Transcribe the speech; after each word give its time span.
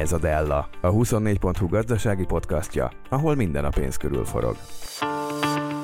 Ez 0.00 0.12
a 0.12 0.18
Della, 0.18 0.68
a 0.80 0.88
24.hu 0.88 1.68
gazdasági 1.68 2.24
podcastja, 2.24 2.92
ahol 3.08 3.34
minden 3.34 3.64
a 3.64 3.68
pénz 3.68 3.96
körül 3.96 4.24
forog. 4.24 4.56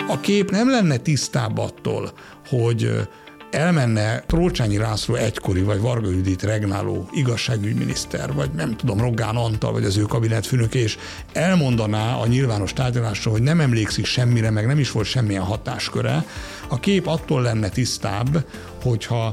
A 0.09 0.21
kép 0.21 0.51
nem 0.51 0.71
lenne 0.71 0.97
tisztább 0.97 1.59
attól, 1.59 2.11
hogy 2.49 3.09
elmenne 3.51 4.21
Trócsányi 4.21 4.79
László 4.79 5.15
egykori, 5.15 5.63
vagy 5.63 5.81
Varga 5.81 6.11
Judit 6.11 6.43
regnáló 6.43 7.09
igazságügyminiszter, 7.13 8.33
vagy 8.33 8.51
nem 8.51 8.77
tudom, 8.77 9.01
Rogán 9.01 9.37
Antal, 9.37 9.73
vagy 9.73 9.85
az 9.85 9.97
ő 9.97 10.03
kabinetfőnök, 10.03 10.75
és 10.75 10.99
elmondaná 11.33 12.15
a 12.15 12.27
nyilvános 12.27 12.73
tárgyalásra, 12.73 13.31
hogy 13.31 13.43
nem 13.43 13.61
emlékszik 13.61 14.05
semmire, 14.05 14.51
meg 14.51 14.67
nem 14.67 14.79
is 14.79 14.91
volt 14.91 15.07
semmilyen 15.07 15.45
hatásköre, 15.45 16.25
a 16.69 16.81
kép 16.81 17.07
attól 17.07 17.43
lenne 17.43 17.69
tisztább, 17.69 18.47
hogyha 18.83 19.33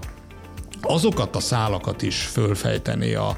azokat 0.82 1.36
a 1.36 1.40
szálakat 1.40 2.02
is 2.02 2.18
fölfejteni 2.18 3.14
a 3.14 3.36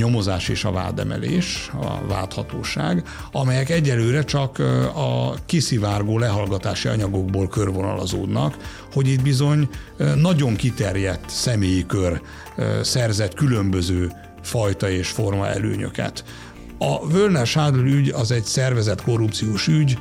nyomozás 0.00 0.48
és 0.48 0.64
a 0.64 0.72
vádemelés, 0.72 1.70
a 1.80 2.06
vádhatóság, 2.06 3.02
amelyek 3.32 3.70
egyelőre 3.70 4.24
csak 4.24 4.58
a 4.94 5.34
kiszivárgó 5.46 6.18
lehallgatási 6.18 6.88
anyagokból 6.88 7.48
körvonalazódnak, 7.48 8.56
hogy 8.92 9.08
itt 9.08 9.22
bizony 9.22 9.68
nagyon 10.16 10.56
kiterjedt 10.56 11.30
személyi 11.30 11.86
kör 11.86 12.20
szerzett 12.82 13.34
különböző 13.34 14.12
fajta 14.42 14.90
és 14.90 15.08
forma 15.08 15.48
előnyöket. 15.48 16.24
A 16.78 16.98
Wörner 16.98 17.46
Schadl 17.46 17.78
ügy 17.78 18.08
az 18.08 18.30
egy 18.30 18.44
szervezett 18.44 19.02
korrupciós 19.02 19.66
ügy, 19.66 19.98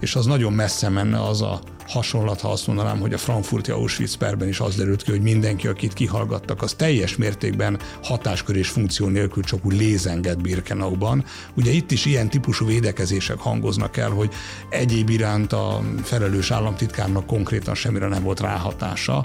és 0.00 0.14
az 0.14 0.26
nagyon 0.26 0.52
messze 0.52 0.88
menne 0.88 1.22
az 1.22 1.42
a 1.42 1.60
hasonlat, 1.92 2.40
ha 2.40 2.50
azt 2.50 2.66
mondanám, 2.66 3.00
hogy 3.00 3.12
a 3.12 3.18
frankfurti 3.18 3.70
Auschwitz 3.70 4.14
perben 4.14 4.48
is 4.48 4.60
az 4.60 4.76
derült 4.76 5.02
ki, 5.02 5.10
hogy 5.10 5.22
mindenki, 5.22 5.66
akit 5.66 5.92
kihallgattak, 5.92 6.62
az 6.62 6.72
teljes 6.72 7.16
mértékben 7.16 7.78
hatáskör 8.02 8.56
és 8.56 8.68
funkció 8.68 9.08
nélkül 9.08 9.42
csak 9.42 9.64
úgy 9.64 9.76
lézengett 9.76 10.40
Birkenauban. 10.40 11.24
Ugye 11.54 11.70
itt 11.70 11.90
is 11.90 12.04
ilyen 12.04 12.28
típusú 12.28 12.66
védekezések 12.66 13.38
hangoznak 13.38 13.96
el, 13.96 14.10
hogy 14.10 14.30
egyéb 14.68 15.08
iránt 15.08 15.52
a 15.52 15.80
felelős 16.02 16.50
államtitkárnak 16.50 17.26
konkrétan 17.26 17.74
semmire 17.74 18.06
nem 18.06 18.22
volt 18.22 18.40
ráhatása. 18.40 19.24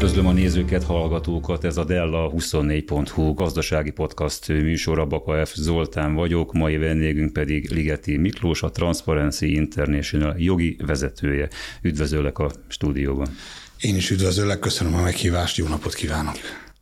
Üdvözlöm 0.00 0.26
a 0.26 0.32
nézőket, 0.32 0.84
hallgatókat, 0.84 1.64
ez 1.64 1.76
a 1.76 1.84
Della 1.84 2.30
24.hu 2.30 3.34
gazdasági 3.34 3.90
podcast 3.90 4.48
műsora, 4.48 5.06
Baka 5.06 5.46
F. 5.46 5.54
Zoltán 5.54 6.14
vagyok, 6.14 6.52
mai 6.52 6.76
vendégünk 6.76 7.32
pedig 7.32 7.70
Ligeti 7.70 8.16
Miklós, 8.16 8.62
a 8.62 8.70
Transparency 8.70 9.52
International 9.54 10.34
jogi 10.38 10.76
vezetője. 10.86 11.48
Üdvözöllek 11.82 12.38
a 12.38 12.50
stúdióban. 12.68 13.28
Én 13.80 13.96
is 13.96 14.10
üdvözöllek, 14.10 14.58
köszönöm 14.58 14.94
a 14.94 15.02
meghívást, 15.02 15.56
jó 15.56 15.66
napot 15.66 15.94
kívánok! 15.94 16.34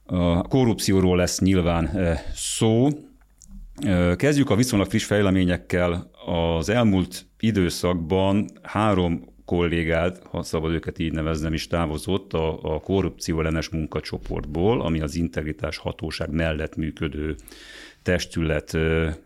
A 0.06 0.42
korrupcióról 0.42 1.16
lesz 1.16 1.40
nyilván 1.40 1.86
eh, 1.86 2.20
szó. 2.34 2.88
Eh, 3.80 4.16
kezdjük 4.16 4.50
a 4.50 4.56
viszonylag 4.56 4.88
friss 4.88 5.04
fejleményekkel. 5.04 6.10
Az 6.26 6.68
elmúlt 6.68 7.26
időszakban 7.38 8.50
három 8.62 9.36
kollégát, 9.48 10.22
ha 10.30 10.42
szabad 10.42 10.72
őket 10.72 10.98
így 10.98 11.12
neveznem, 11.12 11.52
is 11.52 11.66
távozott 11.66 12.32
a, 12.32 12.74
a 12.74 12.80
korrupció 12.80 13.38
ellenes 13.40 13.68
munkacsoportból, 13.68 14.80
ami 14.80 15.00
az 15.00 15.14
integritás 15.14 15.76
hatóság 15.76 16.30
mellett 16.30 16.76
működő 16.76 17.36
testület. 18.02 18.76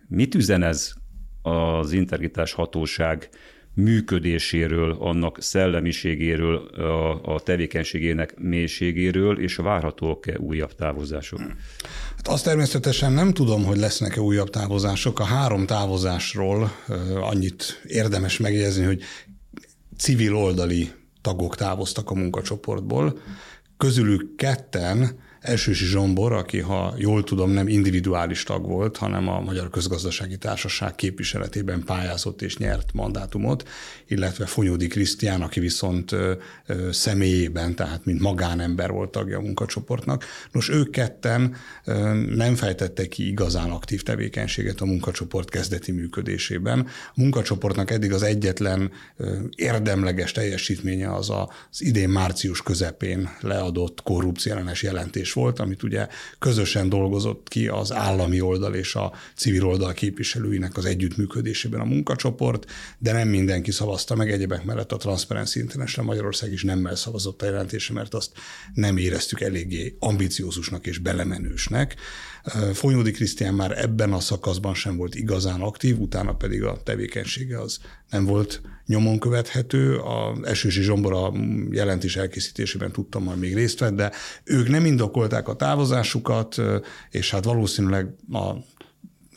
Mit 0.09 0.35
üzen 0.35 0.63
ez 0.63 0.93
az 1.43 1.93
integritás 1.93 2.53
hatóság 2.53 3.29
működéséről, 3.75 4.97
annak 5.01 5.43
szellemiségéről, 5.43 6.57
a, 6.57 7.35
a 7.35 7.41
tevékenységének 7.41 8.35
mélységéről, 8.39 9.41
és 9.41 9.57
várhatók-e 9.57 10.39
újabb 10.39 10.75
távozások? 10.75 11.41
Hát 12.17 12.29
azt 12.29 12.45
természetesen 12.45 13.13
nem 13.13 13.33
tudom, 13.33 13.65
hogy 13.65 13.77
lesznek-e 13.77 14.21
újabb 14.21 14.51
távozások. 14.51 15.21
A 15.21 15.25
három 15.25 15.67
távozásról 15.67 16.73
annyit 17.21 17.83
érdemes 17.87 18.39
megjegyezni, 18.39 18.85
hogy 18.85 19.03
civil 20.03 20.35
oldali 20.35 20.93
tagok 21.21 21.57
távoztak 21.57 22.11
a 22.11 22.15
munkacsoportból, 22.15 23.19
közülük 23.77 24.37
ketten 24.37 25.19
Elsősi 25.43 25.85
Zsombor, 25.85 26.33
aki, 26.33 26.59
ha 26.59 26.95
jól 26.97 27.25
tudom, 27.25 27.51
nem 27.51 27.69
individuális 27.69 28.43
tag 28.43 28.67
volt, 28.67 28.97
hanem 28.97 29.29
a 29.29 29.41
Magyar 29.41 29.71
Közgazdasági 29.71 30.37
Társaság 30.37 30.95
képviseletében 30.95 31.83
pályázott 31.85 32.43
és 32.43 32.57
nyert 32.57 32.93
mandátumot, 32.93 33.69
illetve 34.07 34.47
Fonyódi 34.47 34.87
Krisztián, 34.87 35.43
aki 35.43 35.61
viszont 35.61 36.11
személyében, 36.91 37.75
tehát 37.75 38.05
mint 38.05 38.21
magánember 38.21 38.91
volt 38.91 39.11
tagja 39.11 39.39
a 39.39 39.41
munkacsoportnak. 39.41 40.25
Nos, 40.53 40.69
ők 40.69 40.91
ketten 40.91 41.55
nem 42.35 42.55
fejtettek 42.55 43.09
ki 43.09 43.29
igazán 43.29 43.71
aktív 43.71 44.03
tevékenységet 44.03 44.81
a 44.81 44.85
munkacsoport 44.85 45.51
kezdeti 45.51 45.93
működésében. 45.93 46.87
A 46.87 47.13
munkacsoportnak 47.15 47.91
eddig 47.91 48.13
az 48.13 48.23
egyetlen 48.23 48.91
érdemleges 49.57 50.33
teljesítménye 50.33 51.15
az 51.15 51.31
az 51.31 51.83
idén 51.83 52.09
március 52.09 52.63
közepén 52.63 53.31
leadott 53.41 54.03
korrupciálenes 54.03 54.83
jelentés 54.83 55.32
volt, 55.33 55.59
amit 55.59 55.83
ugye 55.83 56.09
közösen 56.39 56.89
dolgozott 56.89 57.49
ki 57.49 57.69
az 57.69 57.93
állami 57.93 58.41
oldal 58.41 58.75
és 58.75 58.95
a 58.95 59.13
civil 59.37 59.67
oldal 59.67 59.93
képviselőinek 59.93 60.77
az 60.77 60.85
együttműködésében 60.85 61.81
a 61.81 61.85
munkacsoport, 61.85 62.71
de 62.99 63.13
nem 63.13 63.29
mindenki 63.29 63.71
szavazta 63.71 64.15
meg, 64.15 64.31
egyebek 64.31 64.65
mellett 64.65 64.93
a 64.93 64.97
Transparency 64.97 65.59
International 65.59 66.11
Magyarország 66.11 66.53
is 66.53 66.63
nemmel 66.63 66.97
szavazott 66.97 67.43
a 67.43 67.45
jelentése, 67.45 67.93
mert 67.93 68.15
azt 68.15 68.33
nem 68.75 68.97
éreztük 68.97 69.41
eléggé 69.41 69.97
ambiciózusnak 69.99 70.87
és 70.87 70.99
belemenősnek. 70.99 71.97
Fonyódi 72.73 73.11
Krisztián 73.11 73.55
már 73.55 73.83
ebben 73.83 74.13
a 74.13 74.21
szakaszban 74.21 74.75
sem 74.75 74.97
volt 74.97 75.15
igazán 75.15 75.61
aktív, 75.61 76.01
utána 76.01 76.35
pedig 76.35 76.63
a 76.63 76.83
tevékenysége 76.85 77.61
az 77.61 77.79
nem 78.11 78.25
volt 78.25 78.61
nyomon 78.87 79.19
követhető. 79.19 79.97
A 79.97 80.37
Esősi 80.43 80.83
Zsombor 80.83 81.33
jelentés 81.71 82.17
elkészítésében 82.17 82.93
tudtam 82.93 83.23
majd 83.23 83.39
még 83.39 83.55
részt 83.55 83.79
vett, 83.79 83.95
de 83.95 84.13
ők 84.45 84.69
nem 84.69 84.85
indokolták 84.85 85.49
a 85.49 85.57
távozásukat, 85.57 86.57
és 87.11 87.31
hát 87.31 87.45
valószínűleg 87.45 88.15
a 88.33 88.53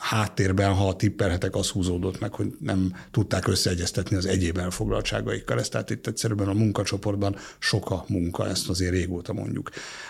háttérben, 0.10 0.74
ha 0.74 0.96
tippelhetek, 0.96 1.56
az 1.56 1.70
húzódott 1.70 2.20
meg, 2.20 2.34
hogy 2.34 2.56
nem 2.60 2.96
tudták 3.12 3.48
összeegyeztetni 3.48 4.16
az 4.16 4.26
egyéb 4.26 4.58
elfoglaltságaikkal. 4.58 5.60
Ez 5.60 5.70
tehát 5.70 5.90
itt 5.90 6.08
egyszerűen 6.08 6.48
a 6.48 6.54
munkacsoportban 6.54 7.36
sok 7.60 7.92
a 7.92 8.06
munka, 8.08 8.48
ezt 8.48 8.70
azért 8.70 8.92
régóta 8.92 9.34
mondjuk. 9.34 9.70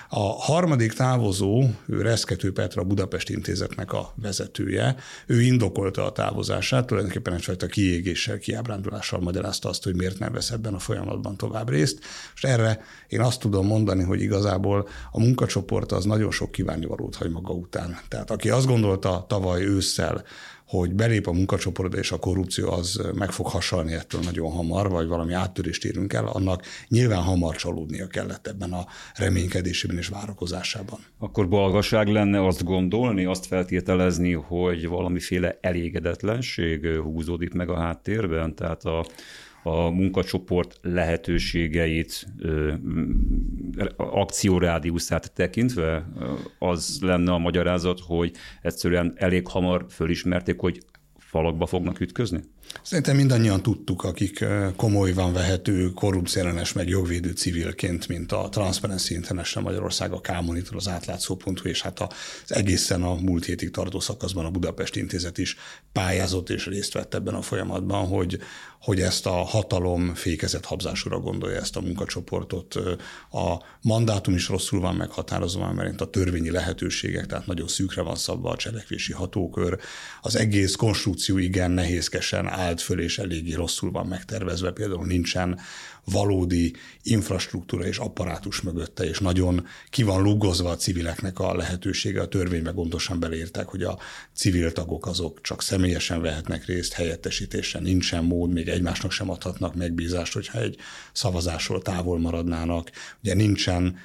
A 0.10 0.20
harmadik 0.20 0.94
távozó, 0.94 1.64
ő 1.88 2.02
Reszkető 2.02 2.52
Petra, 2.52 2.82
a 2.82 2.86
Budapest 2.86 3.30
Intézetnek 3.30 3.94
a 3.94 4.14
vezetője, 4.16 4.96
ő 5.26 5.42
indokolta 5.42 6.06
a 6.06 6.12
távozását, 6.12 6.86
tulajdonképpen 6.86 7.34
egyfajta 7.34 7.66
kiégéssel, 7.66 8.38
kiábrándulással 8.38 9.20
magyarázta 9.20 9.70
azt, 9.70 9.84
hogy 9.84 9.96
miért 9.96 10.20
nem 10.20 10.32
vesz 10.32 10.52
ebben 10.52 10.74
a 10.74 10.80
folyamatban 10.80 11.38
tovább 11.38 11.70
részt. 11.70 12.00
És 12.36 12.44
erre 12.44 12.82
én 13.08 13.22
azt 13.22 13.40
tudom 13.40 13.68
mondani, 13.68 14.04
hogy 14.04 14.22
igazából 14.22 14.88
a 15.12 15.20
munkacsoport 15.20 15.92
az 15.92 16.06
nagyon 16.06 16.32
sok 16.32 16.52
kívánivalót 16.52 17.16
hagy 17.16 17.32
maga 17.32 17.54
után. 17.54 18.00
Tehát 18.08 18.32
aki 18.32 18.50
azt 18.50 18.68
gondolta 18.68 19.26
tavaly 19.28 19.64
ősszel, 19.86 20.24
hogy 20.68 20.94
belép 20.94 21.28
a 21.28 21.32
munkacsoportba, 21.32 21.98
és 21.98 22.12
a 22.12 22.18
korrupció 22.18 22.72
az 22.72 23.02
meg 23.16 23.32
fog 23.32 23.48
hasalni 23.48 23.94
ettől 23.94 24.22
nagyon 24.22 24.52
hamar, 24.52 24.90
vagy 24.90 25.08
valami 25.08 25.34
áttörést 25.34 25.86
érünk 25.86 26.14
el, 26.14 26.28
annak 26.28 26.64
nyilván 26.88 27.22
hamar 27.22 27.56
csalódnia 27.56 28.08
kellett 28.08 28.48
ebben 28.48 28.74
a 28.74 28.86
reménykedésében 29.16 29.98
és 29.98 30.08
várakozásában. 30.08 31.00
Akkor 31.20 31.48
balgaság 31.48 32.08
lenne 32.08 32.46
azt 32.46 32.64
gondolni, 32.64 33.26
azt 33.26 33.46
feltételezni, 33.46 34.34
hogy 34.34 34.88
valamiféle 34.88 35.58
elégedetlenség 35.62 36.88
húzódik 36.88 37.54
meg 37.54 37.70
a 37.70 37.78
háttérben, 37.78 38.56
tehát 38.56 38.84
a 38.84 39.06
a 39.68 39.90
munkacsoport 39.90 40.80
lehetőségeit, 40.82 42.28
akciórádiuszát 43.96 45.34
tekintve, 45.34 46.06
az 46.60 47.00
lenne 47.02 47.32
a 47.32 47.38
magyarázat, 47.38 48.00
hogy 48.00 48.32
egyszerűen 48.62 49.14
elég 49.16 49.48
hamar 49.48 49.86
fölismerték, 49.90 50.60
hogy 50.60 50.80
falakba 51.18 51.66
fognak 51.66 52.00
ütközni? 52.00 52.40
Szerintem 52.82 53.16
mindannyian 53.16 53.62
tudtuk, 53.62 54.04
akik 54.04 54.46
komolyban 54.76 55.34
vehető 55.34 55.90
korrupciellenes 55.90 56.74
meg 56.74 56.88
jogvédő 56.88 57.32
civilként, 57.32 58.08
mint 58.08 58.32
a 58.32 58.50
Transparency 58.50 59.14
International 59.14 59.70
Magyarország, 59.72 60.12
a 60.12 60.20
K-Monitor, 60.20 60.76
az 60.76 60.88
átlátszó.hu, 60.88 61.54
és 61.64 61.82
hát 61.82 62.00
az 62.00 62.10
egészen 62.48 63.04
a 63.04 63.16
múlt 63.16 63.46
hétig 63.46 63.72
tartó 63.72 64.00
szakaszban 64.00 64.46
a 64.46 64.50
Budapest 64.50 64.96
Intézet 64.96 65.38
is 65.38 65.56
pályázott 65.92 66.50
és 66.50 66.66
részt 66.66 66.94
vett 66.94 67.14
ebben 67.14 67.34
a 67.34 67.42
folyamatban, 67.42 68.08
hogy, 68.08 68.40
hogy 68.82 69.02
ezt 69.02 69.26
a 69.26 69.32
hatalom 69.32 70.16
fékezett 70.16 70.66
habzásúra 70.66 71.20
gondolja 71.20 71.60
ezt 71.60 71.76
a 71.76 71.82
munkacsoportot. 71.82 72.76
A 73.32 73.64
mandátum 73.82 74.34
is 74.34 74.48
rosszul 74.48 74.80
van 74.80 74.96
meghatározva, 74.96 75.74
mert 75.74 76.02
a 76.02 76.10
törvényi 76.10 76.52
lehetőségek, 76.52 77.26
tehát 77.26 77.46
nagyon 77.46 77.68
szűkre 77.68 78.02
van 78.02 78.16
szabva 78.16 78.50
a 78.50 78.58
cselekvési 78.58 79.14
hatókör. 79.14 79.80
Az 80.22 80.36
egész 80.36 80.76
konstrukció 80.76 81.38
igen 81.38 81.72
nehézkesen 81.72 82.48
állt 82.66 82.82
föl, 82.82 83.00
és 83.00 83.20
eléggé 83.20 83.54
rosszul 83.54 83.92
van 83.92 84.08
megtervezve. 84.08 84.72
Például 84.72 85.06
nincsen 85.06 85.60
valódi 86.06 86.74
infrastruktúra 87.02 87.86
és 87.86 87.98
apparátus 87.98 88.62
mögötte, 88.62 89.04
és 89.04 89.20
nagyon 89.20 89.68
ki 89.90 90.04
van 90.04 90.22
lugozva 90.22 90.70
a 90.70 90.76
civileknek 90.76 91.40
a 91.40 91.56
lehetősége. 91.56 92.22
A 92.22 92.28
törvénybe 92.28 92.72
gondosan 92.72 93.20
beleírták, 93.20 93.68
hogy 93.68 93.84
a 93.84 94.00
civil 94.34 94.72
tagok 94.72 95.08
azok 95.08 95.42
csak 95.42 95.62
személyesen 95.62 96.22
vehetnek 96.22 96.66
részt, 96.66 96.94
helyettesítésen 96.94 97.82
nincsen 97.82 98.24
mód, 98.24 98.54
még 98.54 98.68
egymásnak 98.68 99.12
sem 99.12 99.30
adhatnak 99.30 99.76
megbízást, 99.76 100.34
hogyha 100.34 100.60
egy 100.60 100.78
szavazásról 101.14 101.82
távol 101.82 102.20
maradnának. 102.20 102.92
Ugye 103.24 103.34
nincsen 103.34 103.98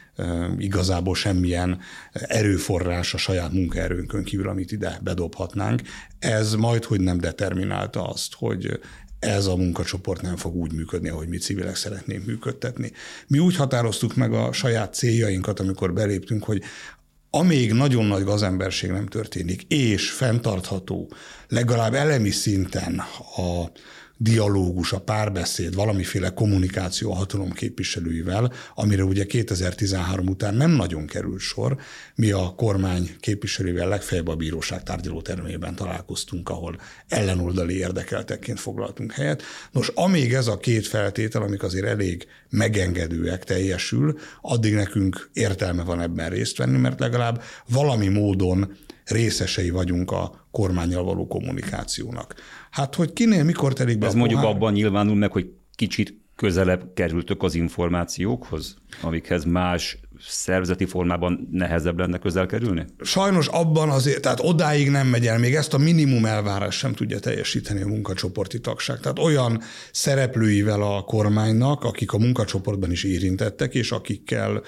igazából 0.58 1.14
semmilyen 1.14 1.80
erőforrás 2.12 3.14
a 3.14 3.18
saját 3.18 3.52
munkaerőnkön 3.52 4.24
kívül, 4.24 4.48
amit 4.48 4.72
ide 4.72 4.98
bedobhatnánk. 5.02 5.82
Ez 6.18 6.54
majd, 6.54 6.84
hogy 6.84 7.00
nem 7.00 7.18
determinálta 7.18 8.08
azt, 8.08 8.34
hogy 8.34 8.80
ez 9.20 9.46
a 9.46 9.56
munkacsoport 9.56 10.22
nem 10.22 10.36
fog 10.36 10.54
úgy 10.54 10.72
működni, 10.72 11.08
ahogy 11.08 11.28
mi 11.28 11.38
civilek 11.38 11.76
szeretnénk 11.76 12.26
működtetni. 12.26 12.92
Mi 13.26 13.38
úgy 13.38 13.56
határoztuk 13.56 14.14
meg 14.14 14.32
a 14.32 14.52
saját 14.52 14.94
céljainkat, 14.94 15.60
amikor 15.60 15.92
beléptünk, 15.92 16.44
hogy 16.44 16.62
amíg 17.30 17.72
nagyon 17.72 18.04
nagy 18.04 18.24
gazemberség 18.24 18.90
nem 18.90 19.06
történik, 19.06 19.62
és 19.62 20.10
fenntartható, 20.10 21.12
legalább 21.48 21.94
elemi 21.94 22.30
szinten 22.30 22.98
a 23.36 23.70
dialógus, 24.22 24.92
a 24.92 25.00
párbeszéd, 25.00 25.74
valamiféle 25.74 26.30
kommunikáció 26.30 27.12
a 27.12 27.14
hatalom 27.14 27.52
képviselőivel, 27.52 28.52
amire 28.74 29.04
ugye 29.04 29.24
2013 29.24 30.26
után 30.26 30.54
nem 30.54 30.70
nagyon 30.70 31.06
került 31.06 31.40
sor. 31.40 31.76
Mi 32.14 32.30
a 32.30 32.54
kormány 32.56 33.16
képviselőivel 33.20 33.88
legfeljebb 33.88 34.28
a 34.28 34.34
bíróság 34.34 34.82
tárgyalótermében 34.82 35.74
találkoztunk, 35.74 36.48
ahol 36.48 36.80
ellenoldali 37.08 37.76
érdekeltekként 37.76 38.60
foglaltunk 38.60 39.12
helyet. 39.12 39.42
Nos, 39.72 39.88
amíg 39.88 40.34
ez 40.34 40.46
a 40.46 40.58
két 40.58 40.86
feltétel, 40.86 41.42
amik 41.42 41.62
azért 41.62 41.86
elég 41.86 42.26
megengedőek 42.50 43.44
teljesül, 43.44 44.18
addig 44.40 44.74
nekünk 44.74 45.30
értelme 45.32 45.82
van 45.82 46.00
ebben 46.00 46.30
részt 46.30 46.56
venni, 46.56 46.78
mert 46.78 47.00
legalább 47.00 47.42
valami 47.68 48.08
módon 48.08 48.76
részesei 49.04 49.70
vagyunk 49.70 50.10
a 50.10 50.46
kormányjal 50.50 51.04
való 51.04 51.26
kommunikációnak. 51.26 52.34
Hát, 52.70 52.94
hogy 52.94 53.12
kinél 53.12 53.44
mikor 53.44 53.72
telik 53.72 53.98
be 53.98 54.06
Ez 54.06 54.14
mondjuk 54.14 54.42
abban 54.42 54.72
nyilvánul 54.72 55.14
meg, 55.14 55.32
hogy 55.32 55.52
kicsit 55.74 56.20
közelebb 56.36 56.90
kerültök 56.94 57.42
az 57.42 57.54
információkhoz, 57.54 58.76
amikhez 59.02 59.44
más 59.44 59.98
szervezeti 60.28 60.84
formában 60.84 61.48
nehezebb 61.50 61.98
lenne 61.98 62.18
közel 62.18 62.46
kerülni? 62.46 62.84
Sajnos 63.00 63.46
abban 63.46 63.90
azért, 63.90 64.22
tehát 64.22 64.40
odáig 64.42 64.90
nem 64.90 65.06
megy 65.06 65.26
el, 65.26 65.38
még 65.38 65.54
ezt 65.54 65.74
a 65.74 65.78
minimum 65.78 66.24
elvárás 66.24 66.76
sem 66.76 66.92
tudja 66.92 67.18
teljesíteni 67.18 67.82
a 67.82 67.86
munkacsoporti 67.86 68.60
tagság. 68.60 69.00
Tehát 69.00 69.18
olyan 69.18 69.60
szereplőivel 69.92 70.82
a 70.82 71.02
kormánynak, 71.02 71.84
akik 71.84 72.12
a 72.12 72.18
munkacsoportban 72.18 72.90
is 72.90 73.04
érintettek, 73.04 73.74
és 73.74 73.92
akikkel 73.92 74.62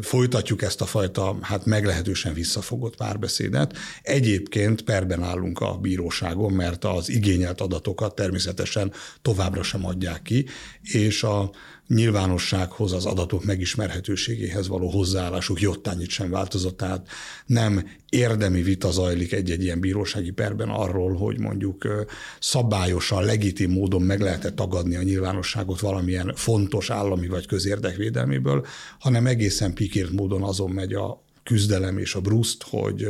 folytatjuk 0.00 0.62
ezt 0.62 0.80
a 0.80 0.86
fajta, 0.86 1.36
hát 1.40 1.64
meglehetősen 1.64 2.34
visszafogott 2.34 2.96
párbeszédet. 2.96 3.76
Egyébként 4.02 4.82
perben 4.82 5.22
állunk 5.22 5.60
a 5.60 5.76
bíróságon, 5.76 6.52
mert 6.52 6.84
az 6.84 7.08
igényelt 7.08 7.60
adatokat 7.60 8.14
természetesen 8.14 8.92
továbbra 9.22 9.62
sem 9.62 9.86
adják 9.86 10.22
ki, 10.22 10.46
és 10.82 11.22
a 11.22 11.50
nyilvánossághoz, 11.88 12.92
az 12.92 13.06
adatok 13.06 13.44
megismerhetőségéhez 13.44 14.68
való 14.68 14.88
hozzáállásuk 14.88 15.60
jottányit 15.60 16.08
sem 16.08 16.30
változott, 16.30 16.76
tehát 16.76 17.08
nem 17.46 17.88
érdemi 18.08 18.62
vita 18.62 18.90
zajlik 18.90 19.32
egy-egy 19.32 19.62
ilyen 19.62 19.80
bírósági 19.80 20.30
perben 20.30 20.68
arról, 20.68 21.14
hogy 21.14 21.38
mondjuk 21.38 22.06
szabályosan, 22.40 23.24
legitim 23.24 23.70
módon 23.70 24.02
meg 24.02 24.20
lehet 24.20 24.54
tagadni 24.54 24.96
a 24.96 25.02
nyilvánosságot 25.02 25.80
valamilyen 25.80 26.32
fontos 26.34 26.90
állami 26.90 27.28
vagy 27.28 27.46
közérdek 27.46 27.96
védelméből, 27.96 28.66
hanem 28.98 29.26
egészen 29.26 29.74
pikírt 29.74 30.10
módon 30.10 30.42
azon 30.42 30.70
megy 30.70 30.92
a 30.92 31.22
küzdelem 31.42 31.98
és 31.98 32.14
a 32.14 32.20
bruszt, 32.20 32.64
hogy 32.70 33.06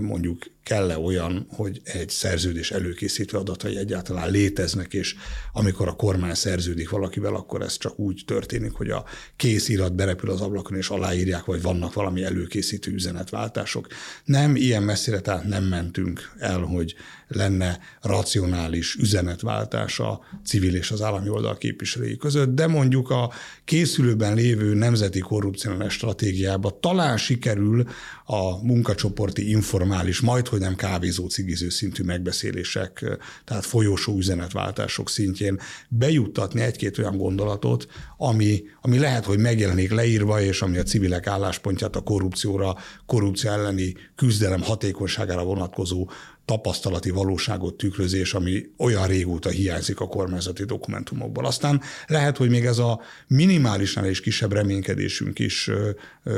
mondjuk 0.00 0.38
kell-e 0.62 0.98
olyan, 0.98 1.46
hogy 1.48 1.80
egy 1.84 2.08
szerződés 2.08 2.70
előkészítő 2.70 3.36
adatai 3.36 3.76
egyáltalán 3.76 4.30
léteznek, 4.30 4.94
és 4.94 5.14
amikor 5.52 5.88
a 5.88 5.92
kormány 5.92 6.34
szerződik 6.34 6.90
valakivel, 6.90 7.34
akkor 7.34 7.62
ez 7.62 7.78
csak 7.78 7.98
úgy 7.98 8.22
történik, 8.26 8.72
hogy 8.72 8.90
a 8.90 9.04
kész 9.36 9.68
irat 9.68 9.94
berepül 9.94 10.30
az 10.30 10.40
ablakon, 10.40 10.76
és 10.76 10.88
aláírják, 10.88 11.44
vagy 11.44 11.62
vannak 11.62 11.94
valami 11.94 12.22
előkészítő 12.22 12.92
üzenetváltások. 12.92 13.86
Nem, 14.24 14.56
ilyen 14.56 14.82
messzire 14.82 15.20
tehát 15.20 15.44
nem 15.44 15.64
mentünk 15.64 16.32
el, 16.38 16.60
hogy 16.60 16.94
lenne 17.28 17.78
racionális 18.00 18.94
üzenetváltás 18.94 20.00
a 20.00 20.20
civil 20.44 20.74
és 20.74 20.90
az 20.90 21.02
állami 21.02 21.28
oldal 21.28 21.58
képviselői 21.58 22.16
között, 22.16 22.54
de 22.54 22.66
mondjuk 22.66 23.10
a 23.10 23.32
készülőben 23.64 24.34
lévő 24.34 24.74
nemzeti 24.74 25.18
korrupciós 25.18 25.92
stratégiába 25.92 26.78
talán 26.80 27.16
sikerül 27.16 27.86
a 28.24 28.64
munkacsoporti 28.64 29.50
informális, 29.50 30.20
majd 30.20 30.48
nem 30.60 30.74
kávézó, 30.74 31.26
cigiző 31.26 31.68
szintű 31.68 32.02
megbeszélések, 32.02 33.18
tehát 33.44 33.64
folyósó 33.64 34.16
üzenetváltások 34.16 35.10
szintjén 35.10 35.60
bejuttatni 35.88 36.60
egy-két 36.60 36.98
olyan 36.98 37.16
gondolatot, 37.16 37.86
ami, 38.16 38.62
ami 38.80 38.98
lehet, 38.98 39.24
hogy 39.24 39.38
megjelenik 39.38 39.90
leírva, 39.90 40.40
és 40.40 40.62
ami 40.62 40.78
a 40.78 40.82
civilek 40.82 41.26
álláspontját 41.26 41.96
a 41.96 42.00
korrupcióra, 42.00 42.76
korrupció 43.06 43.50
elleni 43.50 43.94
küzdelem 44.16 44.62
hatékonyságára 44.62 45.44
vonatkozó 45.44 46.10
tapasztalati 46.44 47.10
valóságot 47.10 47.74
tükrözés, 47.74 48.34
ami 48.34 48.70
olyan 48.78 49.06
régóta 49.06 49.48
hiányzik 49.48 50.00
a 50.00 50.08
kormányzati 50.08 50.64
dokumentumokból. 50.64 51.46
Aztán 51.46 51.80
lehet, 52.06 52.36
hogy 52.36 52.50
még 52.50 52.64
ez 52.64 52.78
a 52.78 53.00
minimálisnál 53.26 54.06
és 54.06 54.20
kisebb 54.20 54.52
reménykedésünk 54.52 55.38
is 55.38 55.70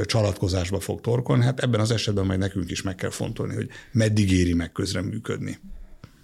csalatkozásba 0.04 0.80
fog 0.80 1.00
torkolni, 1.00 1.44
hát 1.44 1.60
ebben 1.60 1.80
az 1.80 1.90
esetben 1.90 2.26
majd 2.26 2.38
nekünk 2.38 2.70
is 2.70 2.82
meg 2.82 2.94
kell 2.94 3.10
fontolni, 3.10 3.54
hogy 3.54 3.68
meddig 3.92 4.32
éri 4.32 4.54
meg 4.54 4.72
közreműködni. 4.72 5.58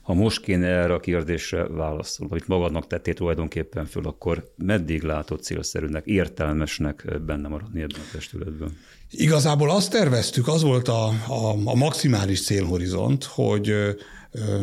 Ha 0.03 0.15
most 0.15 0.43
kéne 0.43 0.67
erre 0.67 0.94
a 0.94 1.00
kérdésre 1.00 1.69
válaszolni, 1.69 2.32
amit 2.32 2.49
magadnak 2.49 2.87
tettél 2.87 3.15
tulajdonképpen 3.15 3.87
föl, 3.87 4.06
akkor 4.06 4.53
meddig 4.56 5.03
látod 5.03 5.43
célszerűnek, 5.43 6.06
értelmesnek 6.06 7.21
benne 7.27 7.49
maradni 7.49 7.81
ebben 7.81 8.00
a 8.00 8.12
testületben? 8.12 8.77
Igazából 9.11 9.71
azt 9.71 9.91
terveztük, 9.91 10.49
az 10.49 10.62
volt 10.62 10.89
a, 10.89 11.07
a, 11.29 11.55
a 11.65 11.75
maximális 11.75 12.45
célhorizont, 12.45 13.25
hogy 13.25 13.73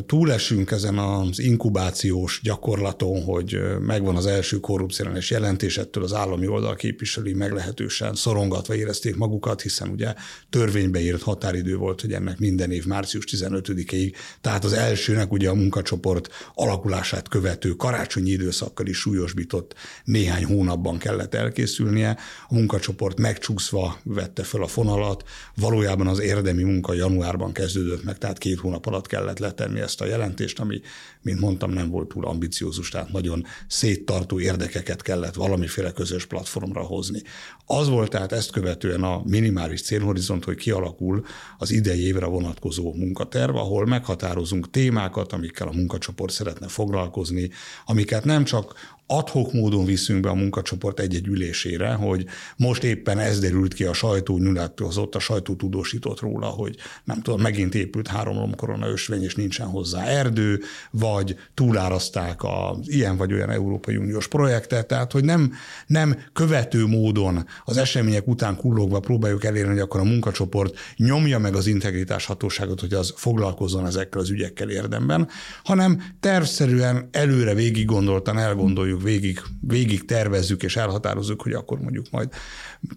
túlesünk 0.06 0.72
ezen 0.72 0.98
az 0.98 1.40
inkubációs 1.40 2.40
gyakorlaton, 2.44 3.24
hogy 3.24 3.60
megvan 3.80 4.16
az 4.16 4.26
első 4.26 4.60
korrupciós 4.60 5.32
jelentés, 5.32 5.78
ettől 5.78 6.04
az 6.04 6.14
állami 6.14 6.48
oldal 6.48 6.76
képviselői 6.76 7.34
meglehetősen 7.34 8.16
szorongatva 8.16 8.76
érezték 8.76 9.16
magukat, 9.16 9.62
hiszen 9.62 9.90
ugye 9.90 10.14
törvénybe 10.50 11.00
írt 11.00 11.22
határidő 11.22 11.76
volt, 11.76 12.02
hogy 12.02 12.14
ennek 12.14 12.40
minden 12.40 12.72
év 12.72 12.86
március 12.86 13.24
15-ig, 13.32 14.14
tehát 14.42 14.64
az 14.64 14.74
elsőnek 14.74 15.32
ugye 15.32 15.50
a 15.50 15.54
munkacsoport 15.54 16.30
alakulását 16.54 17.28
követő 17.28 17.72
karácsonyi 17.72 18.30
időszakkal 18.30 18.86
is 18.86 18.98
súlyosbított 18.98 19.74
néhány 20.04 20.46
hónapban 20.46 20.98
kellett 20.98 21.34
elkészülnie. 21.34 22.18
A 22.48 22.54
munkacsoport 22.54 23.20
megcsúszva 23.20 24.00
vette 24.04 24.44
fel 24.44 24.62
a 24.62 24.68
fonalat, 24.68 25.24
valójában 25.56 26.08
az 26.08 26.20
érdemi 26.20 26.64
munka 26.64 26.94
januárban 26.94 27.52
kezdődött 27.52 28.04
meg, 28.04 28.18
tehát 28.18 28.38
két 28.38 28.60
hónap 28.60 28.86
alatt 28.86 29.08
kellett 29.08 29.40
tenni 29.58 29.80
ezt 29.80 30.02
a 30.02 30.06
jelentést, 30.06 30.60
ami, 30.60 30.82
mint 31.22 31.40
mondtam, 31.40 31.72
nem 31.72 31.90
volt 31.90 32.08
túl 32.08 32.26
ambiciózus, 32.26 32.90
tehát 32.90 33.12
nagyon 33.12 33.46
széttartó 33.68 34.40
érdekeket 34.40 35.02
kellett 35.02 35.34
valamiféle 35.34 35.92
közös 35.92 36.26
platformra 36.26 36.82
hozni. 36.82 37.22
Az 37.66 37.88
volt 37.88 38.10
tehát 38.10 38.32
ezt 38.32 38.52
követően 38.52 39.04
a 39.04 39.22
minimális 39.26 39.82
célhorizont, 39.82 40.44
hogy 40.44 40.56
kialakul 40.56 41.26
az 41.58 41.72
idei 41.72 42.06
évre 42.06 42.26
vonatkozó 42.26 42.94
munkaterv, 42.94 43.56
ahol 43.56 43.86
meghatározunk 43.86 44.70
témákat, 44.70 45.34
amikkel 45.34 45.68
a 45.68 45.74
munkacsoport 45.74 46.34
szeretne 46.34 46.68
foglalkozni, 46.68 47.50
amiket 47.86 48.24
nem 48.24 48.44
csak 48.44 48.96
adhok 49.08 49.54
módon 49.54 49.86
viszünk 49.86 50.22
be 50.22 50.30
a 50.30 50.34
munkacsoport 50.34 51.00
egy-egy 51.00 51.28
ülésére, 51.28 51.94
hogy 51.94 52.26
most 52.58 52.84
éppen 52.84 53.20
ez 53.20 53.40
derült 53.40 53.74
ki 53.74 53.84
a 53.84 53.94
sajtó 53.94 54.38
nyilatkozott, 54.38 55.16
a 55.16 55.20
sajtó 55.20 55.56
tudósított 55.56 56.20
róla, 56.20 56.46
hogy 56.48 56.76
nem 57.04 57.22
tudom, 57.22 57.42
megint 57.42 57.76
épült 57.76 58.08
három 58.08 58.36
lomkorona 58.36 58.88
ösvény, 58.88 59.24
és 59.24 59.36
nincsen 59.36 59.68
hozzá 59.68 60.04
erdő, 60.04 60.62
vagy 60.92 61.36
túláraszták 61.54 62.44
az 62.44 62.78
ilyen 62.90 63.18
vagy 63.18 63.34
olyan 63.34 63.50
Európai 63.50 63.98
Uniós 63.98 64.28
projektet, 64.28 64.88
tehát 64.88 65.12
hogy 65.12 65.24
nem, 65.24 65.54
nem 65.88 66.18
követő 66.34 66.86
módon 66.86 67.46
az 67.66 67.78
események 67.78 68.28
után 68.28 68.56
kullogva 68.56 69.00
próbáljuk 69.00 69.44
elérni, 69.44 69.72
hogy 69.72 69.80
akkor 69.80 70.00
a 70.00 70.04
munkacsoport 70.04 70.78
nyomja 70.96 71.40
meg 71.40 71.56
az 71.56 71.68
integritás 71.68 72.26
hatóságot, 72.26 72.80
hogy 72.80 72.94
az 72.94 73.14
foglalkozzon 73.16 73.86
ezekkel 73.86 74.20
az 74.22 74.30
ügyekkel 74.30 74.70
érdemben, 74.70 75.28
hanem 75.64 76.04
tervszerűen 76.20 77.10
előre 77.12 77.54
végig 77.54 77.86
gondoltan 77.86 78.38
elgondoljuk, 78.38 78.97
végig, 79.04 79.42
végig 79.62 80.06
tervezzük 80.06 80.64
és 80.64 80.76
elhatározzuk, 80.76 81.42
hogy 81.42 81.54
akkor 81.54 81.80
mondjuk 81.80 82.06
majd, 82.12 82.30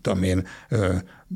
tudom 0.01 0.23
én, 0.23 0.47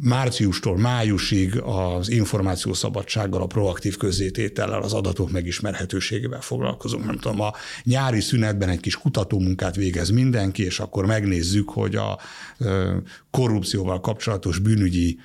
márciustól 0.00 0.78
májusig 0.78 1.60
az 1.60 2.10
információszabadsággal, 2.10 3.42
a 3.42 3.46
proaktív 3.46 3.96
közzététellel, 3.96 4.82
az 4.82 4.92
adatok 4.92 5.30
megismerhetőségével 5.30 6.40
foglalkozunk. 6.40 7.04
Nem 7.04 7.18
tudom, 7.18 7.40
a 7.40 7.52
nyári 7.82 8.20
szünetben 8.20 8.68
egy 8.68 8.80
kis 8.80 8.96
kutatómunkát 8.96 9.76
végez 9.76 10.10
mindenki, 10.10 10.64
és 10.64 10.80
akkor 10.80 11.06
megnézzük, 11.06 11.70
hogy 11.70 11.96
a 11.96 12.18
korrupcióval 13.30 14.00
kapcsolatos 14.00 14.58
bűnügyi 14.58 15.18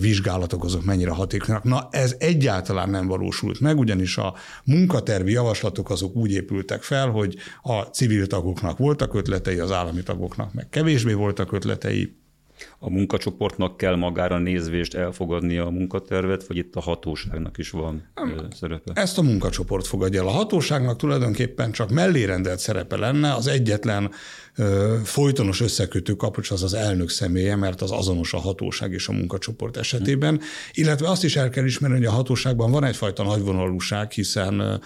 vizsgálatok 0.00 0.64
azok 0.64 0.84
mennyire 0.84 1.10
hatékonyak. 1.10 1.64
Na 1.64 1.88
ez 1.90 2.14
egyáltalán 2.18 2.90
nem 2.90 3.06
valósult 3.06 3.60
meg, 3.60 3.78
ugyanis 3.78 4.16
a 4.16 4.34
munkatervi 4.64 5.32
javaslatok 5.32 5.90
azok 5.90 6.16
úgy 6.16 6.32
épültek 6.32 6.82
fel, 6.82 7.10
hogy 7.10 7.36
a 7.62 7.80
civil 7.80 8.26
tagoknak 8.26 8.78
voltak 8.78 9.14
ötletei, 9.14 9.58
az 9.58 9.72
állami 9.72 10.02
tagoknak 10.02 10.52
meg 10.52 10.68
kevésbé 10.68 11.12
voltak 11.12 11.52
ötletei, 11.52 12.14
a 12.78 12.90
munkacsoportnak 12.90 13.76
kell 13.76 13.94
magára 13.94 14.38
nézvést 14.38 14.94
elfogadnia 14.94 15.66
a 15.66 15.70
munkatervet, 15.70 16.46
vagy 16.46 16.56
itt 16.56 16.74
a 16.74 16.80
hatóságnak 16.80 17.58
is 17.58 17.70
van 17.70 18.08
Nem, 18.14 18.50
szerepe? 18.50 18.92
Ezt 18.94 19.18
a 19.18 19.22
munkacsoport 19.22 19.86
fogadja 19.86 20.20
el. 20.20 20.28
A 20.28 20.30
hatóságnak 20.30 20.96
tulajdonképpen 20.96 21.72
csak 21.72 21.90
mellérendelt 21.90 22.58
szerepe 22.58 22.96
lenne, 22.96 23.34
az 23.34 23.46
egyetlen 23.46 24.10
ö, 24.56 24.96
folytonos 25.04 25.60
összekötő 25.60 26.12
kapocs 26.12 26.50
az 26.50 26.62
az 26.62 26.74
elnök 26.74 27.08
személye, 27.08 27.56
mert 27.56 27.82
az 27.82 27.90
azonos 27.90 28.32
a 28.32 28.38
hatóság 28.38 28.92
és 28.92 29.08
a 29.08 29.12
munkacsoport 29.12 29.76
esetében, 29.76 30.40
illetve 30.72 31.08
azt 31.08 31.24
is 31.24 31.36
el 31.36 31.50
kell 31.50 31.64
ismerni, 31.64 31.96
hogy 31.96 32.06
a 32.06 32.10
hatóságban 32.10 32.70
van 32.70 32.84
egyfajta 32.84 33.22
nagyvonalúság, 33.22 34.10
hiszen 34.10 34.80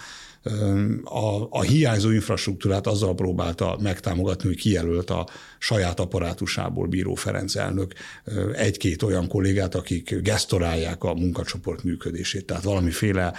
a, 1.05 1.47
a 1.51 1.63
hiányzó 1.63 2.11
infrastruktúrát 2.11 2.87
azzal 2.87 3.15
próbálta 3.15 3.79
megtámogatni, 3.83 4.49
hogy 4.49 4.57
kijelölt 4.57 5.11
a 5.11 5.29
saját 5.59 6.01
apparátusából 6.01 6.87
Bíró 6.87 7.15
Ferenc 7.15 7.55
elnök 7.55 7.93
egy-két 8.55 9.03
olyan 9.03 9.29
kollégát, 9.29 9.75
akik 9.75 10.21
gesztorálják 10.23 11.05
a 11.05 11.15
munkacsoport 11.15 11.85
működését. 11.85 12.47
Tehát 12.47 12.63
valamiféle 12.63 13.33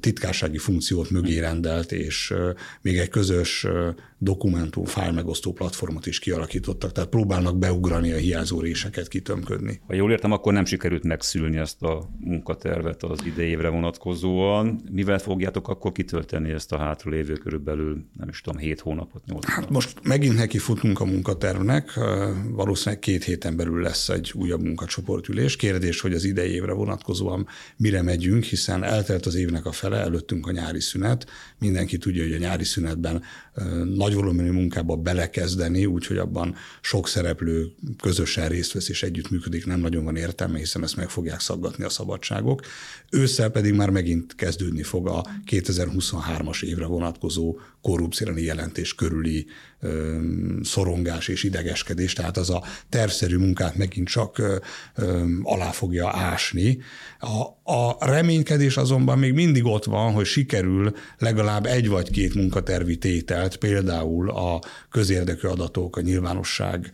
titkársági 0.00 0.58
funkciót 0.58 1.10
mögé 1.10 1.38
rendelt, 1.38 1.92
és 1.92 2.34
még 2.80 2.98
egy 2.98 3.08
közös 3.08 3.66
dokumentum, 4.18 4.84
fájl 4.84 5.12
megosztó 5.12 5.52
platformot 5.52 6.06
is 6.06 6.18
kialakítottak, 6.18 6.92
tehát 6.92 7.10
próbálnak 7.10 7.58
beugrani 7.58 8.12
a 8.12 8.16
hiányzó 8.16 8.60
réseket, 8.60 9.08
kitömködni. 9.08 9.80
Ha 9.86 9.94
jól 9.94 10.10
értem, 10.10 10.32
akkor 10.32 10.52
nem 10.52 10.64
sikerült 10.64 11.02
megszülni 11.02 11.56
ezt 11.56 11.82
a 11.82 12.08
munkatervet 12.18 13.02
az 13.02 13.18
idejévre 13.24 13.68
vonatkozóan. 13.68 14.82
Mivel 14.90 15.18
fogjátok 15.18 15.68
akkor 15.68 15.92
kitölteni 16.10 16.50
ezt 16.50 16.72
a 16.72 16.78
hátralévő 16.78 17.32
körülbelül, 17.32 18.04
nem 18.18 18.28
is 18.28 18.40
tudom, 18.40 18.58
7 18.58 18.80
hónapot, 18.80 19.26
8 19.26 19.46
Hát 19.46 19.70
most 19.70 19.98
megint 20.02 20.36
neki 20.36 20.58
futunk 20.58 21.00
a 21.00 21.04
munkatervnek, 21.04 21.98
valószínűleg 22.48 22.98
két 22.98 23.24
héten 23.24 23.56
belül 23.56 23.82
lesz 23.82 24.08
egy 24.08 24.32
újabb 24.34 24.62
munkacsoportülés. 24.62 25.56
Kérdés, 25.56 26.00
hogy 26.00 26.14
az 26.14 26.24
idei 26.24 26.50
évre 26.50 26.72
vonatkozóan 26.72 27.46
mire 27.76 28.02
megyünk, 28.02 28.44
hiszen 28.44 28.84
eltelt 28.84 29.26
az 29.26 29.34
évnek 29.34 29.66
a 29.66 29.72
fele, 29.72 29.96
előttünk 29.96 30.46
a 30.46 30.50
nyári 30.50 30.80
szünet. 30.80 31.26
Mindenki 31.58 31.98
tudja, 31.98 32.22
hogy 32.22 32.32
a 32.32 32.38
nyári 32.38 32.64
szünetben 32.64 33.22
nagy 33.94 34.14
volumenű 34.14 34.50
munkába 34.50 34.96
belekezdeni, 34.96 35.86
úgyhogy 35.86 36.18
abban 36.18 36.54
sok 36.80 37.08
szereplő 37.08 37.72
közösen 38.02 38.48
részt 38.48 38.72
vesz 38.72 38.88
és 38.88 39.02
együttműködik, 39.02 39.66
nem 39.66 39.80
nagyon 39.80 40.04
van 40.04 40.16
értelme, 40.16 40.58
hiszen 40.58 40.82
ezt 40.82 40.96
meg 40.96 41.08
fogják 41.08 41.40
szaggatni 41.40 41.84
a 41.84 41.88
szabadságok. 41.88 42.60
Ősszel 43.10 43.50
pedig 43.50 43.74
már 43.74 43.90
megint 43.90 44.34
kezdődni 44.34 44.82
fog 44.82 45.08
a 45.08 45.24
2023-as 46.00 46.62
évre 46.62 46.86
vonatkozó 46.86 47.58
korrupciálni 47.82 48.42
jelentés 48.42 48.94
körüli 48.94 49.46
ö, 49.80 50.18
szorongás 50.62 51.28
és 51.28 51.42
idegeskedés, 51.42 52.12
tehát 52.12 52.36
az 52.36 52.50
a 52.50 52.62
tervszerű 52.88 53.36
munkát 53.36 53.76
megint 53.76 54.08
csak 54.08 54.38
ö, 54.38 54.56
alá 55.42 55.70
fogja 55.70 56.10
ásni. 56.12 56.78
A, 57.18 57.72
a 57.72 58.06
reménykedés 58.06 58.76
azonban 58.76 59.18
még 59.18 59.32
mindig 59.32 59.64
ott 59.64 59.84
van, 59.84 60.12
hogy 60.12 60.26
sikerül 60.26 60.92
legalább 61.18 61.66
egy 61.66 61.88
vagy 61.88 62.10
két 62.10 62.34
munkatervi 62.34 62.98
tételt, 62.98 63.56
például 63.56 64.30
a 64.30 64.60
közérdekű 64.90 65.48
adatok, 65.48 65.96
a 65.96 66.00
nyilvánosság 66.00 66.92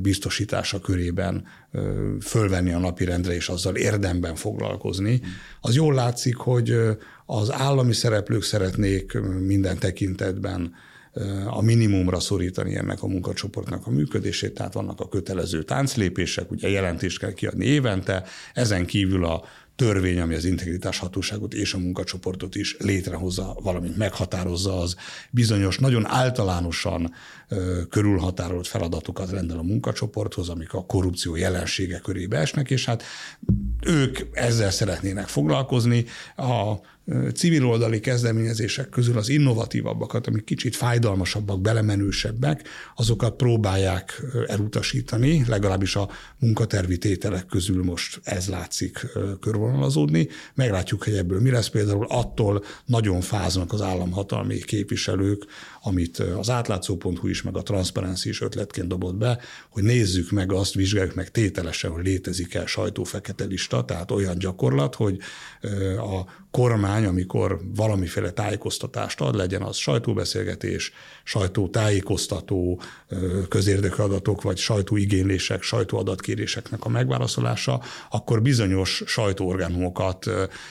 biztosítása 0.00 0.78
körében 0.80 1.44
fölvenni 2.20 2.72
a 2.72 2.78
napirendre, 2.78 3.34
és 3.34 3.48
azzal 3.48 3.76
érdemben 3.76 4.34
foglalkozni. 4.34 5.20
Az 5.60 5.74
jól 5.74 5.94
látszik, 5.94 6.36
hogy 6.36 6.76
az 7.26 7.52
állami 7.52 7.92
szereplők 7.92 8.42
szeretnék 8.42 9.18
minden 9.40 9.78
tekintetben 9.78 10.74
a 11.46 11.62
minimumra 11.62 12.20
szorítani 12.20 12.76
ennek 12.76 13.02
a 13.02 13.06
munkacsoportnak 13.06 13.86
a 13.86 13.90
működését, 13.90 14.54
tehát 14.54 14.72
vannak 14.72 15.00
a 15.00 15.08
kötelező 15.08 15.62
tánclépések, 15.62 16.50
ugye 16.50 16.68
jelentést 16.68 17.18
kell 17.18 17.32
kiadni 17.32 17.64
évente, 17.64 18.24
ezen 18.54 18.86
kívül 18.86 19.24
a 19.24 19.44
törvény, 19.76 20.20
ami 20.20 20.34
az 20.34 20.44
integritás 20.44 20.98
hatóságot 20.98 21.54
és 21.54 21.74
a 21.74 21.78
munkacsoportot 21.78 22.54
is 22.54 22.76
létrehozza, 22.78 23.56
valamint 23.62 23.96
meghatározza 23.96 24.80
az 24.80 24.96
bizonyos, 25.30 25.78
nagyon 25.78 26.06
általánosan 26.06 27.12
körülhatárolt 27.90 28.66
feladatokat 28.66 29.30
rendel 29.30 29.58
a 29.58 29.62
munkacsoporthoz, 29.62 30.48
amik 30.48 30.72
a 30.72 30.84
korrupció 30.84 31.36
jelensége 31.36 31.98
körébe 31.98 32.38
esnek, 32.38 32.70
és 32.70 32.84
hát 32.84 33.02
ők 33.86 34.18
ezzel 34.32 34.70
szeretnének 34.70 35.26
foglalkozni. 35.26 36.04
A 36.36 36.74
civil 37.34 37.66
oldali 37.66 38.00
kezdeményezések 38.00 38.88
közül 38.88 39.18
az 39.18 39.28
innovatívabbakat, 39.28 40.26
amik 40.26 40.44
kicsit 40.44 40.76
fájdalmasabbak, 40.76 41.60
belemenősebbek, 41.60 42.68
azokat 42.96 43.36
próbálják 43.36 44.22
elutasítani, 44.46 45.44
legalábbis 45.48 45.96
a 45.96 46.08
munkatervi 46.38 46.98
tételek 46.98 47.46
közül 47.46 47.84
most 47.84 48.20
ez 48.24 48.48
látszik 48.48 49.06
körvonalazódni. 49.40 50.28
Meglátjuk, 50.54 51.04
hogy 51.04 51.14
ebből 51.14 51.40
mi 51.40 51.50
lesz. 51.50 51.68
Például 51.68 52.06
attól 52.08 52.64
nagyon 52.84 53.20
fáznak 53.20 53.72
az 53.72 53.80
államhatalmi 53.80 54.58
képviselők, 54.58 55.46
amit 55.86 56.18
az 56.18 56.50
átlátszó.hu 56.50 57.28
is, 57.28 57.42
meg 57.42 57.56
a 57.56 57.62
Transparency 57.62 58.28
is 58.28 58.40
ötletként 58.40 58.88
dobott 58.88 59.14
be, 59.14 59.38
hogy 59.68 59.82
nézzük 59.82 60.30
meg 60.30 60.52
azt, 60.52 60.74
vizsgáljuk 60.74 61.14
meg 61.14 61.30
tételesen, 61.30 61.90
hogy 61.90 62.04
létezik-e 62.04 62.66
sajtófekete 62.66 63.44
lista, 63.44 63.84
tehát 63.84 64.10
olyan 64.10 64.38
gyakorlat, 64.38 64.94
hogy 64.94 65.18
a 65.98 66.24
kormány, 66.50 67.04
amikor 67.04 67.60
valamiféle 67.74 68.30
tájékoztatást 68.30 69.20
ad, 69.20 69.34
legyen 69.34 69.62
az 69.62 69.76
sajtóbeszélgetés, 69.76 70.92
sajtótájékoztató, 71.24 72.80
közérdekű 73.48 74.02
adatok, 74.02 74.42
vagy 74.42 74.56
sajtóigénylések, 74.56 75.62
sajtóadatkéréseknek 75.62 76.84
a 76.84 76.88
megválaszolása, 76.88 77.82
akkor 78.10 78.42
bizonyos 78.42 79.02
sajtóorganumokat 79.06 80.30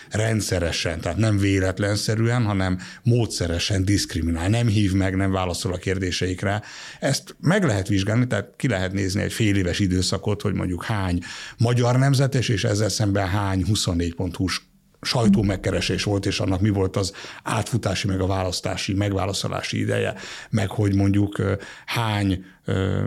rendszeresen, 0.10 1.00
tehát 1.00 1.18
nem 1.18 1.38
véletlenszerűen, 1.38 2.44
hanem 2.44 2.80
módszeresen 3.04 3.86
diszkriminál, 3.86 4.50
nem 4.50 4.68
hív 4.68 4.94
meg, 4.94 5.16
nem 5.16 5.32
válaszol 5.32 5.74
a 5.74 5.78
kérdéseikre. 5.78 6.62
Ezt 7.00 7.36
meg 7.40 7.64
lehet 7.64 7.88
vizsgálni, 7.88 8.28
tehát 8.28 8.54
ki 8.58 8.68
lehet 8.68 8.94
nézni 8.94 9.22
egy 9.22 9.34
fél 9.34 9.56
éves 9.56 9.80
időszakot, 9.80 10.42
hogy 10.42 10.54
mondjuk 10.54 10.84
hány 10.84 11.20
magyar 11.58 11.98
nemzetes, 11.98 12.50
és 12.50 12.64
ezzel 12.64 12.90
szemben 12.90 13.28
hány 13.28 13.66
24.hu-s 13.68 14.62
sajtó 15.06 15.42
megkeresés 15.42 16.04
volt, 16.04 16.26
és 16.26 16.40
annak 16.40 16.62
mi 16.62 16.70
volt 16.70 16.96
az 16.96 17.14
átfutási, 17.44 18.08
meg 18.08 18.22
a 18.22 18.28
választási, 18.28 18.94
megválaszolási 18.94 19.80
ideje, 19.80 20.14
meg 20.50 20.70
hogy 20.70 20.96
mondjuk 20.96 21.42
hány 21.86 22.46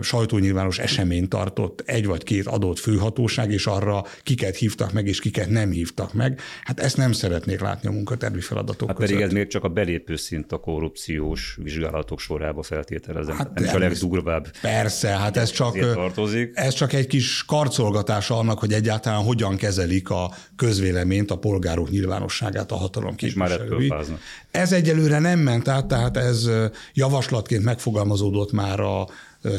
sajtónyilvános 0.01 0.79
eseményt 0.79 1.29
tartott 1.29 1.83
egy 1.85 2.05
vagy 2.05 2.23
két 2.23 2.47
adott 2.47 2.79
főhatóság, 2.79 3.51
és 3.51 3.65
arra 3.65 4.05
kiket 4.23 4.55
hívtak 4.55 4.93
meg, 4.93 5.07
és 5.07 5.19
kiket 5.19 5.49
nem 5.49 5.71
hívtak 5.71 6.13
meg. 6.13 6.39
Hát 6.63 6.79
ezt 6.79 6.97
nem 6.97 7.11
szeretnék 7.11 7.59
látni 7.59 7.87
a 7.87 7.91
munkatervi 7.91 8.41
feladatok 8.41 8.87
hát 8.87 8.97
között. 8.97 9.11
pedig 9.11 9.27
ez 9.27 9.33
még 9.33 9.47
csak 9.47 9.63
a 9.63 9.67
belépő 9.67 10.15
szint 10.15 10.51
a 10.51 10.57
korrupciós 10.57 11.57
vizsgálatok 11.63 12.19
sorába 12.19 12.63
feltételezem. 12.63 13.35
Hát 13.37 13.53
nem 13.53 13.63
is 13.63 13.71
a 13.71 13.77
legdurvább. 13.77 14.47
Persze, 14.61 15.07
hát 15.07 15.37
ez 15.37 15.51
csak, 15.51 15.79
tartozik. 15.93 16.51
ez 16.53 16.73
csak 16.73 16.93
egy 16.93 17.07
kis 17.07 17.43
karcolgatása 17.45 18.37
annak, 18.37 18.59
hogy 18.59 18.73
egyáltalán 18.73 19.23
hogyan 19.23 19.55
kezelik 19.55 20.09
a 20.09 20.31
közvéleményt, 20.55 21.31
a 21.31 21.37
polgárok 21.37 21.89
nyilvánosságát 21.89 22.71
a 22.71 22.75
hatalom 22.75 23.15
képviselői. 23.15 23.93
Ez 24.51 24.71
egyelőre 24.71 25.19
nem 25.19 25.39
ment 25.39 25.67
át, 25.67 25.85
tehát 25.85 26.17
ez 26.17 26.49
javaslatként 26.93 27.63
megfogalmazódott 27.63 28.51
már 28.51 28.79
a 28.79 29.07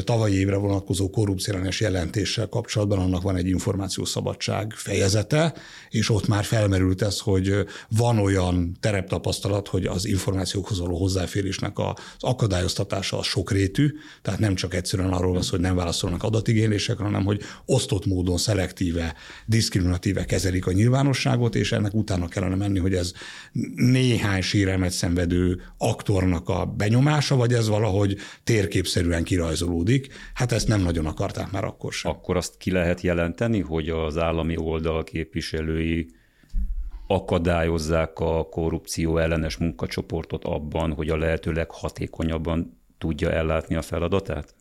tavalyi 0.03 0.35
évre 0.35 0.55
vonatkozó 0.55 1.09
korrupciállenes 1.09 1.79
jelentéssel 1.79 2.47
kapcsolatban 2.47 2.99
annak 2.99 3.21
van 3.21 3.35
egy 3.35 3.47
információszabadság 3.47 4.73
fejezete, 4.75 5.53
és 5.89 6.09
ott 6.09 6.27
már 6.27 6.43
felmerült 6.43 7.01
ez, 7.01 7.19
hogy 7.19 7.53
van 7.89 8.19
olyan 8.19 8.77
tereptapasztalat, 8.79 9.67
hogy 9.67 9.85
az 9.85 10.05
információkhoz 10.05 10.79
való 10.79 10.97
hozzáférésnek 10.97 11.79
az 11.79 11.93
akadályoztatása 12.19 13.17
az 13.17 13.25
sokrétű, 13.25 13.91
tehát 14.21 14.39
nem 14.39 14.55
csak 14.55 14.73
egyszerűen 14.73 15.13
arról 15.13 15.33
van 15.33 15.43
hogy 15.49 15.59
nem 15.59 15.75
válaszolnak 15.75 16.23
adatigénylésekre, 16.23 17.03
hanem 17.03 17.23
hogy 17.23 17.41
osztott 17.65 18.05
módon 18.05 18.37
szelektíve, 18.37 19.15
diszkriminatíve 19.45 20.25
kezelik 20.25 20.67
a 20.67 20.71
nyilvánosságot, 20.71 21.55
és 21.55 21.71
ennek 21.71 21.93
utána 21.93 22.27
kellene 22.27 22.55
menni, 22.55 22.79
hogy 22.79 22.93
ez 22.93 23.11
néhány 23.75 24.41
sérelmet 24.41 24.91
szenvedő 24.91 25.61
aktornak 25.77 26.49
a 26.49 26.65
benyomása, 26.65 27.35
vagy 27.35 27.53
ez 27.53 27.67
valahogy 27.67 28.17
térképszerűen 28.43 29.23
kirajzol 29.23 29.68
rajzolódik. 29.69 30.07
Hát 30.33 30.51
ezt 30.51 30.67
nem 30.67 30.81
nagyon 30.81 31.05
akarták 31.05 31.51
már 31.51 31.63
akkor 31.63 31.93
sem. 31.93 32.11
Akkor 32.11 32.37
azt 32.37 32.57
ki 32.57 32.71
lehet 32.71 33.01
jelenteni, 33.01 33.59
hogy 33.59 33.89
az 33.89 34.17
állami 34.17 34.57
oldal 34.57 35.03
képviselői 35.03 36.09
akadályozzák 37.07 38.19
a 38.19 38.47
korrupció 38.49 39.17
ellenes 39.17 39.57
munkacsoportot 39.57 40.43
abban, 40.43 40.93
hogy 40.93 41.09
a 41.09 41.17
lehető 41.17 41.51
leghatékonyabban 41.51 42.77
tudja 42.97 43.31
ellátni 43.31 43.75
a 43.75 43.81
feladatát? 43.81 44.53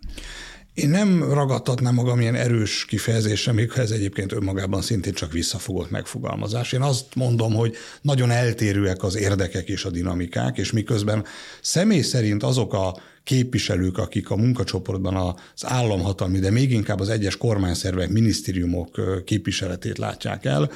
Én 0.75 0.89
nem 0.89 1.33
ragadtatnám 1.33 1.95
magam 1.95 2.21
ilyen 2.21 2.35
erős 2.35 2.85
kifejezésre, 2.85 3.53
még 3.53 3.73
ha 3.73 3.81
ez 3.81 3.91
egyébként 3.91 4.33
önmagában 4.33 4.83
szintén 4.83 5.13
csak 5.13 5.33
visszafogott 5.33 5.91
megfogalmazás. 5.91 6.73
Én 6.73 6.83
azt 6.83 7.15
mondom, 7.15 7.55
hogy 7.55 7.75
nagyon 8.03 8.31
eltérőek 8.31 9.03
az 9.03 9.17
érdekek 9.17 9.69
és 9.69 9.85
a 9.85 9.91
dinamikák, 9.91 10.59
és 10.59 10.73
miközben 10.73 11.25
személy 11.61 12.01
szerint 12.01 12.43
azok 12.43 12.75
a 12.75 12.97
képviselők, 13.25 13.99
akik 13.99 14.31
a 14.31 14.37
munkacsoportban 14.37 15.17
az 15.55 15.65
államhatalmi, 15.67 16.39
de 16.39 16.51
még 16.51 16.73
inkább 16.73 17.01
az 17.01 17.09
egyes 17.09 17.37
kormányszervek, 17.37 18.09
minisztériumok 18.09 19.01
képviseletét 19.25 19.99
látják 19.99 20.45
el, 20.45 20.71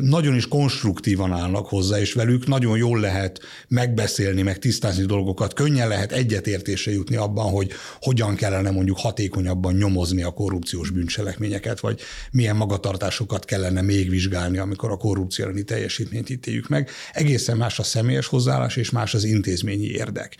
nagyon 0.00 0.34
is 0.34 0.48
konstruktívan 0.48 1.32
állnak 1.32 1.66
hozzá, 1.66 2.00
és 2.00 2.12
velük 2.12 2.46
nagyon 2.46 2.76
jól 2.76 3.00
lehet 3.00 3.40
megbeszélni, 3.68 4.42
meg 4.42 4.58
tisztázni 4.58 5.04
dolgokat, 5.04 5.54
könnyen 5.54 5.88
lehet 5.88 6.12
egyetértésre 6.12 6.92
jutni 6.92 7.16
abban, 7.16 7.50
hogy 7.50 7.70
hogyan 8.00 8.34
kellene 8.34 8.70
mondjuk 8.70 8.98
hatékonyabban 8.98 9.74
nyomozni 9.74 10.22
a 10.22 10.30
korrupciós 10.30 10.90
bűncselekményeket, 10.90 11.80
vagy 11.80 12.00
milyen 12.30 12.56
magatartásokat 12.56 13.44
kellene 13.44 13.82
még 13.82 14.10
vizsgálni, 14.10 14.58
amikor 14.58 14.90
a 14.90 14.96
korrupcióni 14.96 15.62
teljesítményt 15.62 16.30
ítéljük 16.30 16.68
meg. 16.68 16.90
Egészen 17.12 17.56
más 17.56 17.78
a 17.78 17.82
személyes 17.82 18.26
hozzáállás, 18.26 18.76
és 18.76 18.90
más 18.90 19.14
az 19.14 19.24
intézményi 19.24 19.86
érdek. 19.86 20.36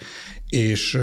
És 0.51 0.99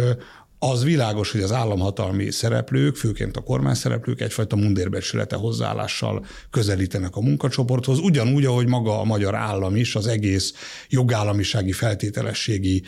az 0.59 0.83
világos, 0.83 1.31
hogy 1.31 1.41
az 1.41 1.51
államhatalmi 1.51 2.31
szereplők, 2.31 2.95
főként 2.95 3.37
a 3.37 3.41
kormány 3.41 3.73
szereplők 3.73 4.21
egyfajta 4.21 4.55
mundérbecsülete 4.55 5.35
hozzáállással 5.35 6.25
közelítenek 6.51 7.15
a 7.15 7.21
munkacsoporthoz, 7.21 7.99
ugyanúgy, 7.99 8.45
ahogy 8.45 8.67
maga 8.67 8.99
a 8.99 9.03
magyar 9.03 9.35
állam 9.35 9.75
is 9.75 9.95
az 9.95 10.07
egész 10.07 10.53
jogállamisági 10.89 11.71
feltételességi 11.71 12.83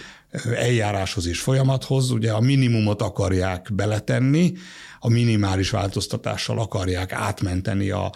eljáráshoz 0.56 1.28
és 1.28 1.40
folyamathoz, 1.40 2.12
ugye 2.12 2.32
a 2.32 2.40
minimumot 2.40 3.02
akarják 3.02 3.70
beletenni, 3.74 4.54
a 5.00 5.10
minimális 5.10 5.70
változtatással 5.70 6.60
akarják 6.60 7.12
átmenteni 7.12 7.90
a 7.90 8.12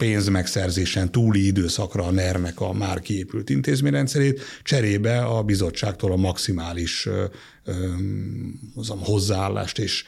pénzmegszerzésen 0.00 1.12
túli 1.12 1.46
időszakra 1.46 2.04
a 2.04 2.10
NER-nek 2.10 2.60
a 2.60 2.72
már 2.72 3.00
kiépült 3.00 3.50
intézményrendszerét, 3.50 4.40
cserébe 4.62 5.18
a 5.18 5.42
bizottságtól 5.42 6.12
a 6.12 6.16
maximális 6.16 7.08
azon, 8.74 8.98
hozzáállást 8.98 9.78
és 9.78 10.04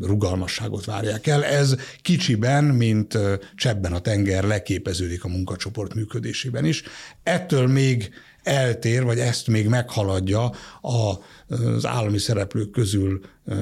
rugalmasságot 0.00 0.84
várják 0.84 1.26
el. 1.26 1.44
Ez 1.44 1.76
kicsiben, 2.02 2.64
mint 2.64 3.18
csebben 3.54 3.92
a 3.92 3.98
tenger 3.98 4.44
leképeződik 4.44 5.24
a 5.24 5.28
munkacsoport 5.28 5.94
működésében 5.94 6.64
is. 6.64 6.82
Ettől 7.22 7.66
még 7.66 8.10
eltér, 8.42 9.04
vagy 9.04 9.18
ezt 9.18 9.46
még 9.46 9.68
meghaladja 9.68 10.52
az 10.80 11.86
állami 11.86 12.18
szereplők 12.18 12.70
közül 12.70 13.20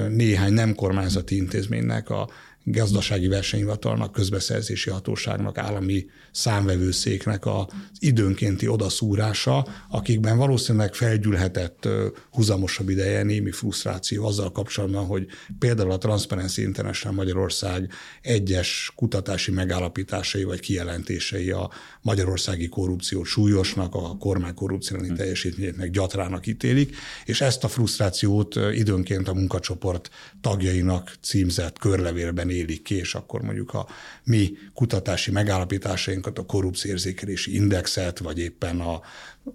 néhány 0.09 0.53
nem 0.53 0.75
kormányzati 0.75 1.35
intézménynek 1.35 2.09
a 2.09 2.29
gazdasági 2.67 3.27
versenyhivatalnak, 3.27 4.11
közbeszerzési 4.11 4.89
hatóságnak, 4.89 5.57
állami 5.57 6.05
számvevőszéknek 6.31 7.45
az 7.45 7.65
időnkénti 7.99 8.67
odaszúrása, 8.67 9.67
akikben 9.89 10.37
valószínűleg 10.37 10.93
felgyűlhetett 10.93 11.87
húzamosabb 12.31 12.89
ideje 12.89 13.23
némi 13.23 13.51
frusztráció 13.51 14.25
azzal 14.25 14.51
kapcsolatban, 14.51 15.05
hogy 15.05 15.25
például 15.59 15.91
a 15.91 15.97
Transparency 15.97 16.61
International 16.61 17.15
Magyarország 17.15 17.91
egyes 18.21 18.91
kutatási 18.95 19.51
megállapításai 19.51 20.43
vagy 20.43 20.59
kijelentései 20.59 21.49
a 21.49 21.71
magyarországi 22.01 22.69
korrupció 22.69 23.23
súlyosnak, 23.23 23.95
a 23.95 24.17
kormány 24.17 24.53
korrupcióni 24.53 25.13
teljesítményét 25.13 25.77
meg 25.77 25.91
gyatrának 25.91 26.47
ítélik, 26.47 26.95
és 27.25 27.41
ezt 27.41 27.63
a 27.63 27.67
frusztrációt 27.67 28.55
időnként 28.73 29.27
a 29.27 29.33
munkacsoport 29.33 30.09
tagjainak 30.41 31.17
címzett 31.21 31.79
körlevélben 31.79 32.49
élik 32.55 32.81
ki, 32.83 32.95
és 32.95 33.15
akkor 33.15 33.41
mondjuk 33.41 33.73
a 33.73 33.87
mi 34.23 34.51
kutatási 34.73 35.31
megállapításainkat, 35.31 36.39
a 36.39 36.45
korrupcióérzékelési 36.45 37.55
indexet, 37.55 38.19
vagy 38.19 38.39
éppen 38.39 38.79
a 38.79 39.01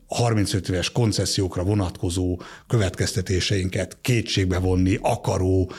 35 0.07 0.69
éves 0.69 0.93
koncesziókra 0.93 1.63
vonatkozó 1.63 2.41
következtetéseinket 2.67 3.99
kétségbe 4.01 4.59
vonni 4.59 4.99
akaró, 5.01 5.73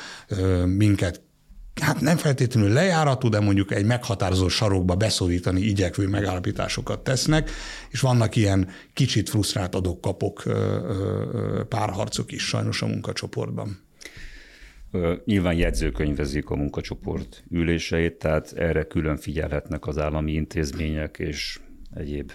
minket 0.66 1.22
hát 1.82 2.02
nem 2.02 2.18
feltétlenül 2.18 2.70
lejáratú, 2.70 3.30
de 3.30 3.40
mondjuk 3.40 3.72
egy 3.72 3.86
meghatározó 3.86 4.48
sarokba 4.48 4.96
beszorítani 4.96 5.62
igyekvő 5.62 6.08
megállapításokat 6.08 7.00
tesznek, 7.04 7.52
és 7.90 8.00
vannak 8.00 8.36
ilyen 8.36 8.70
kicsit 8.94 9.30
frusztrált 9.30 9.76
adok-kapok 9.76 10.44
párharcok 11.70 12.32
is 12.32 12.44
sajnos 12.44 12.82
a 12.82 12.88
munkacsoportban. 12.88 13.91
Nyilván 15.26 15.56
jegyzőkönyvezik 15.56 16.50
a 16.50 16.56
munkacsoport 16.56 17.44
üléseit, 17.50 18.14
tehát 18.14 18.54
erre 18.56 18.84
külön 18.84 19.18
figyelhetnek 19.18 19.88
az 19.88 19.98
állami 19.98 20.32
intézmények 20.32 21.20
és 21.20 21.60
egyéb 21.94 22.32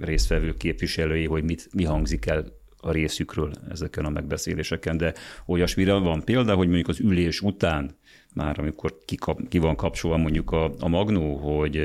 résztvevő 0.00 0.54
képviselői, 0.54 1.26
hogy 1.26 1.44
mit, 1.44 1.68
mi 1.74 1.84
hangzik 1.84 2.26
el 2.26 2.44
a 2.76 2.92
részükről 2.92 3.52
ezeken 3.70 4.04
a 4.04 4.10
megbeszéléseken, 4.10 4.96
de 4.96 5.14
olyasmire 5.46 5.92
van 5.92 6.24
példa, 6.24 6.54
hogy 6.54 6.66
mondjuk 6.66 6.88
az 6.88 7.00
ülés 7.00 7.40
után, 7.40 7.96
már 8.34 8.58
amikor 8.58 8.98
ki, 9.04 9.16
kap, 9.16 9.48
ki 9.48 9.58
van 9.58 9.76
kapcsolva 9.76 10.16
mondjuk 10.16 10.50
a, 10.50 10.72
a 10.78 10.88
magnó, 10.88 11.36
hogy 11.36 11.76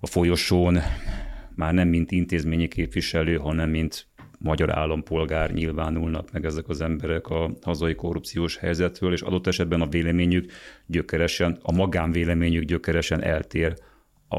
a 0.00 0.06
folyosón 0.06 0.78
már 1.54 1.74
nem 1.74 1.88
mint 1.88 2.10
intézményi 2.10 2.68
képviselő, 2.68 3.36
hanem 3.36 3.70
mint 3.70 4.06
magyar 4.46 4.78
állampolgár 4.78 5.52
nyilvánulnak 5.52 6.32
meg 6.32 6.44
ezek 6.44 6.68
az 6.68 6.80
emberek 6.80 7.26
a 7.26 7.50
hazai 7.62 7.94
korrupciós 7.94 8.56
helyzetről, 8.56 9.12
és 9.12 9.20
adott 9.20 9.46
esetben 9.46 9.80
a 9.80 9.86
véleményük 9.86 10.52
gyökeresen, 10.86 11.58
a 11.62 11.72
magánvéleményük 11.72 12.64
gyökeresen 12.64 13.22
eltér 13.22 13.74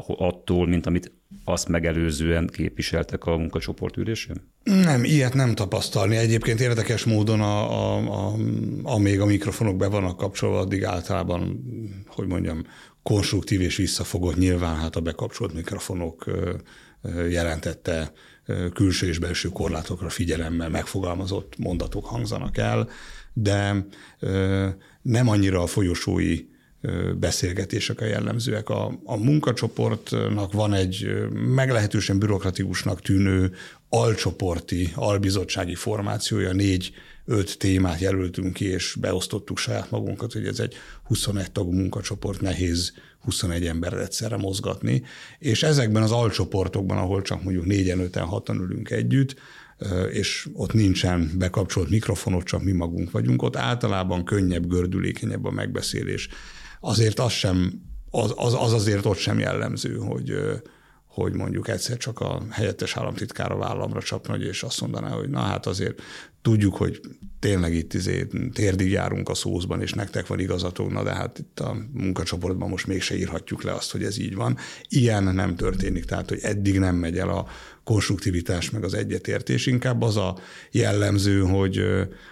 attól, 0.06 0.66
mint 0.66 0.86
amit 0.86 1.12
azt 1.44 1.68
megelőzően 1.68 2.46
képviseltek 2.46 3.24
a 3.24 3.36
munkacsoport 3.36 3.96
ülésén? 3.96 4.36
Nem, 4.62 5.04
ilyet 5.04 5.34
nem 5.34 5.54
tapasztalni. 5.54 6.16
Egyébként 6.16 6.60
érdekes 6.60 7.04
módon, 7.04 7.40
a, 7.40 7.70
a, 7.70 7.96
a, 7.96 8.34
amíg 8.82 9.20
a 9.20 9.26
mikrofonok 9.26 9.76
be 9.76 9.86
vannak 9.86 10.16
kapcsolva, 10.16 10.58
addig 10.58 10.84
általában, 10.84 11.64
hogy 12.06 12.26
mondjam, 12.26 12.62
konstruktív 13.02 13.60
és 13.60 13.76
visszafogott 13.76 14.36
nyilván 14.36 14.76
hát 14.76 14.96
a 14.96 15.00
bekapcsolt 15.00 15.54
mikrofonok 15.54 16.24
jelentette 17.28 18.12
külső 18.72 19.06
és 19.06 19.18
belső 19.18 19.48
korlátokra 19.48 20.08
figyelemmel 20.08 20.68
megfogalmazott 20.68 21.58
mondatok 21.58 22.04
hangzanak 22.04 22.56
el, 22.56 22.88
de 23.32 23.86
nem 25.02 25.28
annyira 25.28 25.62
a 25.62 25.66
folyosói 25.66 26.46
beszélgetések 27.18 28.00
a 28.00 28.04
jellemzőek. 28.04 28.68
A, 28.68 29.00
a 29.04 29.16
munkacsoportnak 29.16 30.52
van 30.52 30.74
egy 30.74 31.06
meglehetősen 31.32 32.18
bürokratikusnak 32.18 33.02
tűnő 33.02 33.52
alcsoporti, 33.88 34.92
albizottsági 34.94 35.74
formációja, 35.74 36.52
négy 36.52 36.92
öt 37.24 37.58
témát 37.58 38.00
jelöltünk 38.00 38.52
ki, 38.52 38.64
és 38.64 38.96
beosztottuk 39.00 39.58
saját 39.58 39.90
magunkat, 39.90 40.32
hogy 40.32 40.46
ez 40.46 40.60
egy 40.60 40.74
21 41.02 41.52
tagú 41.52 41.72
munkacsoport, 41.72 42.40
nehéz 42.40 42.92
21 43.20 43.66
emberre 43.66 44.00
egyszerre 44.00 44.36
mozgatni, 44.36 45.02
és 45.38 45.62
ezekben 45.62 46.02
az 46.02 46.12
alcsoportokban, 46.12 46.98
ahol 46.98 47.22
csak 47.22 47.42
mondjuk 47.42 47.66
négyen, 47.66 48.00
öten, 48.00 48.24
hatan 48.24 48.60
ülünk 48.60 48.90
együtt, 48.90 49.34
és 50.10 50.48
ott 50.52 50.72
nincsen 50.72 51.30
bekapcsolt 51.38 51.90
mikrofonot, 51.90 52.44
csak 52.44 52.62
mi 52.62 52.72
magunk 52.72 53.10
vagyunk, 53.10 53.42
ott 53.42 53.56
általában 53.56 54.24
könnyebb, 54.24 54.66
gördülékenyebb 54.66 55.44
a 55.44 55.50
megbeszélés. 55.50 56.28
Azért 56.80 57.18
az 57.18 57.32
sem, 57.32 57.72
az, 58.10 58.32
az, 58.36 58.54
az 58.54 58.72
azért 58.72 59.06
ott 59.06 59.18
sem 59.18 59.38
jellemző, 59.38 59.96
hogy, 59.96 60.32
hogy 61.22 61.32
mondjuk 61.32 61.68
egyszer 61.68 61.96
csak 61.96 62.20
a 62.20 62.42
helyettes 62.50 62.96
államtitkár 62.96 63.52
a 63.52 63.56
vállamra 63.56 64.02
csapna, 64.02 64.36
és 64.36 64.62
azt 64.62 64.80
mondaná, 64.80 65.08
hogy 65.08 65.28
na 65.28 65.38
hát 65.38 65.66
azért 65.66 66.00
tudjuk, 66.42 66.76
hogy 66.76 67.00
tényleg 67.38 67.74
itt 67.74 67.94
izé, 67.94 68.26
térdig 68.52 68.90
járunk 68.90 69.28
a 69.28 69.34
szózban, 69.34 69.82
és 69.82 69.92
nektek 69.92 70.26
van 70.26 70.38
igazatok, 70.38 70.90
na 70.90 71.02
de 71.02 71.14
hát 71.14 71.38
itt 71.38 71.60
a 71.60 71.76
munkacsoportban 71.92 72.68
most 72.68 72.86
mégse 72.86 73.16
írhatjuk 73.16 73.62
le 73.62 73.72
azt, 73.72 73.92
hogy 73.92 74.04
ez 74.04 74.18
így 74.18 74.34
van. 74.34 74.56
Ilyen 74.88 75.22
nem 75.22 75.56
történik, 75.56 76.04
tehát 76.04 76.28
hogy 76.28 76.38
eddig 76.42 76.78
nem 76.78 76.96
megy 76.96 77.18
el 77.18 77.28
a 77.28 77.46
konstruktivitás 77.84 78.70
meg 78.70 78.84
az 78.84 78.94
egyetértés, 78.94 79.66
inkább 79.66 80.02
az 80.02 80.16
a 80.16 80.38
jellemző, 80.70 81.40
hogy 81.40 81.82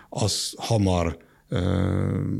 az 0.08 0.54
hamar 0.56 1.24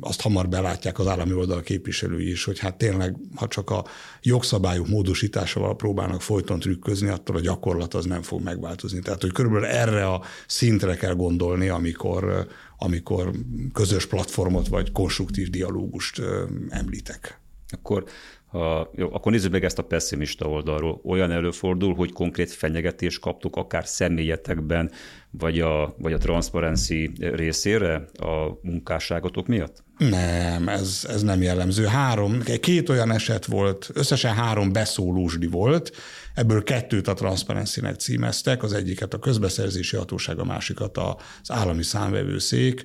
azt 0.00 0.20
hamar 0.20 0.48
belátják 0.48 0.98
az 0.98 1.06
állami 1.06 1.32
oldal 1.32 1.60
képviselői 1.60 2.30
is, 2.30 2.44
hogy 2.44 2.58
hát 2.58 2.78
tényleg, 2.78 3.16
ha 3.34 3.48
csak 3.48 3.70
a 3.70 3.84
jogszabályok 4.22 4.88
módosításával 4.88 5.76
próbálnak 5.76 6.22
folyton 6.22 6.58
trükközni, 6.58 7.08
attól 7.08 7.36
a 7.36 7.40
gyakorlat 7.40 7.94
az 7.94 8.04
nem 8.04 8.22
fog 8.22 8.42
megváltozni. 8.42 9.00
Tehát, 9.00 9.20
hogy 9.20 9.32
körülbelül 9.32 9.66
erre 9.66 10.06
a 10.06 10.22
szintre 10.46 10.96
kell 10.96 11.14
gondolni, 11.14 11.68
amikor, 11.68 12.46
amikor 12.78 13.30
közös 13.72 14.06
platformot 14.06 14.68
vagy 14.68 14.92
konstruktív 14.92 15.50
dialógust 15.50 16.22
említek. 16.68 17.40
Akkor 17.68 18.04
ha, 18.46 18.90
jó, 18.94 19.14
akkor 19.14 19.32
nézzük 19.32 19.52
meg 19.52 19.64
ezt 19.64 19.78
a 19.78 19.82
pessimista 19.82 20.48
oldalról. 20.48 21.00
Olyan 21.04 21.30
előfordul, 21.30 21.94
hogy 21.94 22.12
konkrét 22.12 22.50
fenyegetést 22.50 23.20
kaptuk 23.20 23.56
akár 23.56 23.86
személyetekben, 23.86 24.90
vagy 25.30 25.60
a, 25.60 25.94
vagy 25.98 26.12
a 26.12 26.18
transzparency 26.18 27.12
részére 27.18 27.94
a 28.18 28.58
munkásságotok 28.62 29.46
miatt? 29.46 29.84
Nem, 29.98 30.68
ez, 30.68 31.06
ez 31.08 31.22
nem 31.22 31.42
jellemző. 31.42 31.84
Három, 31.84 32.42
két 32.60 32.88
olyan 32.88 33.12
eset 33.12 33.44
volt, 33.44 33.90
összesen 33.94 34.34
három 34.34 34.72
beszólósdi 34.72 35.46
volt, 35.46 35.92
ebből 36.34 36.62
kettőt 36.62 37.08
a 37.08 37.14
Transparency-nek 37.14 37.94
címeztek, 37.94 38.62
az 38.62 38.72
egyiket 38.72 39.14
a 39.14 39.18
közbeszerzési 39.18 39.96
hatóság, 39.96 40.38
a 40.38 40.44
másikat 40.44 40.98
az 40.98 41.50
állami 41.50 41.82
számvevőszék. 41.82 42.82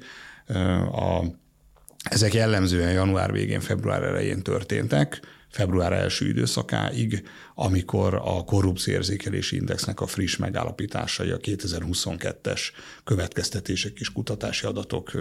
A, 0.92 1.26
ezek 2.10 2.34
jellemzően 2.34 2.92
január 2.92 3.32
végén, 3.32 3.60
február 3.60 4.04
elején 4.04 4.42
történtek 4.42 5.22
február 5.52 5.94
első 5.94 6.28
időszakáig, 6.28 7.24
amikor 7.56 8.14
a 8.14 8.44
korrupcióérzékelési 8.44 9.56
indexnek 9.56 10.02
a 10.02 10.08
friss 10.08 10.36
megállapításai, 10.36 11.30
a 11.30 11.38
2022-es 11.38 12.62
következtetések 13.04 14.00
és 14.00 14.12
kutatási 14.12 14.66
adatok 14.66 15.12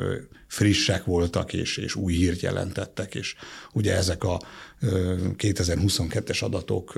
frissek 0.47 1.05
voltak, 1.05 1.53
és, 1.53 1.77
és 1.77 1.95
új 1.95 2.12
hírt 2.12 2.40
jelentettek, 2.40 3.14
és 3.14 3.35
ugye 3.73 3.97
ezek 3.97 4.25
a 4.25 4.40
2022-es 4.81 6.45
adatok 6.45 6.93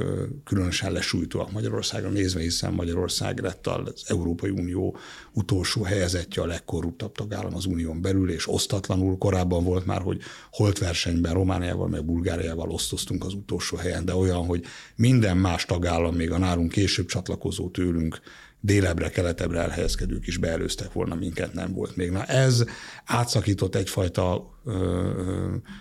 különösen 0.44 0.92
lesújtóak 0.92 1.52
Magyarországra 1.52 2.08
nézve, 2.08 2.40
hiszen 2.40 2.72
Magyarország 2.72 3.40
lett 3.40 3.66
az 3.66 4.04
Európai 4.06 4.50
Unió 4.50 4.96
utolsó 5.32 5.82
helyezettje, 5.82 6.42
a 6.42 6.46
legkorruptabb 6.46 7.12
tagállam 7.12 7.54
az 7.54 7.66
unión 7.66 8.02
belül, 8.02 8.30
és 8.30 8.48
osztatlanul 8.48 9.18
korábban 9.18 9.64
volt 9.64 9.86
már, 9.86 10.00
hogy 10.00 10.20
holt 10.50 10.78
versenyben 10.78 11.32
Romániával, 11.32 11.88
meg 11.88 12.04
Bulgáriával 12.04 12.70
osztoztunk 12.70 13.24
az 13.24 13.34
utolsó 13.34 13.76
helyen, 13.76 14.04
de 14.04 14.14
olyan, 14.14 14.46
hogy 14.46 14.64
minden 14.96 15.36
más 15.36 15.64
tagállam, 15.64 16.14
még 16.14 16.30
a 16.30 16.38
nálunk 16.38 16.72
később 16.72 17.06
csatlakozó 17.06 17.70
tőlünk 17.70 18.20
délebre, 18.64 19.10
keletebbre 19.10 19.60
elhelyezkedők 19.60 20.26
is 20.26 20.36
beelőztek 20.36 20.92
volna 20.92 21.14
minket, 21.14 21.52
nem 21.52 21.72
volt 21.72 21.96
még. 21.96 22.10
Na 22.10 22.24
ez 22.24 22.64
átszakított 23.04 23.74
egyfajta 23.74 24.50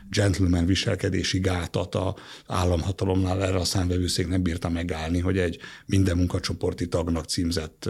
gentleman 0.10 0.66
viselkedési 0.66 1.40
gátat 1.40 1.96
a 1.96 2.16
államhatalomnál, 2.48 3.44
erre 3.44 3.58
a 3.58 3.64
számvevőszék 3.64 4.28
nem 4.28 4.42
bírta 4.42 4.70
megállni, 4.70 5.20
hogy 5.20 5.38
egy 5.38 5.60
minden 5.86 6.18
munkacsoporti 6.18 6.88
tagnak 6.88 7.26
címzett 7.26 7.90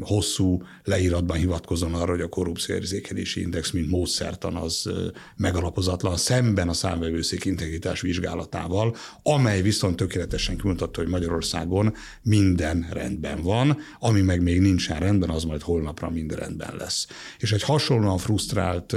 hosszú 0.00 0.62
leíratban 0.84 1.36
hivatkozom 1.36 1.94
arra, 1.94 2.10
hogy 2.10 2.20
a 2.20 2.28
korrupcióérzékelési 2.28 3.40
index, 3.40 3.70
mint 3.70 3.90
módszertan 3.90 4.56
az 4.56 4.90
megalapozatlan 5.36 6.16
szemben 6.16 6.68
a 6.68 6.72
számvevőszék 6.72 7.44
integritás 7.44 8.00
vizsgálatával, 8.00 8.96
amely 9.22 9.62
viszont 9.62 9.96
tökéletesen 9.96 10.56
kimutatta, 10.56 11.00
hogy 11.00 11.10
Magyarországon 11.10 11.94
minden 12.22 12.88
rendben 12.90 13.42
van, 13.42 13.78
ami 13.98 14.20
meg 14.20 14.42
még 14.42 14.60
nincsen 14.60 14.98
rendben, 14.98 15.30
az 15.30 15.44
majd 15.44 15.62
holnapra 15.62 16.10
minden 16.10 16.38
rendben 16.38 16.76
lesz. 16.78 17.06
És 17.38 17.52
egy 17.52 17.62
hasonlóan 17.62 18.18
frusztrált 18.18 18.96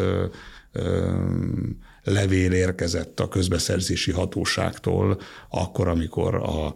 levél 2.04 2.52
érkezett 2.52 3.20
a 3.20 3.28
közbeszerzési 3.28 4.12
hatóságtól, 4.12 5.20
akkor, 5.50 5.88
amikor 5.88 6.36
a 6.36 6.74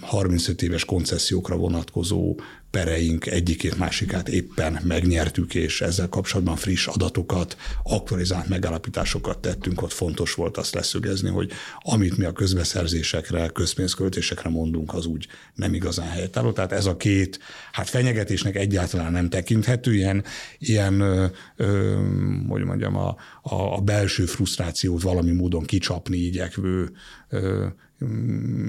35 0.00 0.62
éves 0.62 0.84
koncesziókra 0.84 1.56
vonatkozó 1.56 2.36
pereink 2.76 3.26
egyikét, 3.26 3.78
másikát 3.78 4.28
éppen 4.28 4.78
megnyertük, 4.84 5.54
és 5.54 5.80
ezzel 5.80 6.08
kapcsolatban 6.08 6.56
friss 6.56 6.86
adatokat, 6.86 7.56
aktualizált 7.82 8.48
megállapításokat 8.48 9.38
tettünk, 9.38 9.82
ott 9.82 9.92
fontos 9.92 10.34
volt 10.34 10.56
azt 10.56 10.74
leszögezni, 10.74 11.28
hogy 11.28 11.50
amit 11.80 12.16
mi 12.16 12.24
a 12.24 12.32
közbeszerzésekre, 12.32 13.48
közpénzköltésekre 13.48 14.48
mondunk, 14.48 14.94
az 14.94 15.06
úgy 15.06 15.26
nem 15.54 15.74
igazán 15.74 16.08
helytálló. 16.08 16.52
Tehát 16.52 16.72
ez 16.72 16.86
a 16.86 16.96
két, 16.96 17.38
hát 17.72 17.88
fenyegetésnek 17.88 18.56
egyáltalán 18.56 19.12
nem 19.12 19.28
tekinthető, 19.28 19.94
ilyen, 19.94 20.24
ilyen 20.58 21.00
ö, 21.00 21.26
ö, 21.56 22.00
hogy 22.48 22.64
mondjam, 22.64 22.96
a, 22.96 23.16
a, 23.42 23.76
a 23.76 23.80
belső 23.80 24.24
frusztrációt 24.24 25.02
valami 25.02 25.32
módon 25.32 25.64
kicsapni 25.64 26.16
igyekvő 26.16 26.90
ö, 27.28 27.66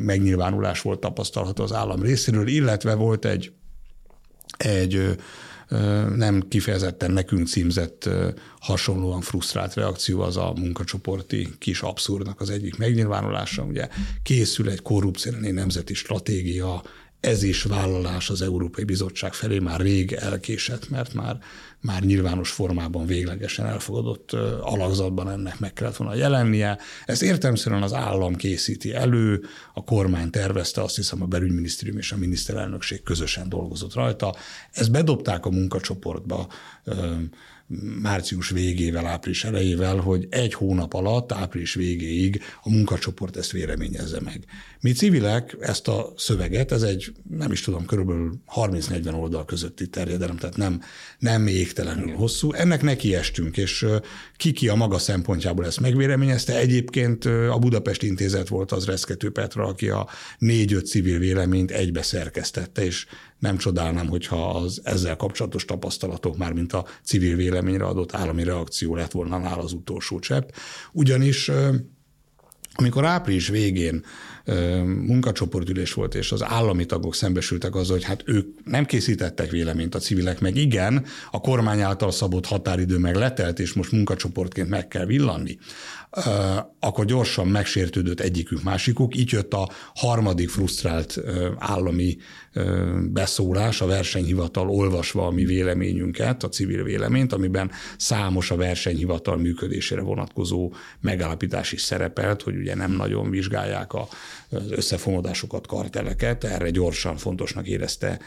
megnyilvánulás 0.06 0.82
volt 0.82 1.00
tapasztalható 1.00 1.64
az 1.64 1.74
állam 1.74 2.02
részéről, 2.02 2.48
illetve 2.48 2.94
volt 2.94 3.26
egy 3.26 3.52
egy 4.58 5.16
nem 6.16 6.48
kifejezetten 6.50 7.12
nekünk 7.12 7.48
címzett 7.48 8.10
hasonlóan 8.60 9.22
frusztrált 9.22 9.74
reakció 9.74 10.22
az 10.22 10.38
a 10.38 10.54
munkacsoporti 10.56 11.48
kis 11.60 11.82
abszurdnak 11.82 12.42
az 12.42 12.50
egyik 12.50 12.78
megnyilvánulása. 12.78 13.64
Ugye 13.64 13.88
készül 14.24 14.70
egy 14.70 14.82
korrupciálni 14.82 15.52
nemzeti 15.52 15.94
stratégia, 15.94 16.84
ez 17.28 17.44
is 17.44 17.64
vállalás 17.64 18.30
az 18.30 18.42
Európai 18.42 18.84
Bizottság 18.84 19.34
felé 19.34 19.60
már 19.60 19.80
rég 19.80 20.12
elkésett, 20.12 20.90
mert 20.90 21.14
már 21.14 21.38
már 21.82 22.04
nyilvános 22.04 22.52
formában 22.52 23.06
véglegesen 23.06 23.66
elfogadott 23.66 24.32
alakzatban 24.62 25.30
ennek 25.30 25.60
meg 25.60 25.74
kellett 25.74 25.96
volna 25.96 26.16
jelennie. 26.16 26.78
Ezt 27.06 27.22
értelmszerűen 27.22 27.84
az 27.84 27.94
állam 27.94 28.36
készíti 28.36 28.94
elő, 28.94 29.44
a 29.74 29.84
kormány 29.84 30.30
tervezte, 30.30 30.82
azt 30.82 30.96
hiszem 30.96 31.22
a 31.22 31.26
belügyminisztérium 31.26 31.98
és 31.98 32.12
a 32.12 32.18
miniszterelnökség 32.18 33.04
közösen 33.04 33.50
dolgozott 33.50 33.94
rajta. 33.94 34.36
Ezt 34.72 34.92
bedobták 34.92 35.46
a 35.46 35.50
munkacsoportba 35.50 36.48
március 38.02 38.50
végével, 38.50 39.06
április 39.06 39.44
elejével, 39.44 39.98
hogy 39.98 40.28
egy 40.30 40.54
hónap 40.54 40.94
alatt, 40.94 41.32
április 41.32 41.74
végéig 41.74 42.42
a 42.64 42.70
munkacsoport 42.70 43.38
ezt 43.38 43.52
véleményezze 43.52 44.20
meg. 44.22 44.44
Mi 44.80 44.92
civilek 44.92 45.58
ezt 45.60 45.88
a 45.88 46.14
szöveget, 46.18 46.72
ez 46.72 46.82
egy, 46.82 47.12
nem 47.30 47.52
is 47.52 47.62
tudom, 47.62 47.86
körülbelül 47.86 48.34
30-40 48.56 49.20
oldal 49.20 49.46
közötti 49.46 49.88
terjedelem, 49.88 50.38
tehát 50.38 50.58
nem, 50.58 50.82
nem 51.20 51.48
égtelenül 51.48 52.16
hosszú. 52.16 52.54
Ennek 52.54 52.82
nekiestünk, 52.82 53.58
és 53.58 53.86
kiki 54.38 54.68
a 54.68 54.76
maga 54.76 54.98
szempontjából 54.98 55.66
ezt 55.66 55.80
megvéleményezte. 55.80 56.58
Egyébként 56.58 57.26
a 57.26 57.58
Budapest 57.60 58.04
Intézet 58.04 58.48
volt 58.48 58.72
az 58.72 58.86
Reszkető 58.86 59.32
Petra, 59.32 59.66
aki 59.66 59.90
a 59.90 60.08
négy-öt 60.38 60.88
civil 60.88 61.20
véleményt 61.20 61.72
egybe 61.72 62.02
szerkesztette, 62.02 62.86
és 62.86 63.06
nem 63.40 63.58
csodálnám, 63.58 64.08
hogyha 64.08 64.50
az 64.50 64.82
ezzel 64.84 65.16
kapcsolatos 65.16 65.66
tapasztalatok 65.66 66.38
már, 66.38 66.54
mint 66.54 66.74
a 66.74 66.86
civil 67.04 67.36
véleményre 67.36 67.86
adott 67.86 68.16
állami 68.16 68.44
reakció 68.44 68.96
lett 68.96 69.12
volna 69.12 69.38
nála 69.38 69.64
az 69.64 69.74
utolsó 69.74 70.20
csepp. 70.20 70.50
Ugyanis 70.92 71.52
amikor 72.80 73.06
április 73.06 73.48
végén 73.48 74.06
munkacsoportülés 74.86 75.94
volt, 75.94 76.16
és 76.16 76.32
az 76.32 76.44
állami 76.44 76.86
tagok 76.86 77.16
szembesültek 77.16 77.76
azzal, 77.76 77.96
hogy 77.96 78.06
hát 78.06 78.24
ők 78.26 78.48
nem 78.66 78.86
készítettek 78.86 79.52
véleményt, 79.52 79.96
a 79.96 80.00
civilek 80.00 80.40
meg 80.40 80.56
igen, 80.56 81.06
a 81.32 81.42
kormány 81.42 81.82
által 81.82 82.12
szabott 82.12 82.46
határidő 82.46 82.98
meg 82.98 83.16
letelt, 83.16 83.60
és 83.60 83.74
most 83.74 83.92
munkacsoportként 83.92 84.70
meg 84.70 84.88
kell 84.88 85.06
villanni, 85.06 85.58
akkor 86.80 87.06
gyorsan 87.06 87.48
megsértődött 87.48 88.20
egyikük 88.20 88.64
másikuk. 88.64 89.16
Így 89.16 89.32
jött 89.32 89.54
a 89.54 89.70
harmadik 89.96 90.50
frusztrált 90.50 91.20
állami 91.58 92.18
beszólás, 93.12 93.82
a 93.82 93.86
versenyhivatal 93.86 94.70
olvasva 94.70 95.26
a 95.28 95.32
mi 95.32 95.46
véleményünket, 95.46 96.44
a 96.44 96.50
civil 96.50 96.84
véleményt, 96.84 97.34
amiben 97.34 97.72
számos 97.98 98.52
a 98.52 98.56
versenyhivatal 98.56 99.38
működésére 99.38 100.02
vonatkozó 100.02 100.74
megállapítás 101.00 101.72
is 101.72 101.82
szerepelt, 101.82 102.42
hogy 102.42 102.56
ugye 102.56 102.76
nem 102.76 102.92
nagyon 102.92 103.30
vizsgálják 103.30 103.94
az 103.94 104.08
összefonódásokat, 104.70 105.68
karteleket, 105.68 106.44
erre 106.44 106.70
gyorsan 106.70 107.18
fontosnak 107.18 107.68
érezte 107.68 108.20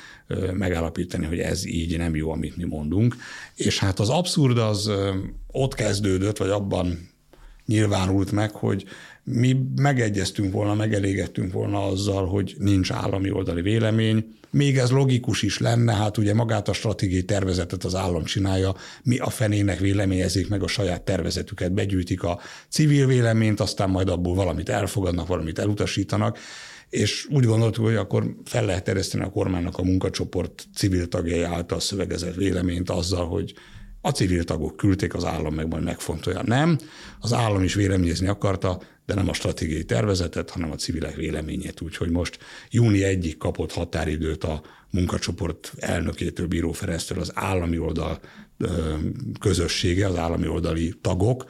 megállapítani, 0.52 1.26
hogy 1.26 1.38
ez 1.38 1.66
így 1.66 1.96
nem 1.96 2.16
jó, 2.16 2.30
amit 2.30 2.56
mi 2.56 2.64
mondunk. 2.64 3.16
És 3.54 3.78
hát 3.78 3.98
az 3.98 4.08
abszurd 4.08 4.58
az 4.58 4.90
ott 5.46 5.74
kezdődött, 5.74 6.36
vagy 6.36 6.50
abban 6.50 7.08
nyilvánult 7.70 8.32
meg, 8.32 8.50
hogy 8.50 8.84
mi 9.24 9.56
megegyeztünk 9.76 10.52
volna, 10.52 10.74
megelégettünk 10.74 11.52
volna 11.52 11.86
azzal, 11.86 12.26
hogy 12.26 12.54
nincs 12.58 12.90
állami 12.92 13.30
oldali 13.30 13.62
vélemény, 13.62 14.34
még 14.50 14.78
ez 14.78 14.90
logikus 14.90 15.42
is 15.42 15.58
lenne, 15.58 15.94
hát 15.94 16.18
ugye 16.18 16.34
magát 16.34 16.68
a 16.68 16.72
stratégiai 16.72 17.22
tervezetet 17.22 17.84
az 17.84 17.94
állam 17.94 18.24
csinálja, 18.24 18.74
mi 19.02 19.18
a 19.18 19.30
fenének 19.30 19.78
véleményezik 19.78 20.48
meg 20.48 20.62
a 20.62 20.66
saját 20.66 21.02
tervezetüket, 21.02 21.72
begyűjtik 21.72 22.22
a 22.22 22.40
civil 22.68 23.06
véleményt, 23.06 23.60
aztán 23.60 23.90
majd 23.90 24.08
abból 24.08 24.34
valamit 24.34 24.68
elfogadnak, 24.68 25.26
valamit 25.26 25.58
elutasítanak, 25.58 26.38
és 26.88 27.26
úgy 27.30 27.44
gondoltuk, 27.44 27.84
hogy 27.84 27.94
akkor 27.94 28.34
fel 28.44 28.64
lehet 28.64 28.84
terjeszteni 28.84 29.24
a 29.24 29.30
kormánynak 29.30 29.78
a 29.78 29.82
munkacsoport 29.82 30.66
civil 30.74 31.08
tagjai 31.08 31.42
által 31.42 31.80
szövegezett 31.80 32.34
véleményt 32.34 32.90
azzal, 32.90 33.26
hogy 33.26 33.54
A 34.00 34.10
civil 34.10 34.44
tagok 34.44 34.76
küldték, 34.76 35.14
az 35.14 35.24
állam 35.24 35.54
meg 35.54 35.68
majd 35.68 35.84
megfontolja. 35.84 36.42
Nem, 36.42 36.78
az 37.20 37.32
állam 37.32 37.62
is 37.62 37.74
véleményezni 37.74 38.26
akarta, 38.26 38.80
de 39.06 39.14
nem 39.14 39.28
a 39.28 39.32
stratégiai 39.32 39.84
tervezetet, 39.84 40.50
hanem 40.50 40.70
a 40.70 40.74
civilek 40.74 41.14
véleményét. 41.14 41.80
Úgyhogy 41.80 42.10
most 42.10 42.38
júni 42.70 43.02
egyik 43.02 43.38
kapott 43.38 43.72
határidőt 43.72 44.44
a 44.44 44.62
munkacsoport 44.90 45.72
elnökétől, 45.76 46.46
Bíró 46.46 46.72
Ferenctől 46.72 47.18
az 47.18 47.30
állami 47.34 47.78
oldal 47.78 48.20
közössége, 49.40 50.06
az 50.06 50.16
állami 50.16 50.48
oldali 50.48 50.94
tagok, 51.00 51.44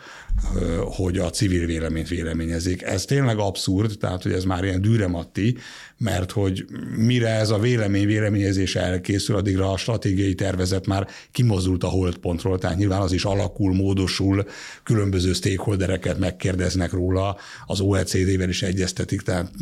hogy 0.84 1.18
a 1.18 1.30
civil 1.30 1.66
véleményt 1.66 2.08
véleményezik. 2.08 2.82
Ez 2.82 3.04
tényleg 3.04 3.38
abszurd, 3.38 3.98
tehát 3.98 4.22
hogy 4.22 4.32
ez 4.32 4.44
már 4.44 4.64
ilyen 4.64 4.80
dűrematti, 4.80 5.56
mert 5.96 6.30
hogy 6.30 6.66
mire 6.96 7.28
ez 7.28 7.50
a 7.50 7.58
vélemény 7.58 8.06
véleményezés 8.06 8.76
elkészül, 8.76 9.36
addigra 9.36 9.70
a 9.70 9.76
stratégiai 9.76 10.34
tervezet 10.34 10.86
már 10.86 11.06
kimozdult 11.32 11.84
a 11.84 11.88
holdpontról, 11.88 12.58
tehát 12.58 12.76
nyilván 12.76 13.00
az 13.00 13.12
is 13.12 13.24
alakul, 13.24 13.74
módosul, 13.74 14.46
különböző 14.82 15.32
stakeholdereket 15.32 16.18
megkérdeznek 16.18 16.92
róla, 16.92 17.36
az 17.66 17.80
OECD-vel 17.80 18.48
is 18.48 18.62
egyeztetik, 18.62 19.20
tehát 19.20 19.52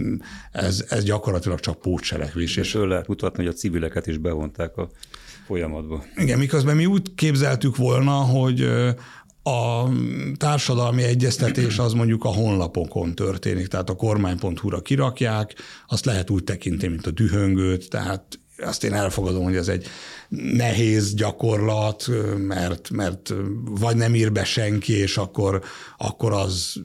ez, 0.52 0.84
ez 0.88 1.04
gyakorlatilag 1.04 1.60
csak 1.60 1.80
pótselekvés. 1.80 2.56
És 2.56 2.70
föl 2.70 2.88
lehet 2.88 3.08
mutatni, 3.08 3.44
hogy 3.44 3.52
a 3.52 3.56
civileket 3.68 4.06
is 4.06 4.18
bevonták 4.18 4.76
a 4.76 4.88
folyamatba. 5.46 6.04
Igen, 6.16 6.38
miközben 6.38 6.76
mi 6.76 6.86
úgy 6.86 7.14
képzeltük 7.14 7.76
volna, 7.76 8.12
hogy 8.12 8.62
a 9.42 9.88
társadalmi 10.36 11.02
egyeztetés 11.02 11.78
az 11.78 11.92
mondjuk 11.92 12.24
a 12.24 12.28
honlapokon 12.28 13.14
történik, 13.14 13.66
tehát 13.66 13.90
a 13.90 13.94
kormány.hu-ra 13.94 14.80
kirakják, 14.80 15.54
azt 15.88 16.04
lehet 16.04 16.30
úgy 16.30 16.44
tekinteni, 16.44 16.92
mint 16.92 17.06
a 17.06 17.10
dühöngőt, 17.10 17.90
tehát 17.90 18.38
azt 18.58 18.84
én 18.84 18.92
elfogadom, 18.92 19.42
hogy 19.44 19.56
ez 19.56 19.68
egy 19.68 19.86
nehéz 20.28 21.14
gyakorlat, 21.14 22.10
mert, 22.36 22.90
mert 22.90 23.34
vagy 23.64 23.96
nem 23.96 24.14
ír 24.14 24.32
be 24.32 24.44
senki, 24.44 24.92
és 24.92 25.16
akkor, 25.16 25.62
akkor 25.98 26.32
az 26.32 26.82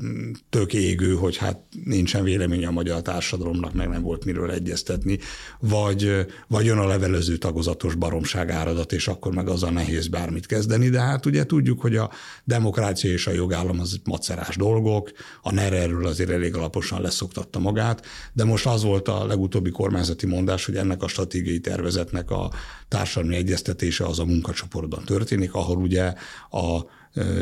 tök 0.50 0.74
égő, 0.74 1.14
hogy 1.14 1.38
hát 1.38 1.60
nincsen 1.86 2.24
véleménye 2.24 2.68
a 2.68 2.72
magyar 2.72 3.02
társadalomnak, 3.02 3.74
meg 3.74 3.90
nem 3.90 4.02
volt 4.02 4.26
miről 4.26 4.52
egyeztetni, 4.52 5.20
vagy, 5.60 6.26
vagy 6.48 6.66
jön 6.66 6.78
a 6.78 6.88
levelező 6.88 7.38
tagozatos 7.38 7.96
baromság 7.96 8.50
áradat, 8.50 8.92
és 8.92 9.08
akkor 9.08 9.34
meg 9.34 9.48
azzal 9.48 9.72
nehéz 9.72 10.08
bármit 10.08 10.46
kezdeni, 10.46 10.90
de 10.90 11.02
hát 11.02 11.26
ugye 11.26 11.46
tudjuk, 11.46 11.82
hogy 11.82 11.96
a 11.96 12.10
demokrácia 12.44 13.12
és 13.12 13.28
a 13.28 13.32
jogállam 13.32 13.80
az 13.80 14.00
macerás 14.04 14.56
dolgok, 14.56 15.12
a 15.42 15.52
NER 15.54 15.74
erről 15.74 16.08
azért 16.08 16.30
elég 16.30 16.56
alaposan 16.56 17.02
leszoktatta 17.02 17.60
magát, 17.60 18.06
de 18.34 18.44
most 18.44 18.66
az 18.66 18.84
volt 18.84 19.08
a 19.08 19.26
legutóbbi 19.26 19.70
kormányzati 19.70 20.26
mondás, 20.26 20.66
hogy 20.66 20.76
ennek 20.76 21.04
a 21.04 21.08
stratégiai 21.08 21.60
tervezetnek 21.60 22.32
a 22.32 22.52
társadalmi 22.88 23.33
egyeztetése 23.34 24.06
az 24.06 24.20
a 24.20 24.26
munkacsoportban 24.26 25.04
történik, 25.06 25.54
ahol 25.54 25.78
ugye 25.78 26.14
a 26.50 26.86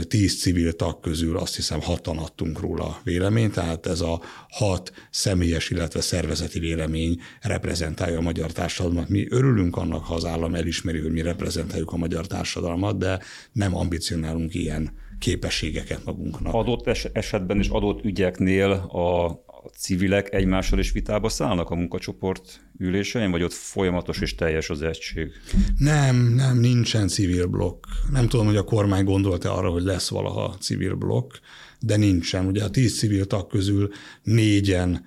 tíz 0.07 0.39
civil 0.39 0.73
tag 0.73 0.99
közül 0.99 1.37
azt 1.37 1.55
hiszem 1.55 1.81
hatan 1.81 2.17
adtunk 2.17 2.59
róla 2.59 2.99
véleményt, 3.03 3.53
tehát 3.53 3.87
ez 3.87 4.01
a 4.01 4.21
hat 4.49 4.91
személyes, 5.09 5.69
illetve 5.69 6.01
szervezeti 6.01 6.59
vélemény 6.59 7.19
reprezentálja 7.41 8.17
a 8.17 8.21
magyar 8.21 8.51
társadalmat. 8.51 9.09
Mi 9.09 9.27
örülünk 9.29 9.77
annak, 9.77 10.05
ha 10.05 10.13
az 10.13 10.25
állam 10.25 10.55
elismeri, 10.55 10.99
hogy 10.99 11.11
mi 11.11 11.21
reprezentáljuk 11.21 11.91
a 11.91 11.97
magyar 11.97 12.27
társadalmat, 12.27 12.97
de 12.97 13.19
nem 13.51 13.75
ambicionálunk 13.75 14.53
ilyen 14.53 14.91
képességeket 15.19 16.05
magunknak. 16.05 16.53
Adott 16.53 16.87
esetben 17.13 17.57
és 17.57 17.67
adott 17.67 18.03
ügyeknél 18.03 18.71
a, 18.71 19.27
a 19.63 19.69
civilek 19.77 20.33
egymással 20.33 20.79
is 20.79 20.91
vitába 20.91 21.29
szállnak 21.29 21.69
a 21.69 21.75
munkacsoport 21.75 22.61
ülésein, 22.77 23.31
vagy 23.31 23.43
ott 23.43 23.53
folyamatos 23.53 24.19
és 24.19 24.35
teljes 24.35 24.69
az 24.69 24.81
egység? 24.81 25.31
Nem, 25.77 26.15
nem, 26.15 26.59
nincsen 26.59 27.07
civil 27.07 27.45
blokk. 27.45 27.85
Nem 28.11 28.27
tudom, 28.27 28.45
hogy 28.45 28.55
a 28.55 28.63
kormány 28.63 29.03
gondolta 29.03 29.53
arra, 29.53 29.69
hogy 29.69 29.83
lesz 29.83 30.09
valaha 30.09 30.57
civil 30.59 30.95
blokk, 30.95 31.33
de 31.79 31.97
nincsen. 31.97 32.45
Ugye 32.45 32.63
a 32.63 32.69
tíz 32.69 32.97
civil 32.97 33.25
tag 33.25 33.47
közül 33.47 33.89
négyen 34.23 35.05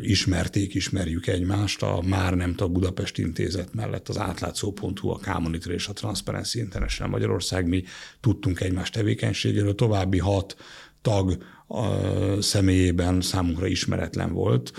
ismerték, 0.00 0.74
ismerjük 0.74 1.26
egymást, 1.26 1.82
a 1.82 2.02
már 2.06 2.34
nem 2.34 2.54
tag 2.54 2.72
Budapest 2.72 3.18
Intézet 3.18 3.74
mellett 3.74 4.08
az 4.08 4.18
átlátszó.hu, 4.18 5.08
a 5.08 5.18
K-Monitor 5.18 5.72
és 5.72 5.86
a 5.86 5.92
Transparency 5.92 6.58
International 6.58 7.12
Magyarország, 7.12 7.68
mi 7.68 7.84
tudtunk 8.20 8.60
egymás 8.60 8.90
tevékenységéről, 8.90 9.74
további 9.74 10.18
hat 10.18 10.56
tag 11.02 11.38
a 11.72 12.40
személyében 12.40 13.20
számunkra 13.20 13.66
ismeretlen 13.66 14.32
volt, 14.32 14.72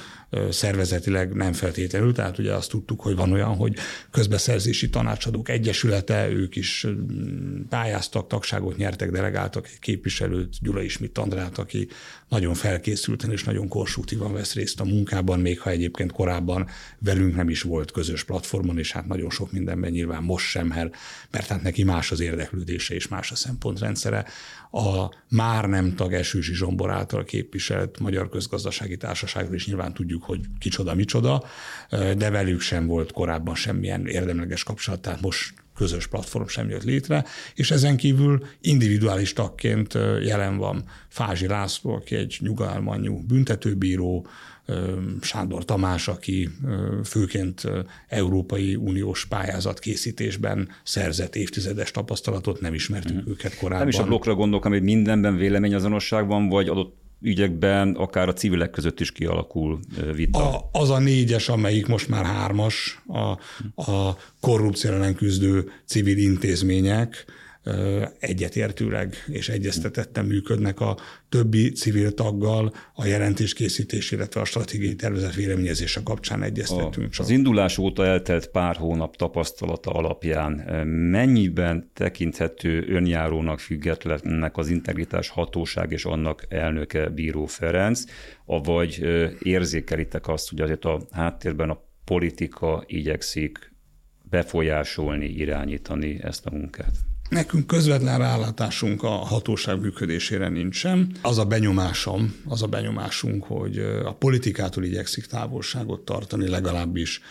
szervezetileg 0.49 1.33
nem 1.33 1.53
feltétlenül, 1.53 2.13
tehát 2.13 2.37
ugye 2.37 2.53
azt 2.53 2.69
tudtuk, 2.69 3.01
hogy 3.01 3.15
van 3.15 3.31
olyan, 3.31 3.55
hogy 3.55 3.75
közbeszerzési 4.11 4.89
tanácsadók 4.89 5.49
egyesülete, 5.49 6.29
ők 6.29 6.55
is 6.55 6.87
pályáztak, 7.69 8.27
tagságot 8.27 8.77
nyertek, 8.77 9.11
delegáltak 9.11 9.67
egy 9.67 9.79
képviselőt, 9.79 10.55
Gyula 10.61 10.81
Ismit 10.81 11.17
Andrát, 11.17 11.57
aki 11.57 11.87
nagyon 12.29 12.53
felkészülten 12.53 13.31
és 13.31 13.43
nagyon 13.43 13.67
konstruktívan 13.67 14.33
vesz 14.33 14.53
részt 14.53 14.79
a 14.79 14.85
munkában, 14.85 15.39
még 15.39 15.59
ha 15.59 15.69
egyébként 15.69 16.11
korábban 16.11 16.67
velünk 16.99 17.35
nem 17.35 17.49
is 17.49 17.61
volt 17.61 17.91
közös 17.91 18.23
platformon, 18.23 18.77
és 18.77 18.91
hát 18.91 19.07
nagyon 19.07 19.29
sok 19.29 19.51
mindenben 19.51 19.91
nyilván 19.91 20.23
most 20.23 20.45
sem, 20.45 20.67
mert 21.31 21.47
hát 21.47 21.63
neki 21.63 21.83
más 21.83 22.11
az 22.11 22.19
érdeklődése 22.19 22.93
és 22.93 23.07
más 23.07 23.31
a 23.31 23.35
szempontrendszere. 23.35 24.25
A 24.71 25.13
már 25.29 25.65
nem 25.65 25.95
tag 25.95 26.13
Esősi 26.13 26.53
Zsombor 26.53 26.82
által 26.89 27.23
képviselt 27.23 27.99
Magyar 27.99 28.29
Közgazdasági 28.29 28.97
Társaságról 28.97 29.55
is 29.55 29.67
nyilván 29.67 29.93
tudjuk, 29.93 30.23
hogy 30.23 30.39
kicsoda, 30.59 30.93
micsoda, 30.93 31.43
de 31.89 32.29
velük 32.29 32.61
sem 32.61 32.87
volt 32.87 33.11
korábban 33.11 33.55
semmilyen 33.55 34.07
érdemleges 34.07 34.63
kapcsolat, 34.63 35.01
tehát 35.01 35.21
most 35.21 35.53
közös 35.75 36.07
platform 36.07 36.47
sem 36.47 36.69
jött 36.69 36.83
létre, 36.83 37.25
és 37.55 37.71
ezen 37.71 37.97
kívül 37.97 38.45
individuális 38.61 39.33
tagként 39.33 39.93
jelen 40.21 40.57
van 40.57 40.83
Fázsi 41.07 41.47
László, 41.47 41.93
aki 41.93 42.15
egy 42.15 42.37
nyugalmanyú 42.39 43.19
büntetőbíró, 43.27 44.27
Sándor 45.21 45.65
Tamás, 45.65 46.07
aki 46.07 46.49
főként 47.03 47.63
Európai 48.07 48.75
Uniós 48.75 49.25
pályázat 49.25 49.79
készítésben 49.79 50.69
szerzett 50.83 51.35
évtizedes 51.35 51.91
tapasztalatot, 51.91 52.61
nem 52.61 52.73
ismertük 52.73 53.15
mm. 53.15 53.29
őket 53.31 53.57
korábban. 53.57 53.77
Nem 53.77 53.87
is 53.87 53.97
a 53.97 54.03
blokkra 54.03 54.35
gondolok, 54.35 54.67
hogy 54.67 54.81
mindenben 54.81 55.35
véleményazonosság 55.35 56.27
van, 56.27 56.49
vagy 56.49 56.67
adott 56.67 57.01
ügyekben 57.21 57.95
akár 57.95 58.27
a 58.27 58.33
civilek 58.33 58.69
között 58.69 58.99
is 58.99 59.11
kialakul 59.11 59.79
vita. 60.13 60.57
A, 60.57 60.69
az 60.71 60.89
a 60.89 60.99
négyes, 60.99 61.49
amelyik 61.49 61.87
most 61.87 62.09
már 62.09 62.25
hármas, 62.25 63.01
a, 63.07 63.29
a 63.91 64.17
korrupció 64.39 64.91
ellen 64.91 65.15
küzdő 65.15 65.71
civil 65.85 66.17
intézmények, 66.17 67.25
egyetértőleg 68.19 69.15
és 69.27 69.49
egyeztetetten 69.49 70.25
működnek 70.25 70.79
a 70.79 70.97
többi 71.29 71.71
civil 71.71 72.13
taggal 72.13 72.73
a 72.93 73.05
jelentéskészítés, 73.05 74.11
illetve 74.11 74.41
a 74.41 74.45
stratégiai 74.45 74.95
tervezet 74.95 75.35
véleményezése 75.35 76.01
kapcsán 76.03 76.43
egyeztettünk. 76.43 77.13
A, 77.17 77.21
az 77.21 77.29
indulás 77.29 77.77
óta 77.77 78.05
eltelt 78.05 78.47
pár 78.47 78.75
hónap 78.75 79.15
tapasztalata 79.15 79.91
alapján 79.91 80.53
mennyiben 80.87 81.91
tekinthető 81.93 82.85
önjárónak 82.87 83.59
függetlennek 83.59 84.57
az 84.57 84.69
integritás 84.69 85.29
hatóság 85.29 85.91
és 85.91 86.05
annak 86.05 86.45
elnöke 86.49 87.09
Bíró 87.09 87.45
Ferenc, 87.45 88.03
vagy 88.45 89.05
érzékelitek 89.39 90.27
azt, 90.27 90.49
hogy 90.49 90.61
azért 90.61 90.85
a 90.85 91.01
háttérben 91.11 91.69
a 91.69 91.81
politika 92.05 92.83
igyekszik 92.87 93.73
befolyásolni, 94.29 95.25
irányítani 95.25 96.19
ezt 96.21 96.45
a 96.45 96.51
munkát? 96.51 96.95
Nekünk 97.33 97.67
közvetlen 97.67 98.17
rálátásunk 98.17 99.03
a 99.03 99.09
hatóság 99.09 99.79
működésére 99.79 100.49
nincsen. 100.49 101.11
Az 101.21 101.37
a 101.37 101.45
benyomásom, 101.45 102.35
az 102.47 102.63
a 102.63 102.67
benyomásunk, 102.67 103.43
hogy 103.43 103.77
a 104.05 104.13
politikától 104.13 104.83
igyekszik 104.83 105.25
távolságot 105.25 106.01
tartani 106.01 106.49
legalábbis 106.49 107.21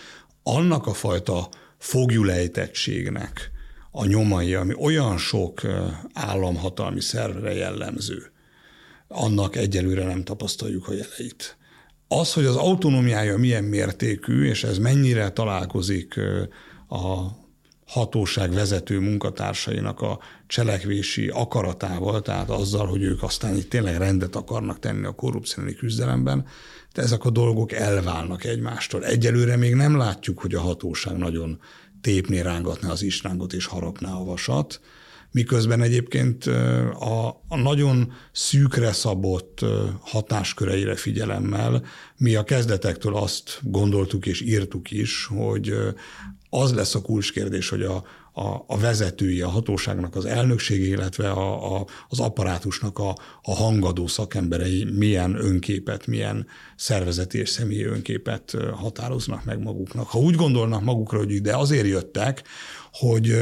annak 0.43 0.87
a 0.87 0.93
fajta 0.93 1.49
fogjulejtettségnek 1.79 3.51
a 3.91 4.07
nyomai, 4.07 4.55
ami 4.55 4.75
olyan 4.75 5.19
sok 5.19 5.61
államhatalmi 6.13 7.01
szervre 7.01 7.55
jellemző, 7.55 8.33
annak 9.09 9.57
egyelőre 9.57 10.05
nem 10.05 10.25
tapasztaljuk 10.25 10.89
a 10.89 10.93
jeleit. 10.93 11.57
Az, 12.09 12.33
hogy 12.33 12.45
az 12.45 12.57
autonómiája 12.57 13.37
milyen 13.37 13.65
mértékű, 13.65 14.45
és 14.45 14.65
ez 14.65 14.79
mennyire 14.79 15.31
találkozik 15.31 16.21
a 16.89 17.41
hatóság 17.93 18.53
vezető 18.53 18.99
munkatársainak 18.99 20.01
a 20.01 20.19
cselekvési 20.47 21.29
akaratával, 21.29 22.23
tehát 22.23 22.51
azzal, 22.51 22.87
hogy 22.87 23.03
ők 23.03 23.23
aztán 23.23 23.57
itt 23.57 23.71
tényleg 23.71 23.97
rendet 23.97 24.37
akarnak 24.37 24.79
tenni 24.79 25.07
a 25.07 25.13
korrupcióni 25.13 25.75
küzdelemben, 25.75 26.47
de 26.93 27.03
ezek 27.03 27.25
a 27.25 27.31
dolgok 27.31 27.73
elválnak 27.73 28.45
egymástól. 28.45 29.05
Egyelőre 29.05 29.57
még 29.57 29.75
nem 29.75 29.97
látjuk, 29.97 30.39
hogy 30.39 30.55
a 30.55 30.61
hatóság 30.61 31.17
nagyon 31.17 31.61
tépné, 32.01 32.41
rángatná 32.41 32.91
az 32.91 33.03
isrángot 33.03 33.53
és 33.53 33.67
harapná 33.67 34.13
a 34.13 34.25
vasat, 34.25 34.81
miközben 35.31 35.83
egyébként 35.83 36.47
a, 36.99 37.29
a 37.49 37.57
nagyon 37.57 38.13
szűkre 38.33 38.93
szabott 38.93 39.65
hatásköreire 40.01 40.97
figyelemmel 40.97 41.85
mi 42.17 42.35
a 42.35 42.45
kezdetektől 42.45 43.17
azt 43.17 43.59
gondoltuk 43.63 44.27
és 44.27 44.41
írtuk 44.41 44.91
is, 44.91 45.27
hogy 45.27 45.75
az 46.55 46.75
lesz 46.75 46.95
a 46.95 47.03
kulcskérdés, 47.03 47.69
hogy 47.69 47.83
a, 47.83 48.05
a, 48.33 48.65
a 48.67 48.79
vezetői, 48.79 49.41
a 49.41 49.49
hatóságnak 49.49 50.17
az 50.17 50.25
elnöksége, 50.25 50.85
illetve 50.85 51.31
a, 51.31 51.77
a, 51.77 51.87
az 52.09 52.21
apparátusnak 52.21 52.99
a, 52.99 53.17
a 53.43 53.55
hangadó 53.55 54.07
szakemberei 54.07 54.85
milyen 54.85 55.35
önképet, 55.35 56.07
milyen 56.07 56.47
szervezeti 56.77 57.39
és 57.39 57.49
személyi 57.49 57.85
önképet 57.85 58.57
határoznak 58.73 59.45
meg 59.45 59.63
maguknak. 59.63 60.09
Ha 60.09 60.19
úgy 60.19 60.35
gondolnak 60.35 60.83
magukra, 60.83 61.19
hogy 61.19 61.31
ide 61.31 61.57
azért 61.57 61.87
jöttek, 61.87 62.43
hogy, 62.93 63.37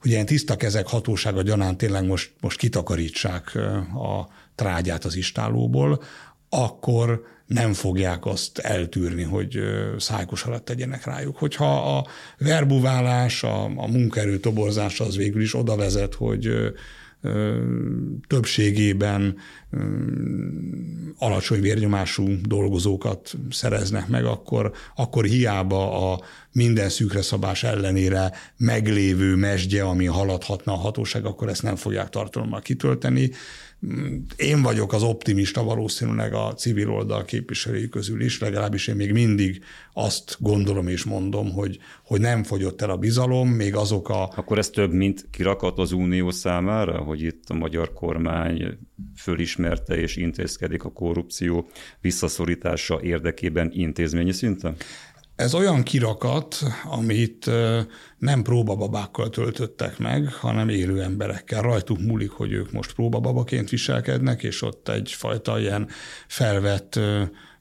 hogy 0.00 0.10
ilyen 0.10 0.26
tiszta 0.26 0.56
kezek 0.56 0.86
hatósága 0.86 1.42
gyanán 1.42 1.76
tényleg 1.76 2.06
most, 2.06 2.32
most 2.40 2.58
kitakarítsák 2.58 3.54
a 3.94 4.28
trágyát 4.54 5.04
az 5.04 5.16
istálóból, 5.16 6.02
akkor 6.48 7.33
nem 7.46 7.72
fogják 7.72 8.26
azt 8.26 8.58
eltűrni, 8.58 9.22
hogy 9.22 9.58
szájkos 9.98 10.44
alatt 10.44 10.64
tegyenek 10.64 11.04
rájuk. 11.04 11.36
Hogyha 11.36 11.96
a 11.96 12.06
verbuválás, 12.38 13.42
a, 13.42 13.64
a 13.64 13.86
munkaerő 13.86 14.38
toborzása 14.38 15.04
az 15.04 15.16
végül 15.16 15.42
is 15.42 15.54
oda 15.54 15.76
vezet, 15.76 16.14
hogy 16.14 16.72
többségében 18.26 19.36
alacsony 21.18 21.60
vérnyomású 21.60 22.28
dolgozókat 22.42 23.34
szereznek 23.50 24.08
meg, 24.08 24.24
akkor, 24.24 24.72
akkor 24.96 25.24
hiába 25.24 26.12
a 26.12 26.20
minden 26.52 26.88
szűkre 26.88 27.22
szabás 27.22 27.62
ellenére 27.62 28.32
meglévő 28.56 29.34
mesdje, 29.34 29.84
ami 29.84 30.06
haladhatna 30.06 30.72
a 30.72 30.76
hatóság, 30.76 31.24
akkor 31.24 31.48
ezt 31.48 31.62
nem 31.62 31.76
fogják 31.76 32.08
tartalommal 32.08 32.60
kitölteni. 32.60 33.30
Én 34.36 34.62
vagyok 34.62 34.92
az 34.92 35.02
optimista 35.02 35.62
valószínűleg 35.62 36.34
a 36.34 36.54
civil 36.54 36.90
oldal 36.90 37.24
képviselői 37.24 37.88
közül 37.88 38.20
is, 38.20 38.40
legalábbis 38.40 38.86
én 38.86 38.94
még 38.94 39.12
mindig 39.12 39.64
azt 39.92 40.36
gondolom 40.40 40.88
és 40.88 41.04
mondom, 41.04 41.52
hogy, 41.52 41.78
hogy 42.04 42.20
nem 42.20 42.42
fogyott 42.42 42.82
el 42.82 42.90
a 42.90 42.96
bizalom, 42.96 43.48
még 43.48 43.74
azok 43.74 44.08
a... 44.08 44.32
Akkor 44.36 44.58
ez 44.58 44.70
több, 44.70 44.92
mint 44.92 45.26
kirakat 45.30 45.78
az 45.78 45.92
Unió 45.92 46.30
számára, 46.30 46.98
hogy 46.98 47.22
itt 47.22 47.44
a 47.48 47.54
magyar 47.54 47.92
kormány 47.92 48.78
fölismerte 49.16 49.96
és 49.96 50.16
intézkedik 50.16 50.84
a 50.84 50.92
korrupció 50.92 51.68
visszaszorítása 52.00 53.02
érdekében 53.02 53.70
intézményi 53.72 54.32
szinten? 54.32 54.76
Ez 55.36 55.54
olyan 55.54 55.82
kirakat, 55.82 56.58
amit 56.84 57.50
nem 58.18 58.42
próbababákkal 58.42 59.30
töltöttek 59.30 59.98
meg, 59.98 60.32
hanem 60.32 60.68
élő 60.68 61.02
emberekkel. 61.02 61.62
Rajtuk 61.62 62.00
múlik, 62.00 62.30
hogy 62.30 62.52
ők 62.52 62.72
most 62.72 62.92
próbababaként 62.92 63.70
viselkednek, 63.70 64.42
és 64.42 64.62
ott 64.62 64.88
egyfajta 64.88 65.58
ilyen 65.58 65.88
felvett 66.26 66.98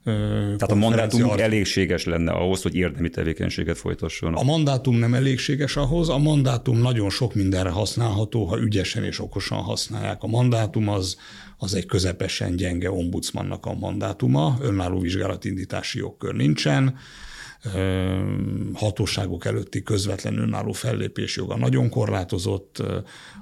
tehát 0.04 0.72
a 0.72 0.76
mandátum 0.76 1.30
elégséges 1.40 2.06
lenne 2.06 2.32
ahhoz, 2.32 2.62
hogy 2.62 2.76
érdemi 2.76 3.10
tevékenységet 3.10 3.78
folytasson. 3.78 4.34
A 4.34 4.44
mandátum 4.44 4.96
nem 4.96 5.14
elégséges 5.14 5.76
ahhoz, 5.76 6.10
a 6.10 6.18
mandátum 6.18 6.78
nagyon 6.78 7.10
sok 7.10 7.34
mindenre 7.34 7.70
használható, 7.70 8.46
ha 8.46 8.60
ügyesen 8.60 9.04
és 9.04 9.20
okosan 9.20 9.58
használják. 9.58 10.24
A 10.24 10.28
mandátum 10.28 10.90
az, 10.90 11.18
az 11.58 11.74
egy 11.74 11.86
közepesen 11.86 12.56
gyenge 12.56 12.92
ombudsmannak 12.92 13.66
a 13.66 13.74
mandátuma, 13.74 14.58
önálló 14.62 15.00
vizsgálatindítási 15.00 16.00
jogkör 16.00 16.36
nincsen, 16.36 16.98
hatóságok 18.74 19.46
előtti 19.46 19.84
közvetlen 19.84 20.38
önálló 20.38 20.72
fellépés 20.72 21.36
joga 21.36 21.58
nagyon 21.58 21.90
korlátozott, 21.90 22.82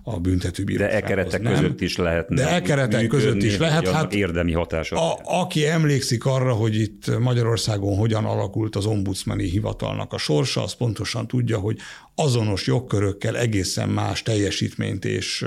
a 0.04 0.20
büntetőbíróság. 0.20 0.90
De 0.90 0.96
e 0.96 1.02
keretek 1.02 1.42
nem. 1.42 1.54
között 1.54 1.82
is 1.82 1.98
lehet. 1.98 2.28
De 2.30 2.48
e 2.48 2.62
keretek 2.62 3.08
között 3.08 3.44
is 3.44 3.58
lehet. 3.58 3.88
Hát 3.88 4.14
érdemi 4.14 4.52
hatása. 4.52 5.12
A, 5.12 5.20
aki 5.42 5.66
emlékszik 5.66 6.26
arra, 6.26 6.54
hogy 6.54 6.76
itt 6.76 7.20
Magyarországon 7.20 7.98
hogyan 7.98 8.26
alakult 8.26 8.76
az 8.76 8.86
ombudsmani 8.86 9.50
hivatalnak 9.50 10.14
a 10.14 10.18
sorsa, 10.18 10.64
az 10.64 10.74
pontosan 10.74 11.28
tudja, 11.28 11.58
hogy 11.58 11.78
azonos 12.16 12.68
jogkörökkel 12.68 13.38
egészen 13.38 13.90
más 13.90 14.22
teljesítményt 14.22 15.06
és, 15.06 15.46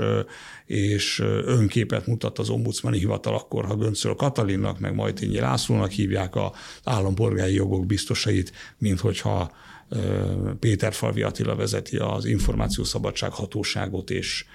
és 0.65 1.19
önképet 1.45 2.07
mutat 2.07 2.39
az 2.39 2.49
ombudsmani 2.49 2.97
hivatal 2.97 3.33
akkor, 3.35 3.65
ha 3.65 3.75
Göncöl 3.75 4.15
Katalinnak, 4.15 4.79
meg 4.79 4.95
Majtényi 4.95 5.39
Lászlónak 5.39 5.91
hívják 5.91 6.35
az 6.35 6.51
állampolgári 6.83 7.53
jogok 7.53 7.85
biztosait, 7.85 8.51
mint 8.77 8.99
hogyha 8.99 9.51
Péter 10.59 10.93
Falvi 10.93 11.21
Attila 11.21 11.55
vezeti 11.55 11.97
az 11.97 12.25
információszabadság 12.25 13.31
hatóságot, 13.31 14.09
és 14.09 14.45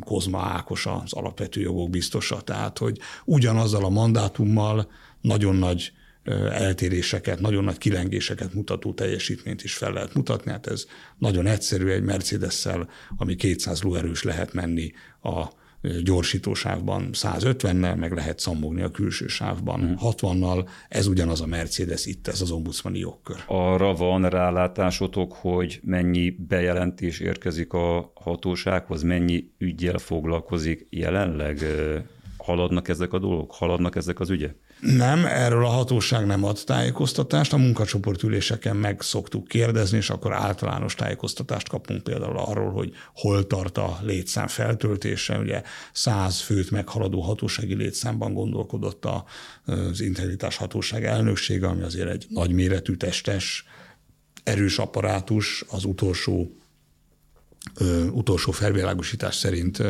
Kozma 0.00 0.38
Ákos 0.38 0.86
az 0.86 1.12
alapvető 1.12 1.60
jogok 1.60 1.90
biztosa. 1.90 2.40
Tehát, 2.40 2.78
hogy 2.78 2.98
ugyanazzal 3.24 3.84
a 3.84 3.88
mandátummal 3.88 4.90
nagyon 5.20 5.56
nagy 5.56 5.92
eltéréseket, 6.50 7.40
nagyon 7.40 7.64
nagy 7.64 7.78
kilengéseket 7.78 8.54
mutató 8.54 8.92
teljesítményt 8.92 9.62
is 9.62 9.74
fel 9.74 9.92
lehet 9.92 10.14
mutatni. 10.14 10.50
Hát 10.50 10.66
ez 10.66 10.86
nagyon 11.18 11.46
egyszerű, 11.46 11.88
egy 11.88 12.02
Mercedes-szel, 12.02 12.88
ami 13.16 13.36
200 13.36 13.82
lóerős 13.82 14.22
lehet 14.22 14.52
menni 14.52 14.92
a 15.22 15.44
gyorsítósávban 16.02 17.08
150-nel, 17.12 17.96
meg 17.96 18.12
lehet 18.12 18.38
szammogni 18.38 18.82
a 18.82 18.90
külső 18.90 19.26
sávban 19.26 19.98
60-nal. 20.02 20.56
Mhm. 20.56 20.68
Ez 20.88 21.06
ugyanaz 21.06 21.40
a 21.40 21.46
Mercedes, 21.46 22.06
itt 22.06 22.28
ez 22.28 22.40
az 22.40 22.50
ombudsmani 22.50 22.98
jogkör. 22.98 23.36
Arra 23.46 23.94
van 23.94 24.28
rálátásotok, 24.28 25.32
hogy 25.32 25.80
mennyi 25.82 26.30
bejelentés 26.30 27.20
érkezik 27.20 27.72
a 27.72 28.12
hatósághoz, 28.14 29.02
mennyi 29.02 29.50
ügyel 29.58 29.98
foglalkozik 29.98 30.86
jelenleg? 30.90 31.64
Haladnak 32.36 32.88
ezek 32.88 33.12
a 33.12 33.18
dolgok? 33.18 33.52
Haladnak 33.54 33.96
ezek 33.96 34.20
az 34.20 34.30
ügyek? 34.30 34.56
Nem, 34.80 35.24
erről 35.24 35.64
a 35.64 35.68
hatóság 35.68 36.26
nem 36.26 36.44
ad 36.44 36.60
tájékoztatást, 36.64 37.52
a 37.52 37.56
munkacsoportüléseken 37.56 38.76
meg 38.76 39.00
szoktuk 39.00 39.48
kérdezni, 39.48 39.96
és 39.96 40.10
akkor 40.10 40.32
általános 40.32 40.94
tájékoztatást 40.94 41.68
kapunk 41.68 42.02
például 42.02 42.38
arról, 42.38 42.72
hogy 42.72 42.92
hol 43.14 43.46
tart 43.46 43.78
a 43.78 43.98
létszám 44.02 44.46
feltöltése. 44.46 45.38
Ugye 45.38 45.62
100 45.92 46.40
főt 46.40 46.70
meghaladó 46.70 47.20
hatósági 47.20 47.74
létszámban 47.74 48.32
gondolkodott 48.32 49.04
az 49.04 50.00
integritás 50.00 50.56
hatóság 50.56 51.04
elnöksége, 51.04 51.66
ami 51.66 51.82
azért 51.82 52.10
egy 52.10 52.26
nagyméretű 52.28 52.94
testes, 52.94 53.64
erős 54.42 54.78
apparátus, 54.78 55.64
az 55.70 55.84
utolsó 55.84 56.52
utolsó 58.12 58.52
felvilágosítás 58.52 59.34
szerint 59.34 59.82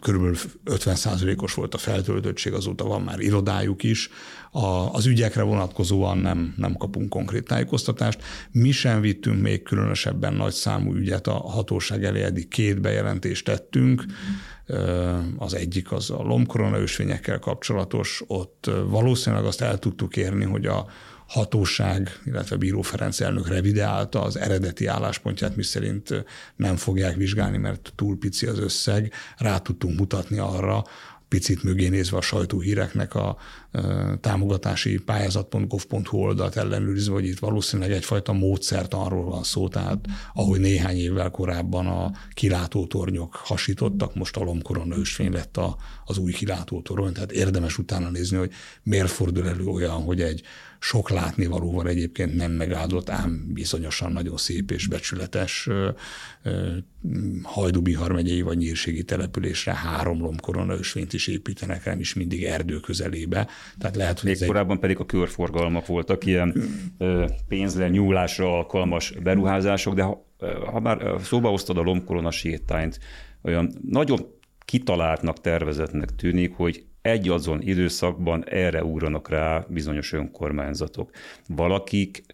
körülbelül 0.00 0.36
50%-os 0.64 1.54
volt 1.54 1.74
a 1.74 1.78
feltöltöttség, 1.78 2.52
azóta 2.52 2.84
van 2.84 3.02
már 3.02 3.20
irodájuk 3.20 3.82
is. 3.82 4.10
A, 4.50 4.66
az 4.66 5.06
ügyekre 5.06 5.42
vonatkozóan 5.42 6.18
nem, 6.18 6.54
nem 6.56 6.74
kapunk 6.74 7.08
konkrét 7.08 7.44
tájékoztatást. 7.44 8.22
Mi 8.50 8.70
sem 8.70 9.00
vittünk 9.00 9.42
még 9.42 9.62
különösebben 9.62 10.34
nagy 10.34 10.52
számú 10.52 10.94
ügyet 10.94 11.26
a 11.26 11.32
hatóság 11.32 12.04
elé, 12.04 12.22
eddig 12.22 12.48
két 12.48 12.80
bejelentést 12.80 13.44
tettünk. 13.44 14.04
Az 15.36 15.54
egyik 15.54 15.92
az 15.92 16.10
a 16.10 16.22
lombkorona 16.22 16.78
ösvényekkel 16.78 17.38
kapcsolatos, 17.38 18.22
ott 18.26 18.70
valószínűleg 18.88 19.44
azt 19.44 19.60
el 19.60 19.78
tudtuk 19.78 20.16
érni, 20.16 20.44
hogy 20.44 20.66
a, 20.66 20.86
hatóság, 21.28 22.20
illetve 22.24 22.56
Bíró 22.56 22.82
Ferenc 22.82 23.20
elnök 23.20 23.48
revideálta 23.48 24.22
az 24.22 24.36
eredeti 24.36 24.86
álláspontját, 24.86 25.56
miszerint 25.56 26.24
nem 26.56 26.76
fogják 26.76 27.16
vizsgálni, 27.16 27.56
mert 27.56 27.92
túl 27.94 28.18
pici 28.18 28.46
az 28.46 28.58
összeg. 28.58 29.12
Rá 29.36 29.58
tudtunk 29.58 29.98
mutatni 29.98 30.38
arra, 30.38 30.84
picit 31.28 31.62
mögé 31.62 31.88
nézve 31.88 32.16
a 32.16 32.20
sajtóhíreknek 32.20 33.14
a 33.14 33.36
támogatási 34.20 34.98
pályázat.gov.hu 34.98 36.18
oldalt 36.18 36.56
ellenőrizve, 36.56 37.12
hogy 37.12 37.26
itt 37.26 37.38
valószínűleg 37.38 37.92
egyfajta 37.92 38.32
módszert 38.32 38.94
arról 38.94 39.24
van 39.24 39.42
szó, 39.42 39.68
tehát 39.68 40.06
ahogy 40.34 40.60
néhány 40.60 40.96
évvel 40.96 41.30
korábban 41.30 41.86
a 41.86 42.12
kilátótornyok 42.32 43.34
hasítottak, 43.34 44.14
most 44.14 44.36
a 44.36 44.44
lomkorona 44.44 44.96
lett 45.16 45.56
a, 45.56 45.76
az 46.04 46.18
új 46.18 46.32
kilátótorony, 46.32 47.12
tehát 47.12 47.32
érdemes 47.32 47.78
utána 47.78 48.10
nézni, 48.10 48.36
hogy 48.36 48.50
miért 48.82 49.10
fordul 49.10 49.48
elő 49.48 49.64
olyan, 49.64 50.02
hogy 50.02 50.20
egy 50.20 50.42
sok 50.80 51.10
látnivalóval 51.10 51.88
egyébként 51.88 52.34
nem 52.34 52.52
megáldott, 52.52 53.10
ám 53.10 53.50
bizonyosan 53.52 54.12
nagyon 54.12 54.36
szép 54.36 54.70
és 54.70 54.86
becsületes 54.86 55.68
Hajdubihar 57.42 58.12
megyei 58.12 58.40
vagy 58.40 58.56
nyírségi 58.56 59.02
településre 59.02 59.74
három 59.74 60.20
lomkorona 60.20 60.74
ösvényt 60.74 61.12
is 61.12 61.26
építenek, 61.26 61.84
nem 61.84 62.00
is 62.00 62.14
mindig 62.14 62.44
erdő 62.44 62.80
közelébe. 62.80 63.48
Tehát 63.78 63.96
lehet, 63.96 64.20
hogy 64.20 64.30
Még 64.38 64.46
korábban 64.46 64.74
egy... 64.74 64.80
pedig 64.80 64.98
a 64.98 65.06
körforgalmak 65.06 65.86
voltak 65.86 66.26
ilyen 66.26 66.62
pénzle 67.48 67.88
nyúlásra 67.88 68.56
alkalmas 68.56 69.10
beruházások, 69.22 69.94
de 69.94 70.02
ha, 70.02 70.26
ha 70.70 70.80
már 70.80 71.14
szóba 71.22 71.48
hoztad 71.48 71.78
a 71.78 71.82
lomkorona 71.82 72.30
sétányt, 72.30 72.98
olyan 73.42 73.72
nagyon 73.88 74.36
kitaláltnak, 74.64 75.40
tervezetnek 75.40 76.14
tűnik, 76.14 76.54
hogy 76.54 76.84
egy 77.02 77.28
azon 77.28 77.62
időszakban 77.62 78.44
erre 78.48 78.84
úranak 78.84 79.28
rá 79.28 79.64
bizonyos 79.68 80.12
önkormányzatok. 80.12 81.10
Valakik 81.46 82.24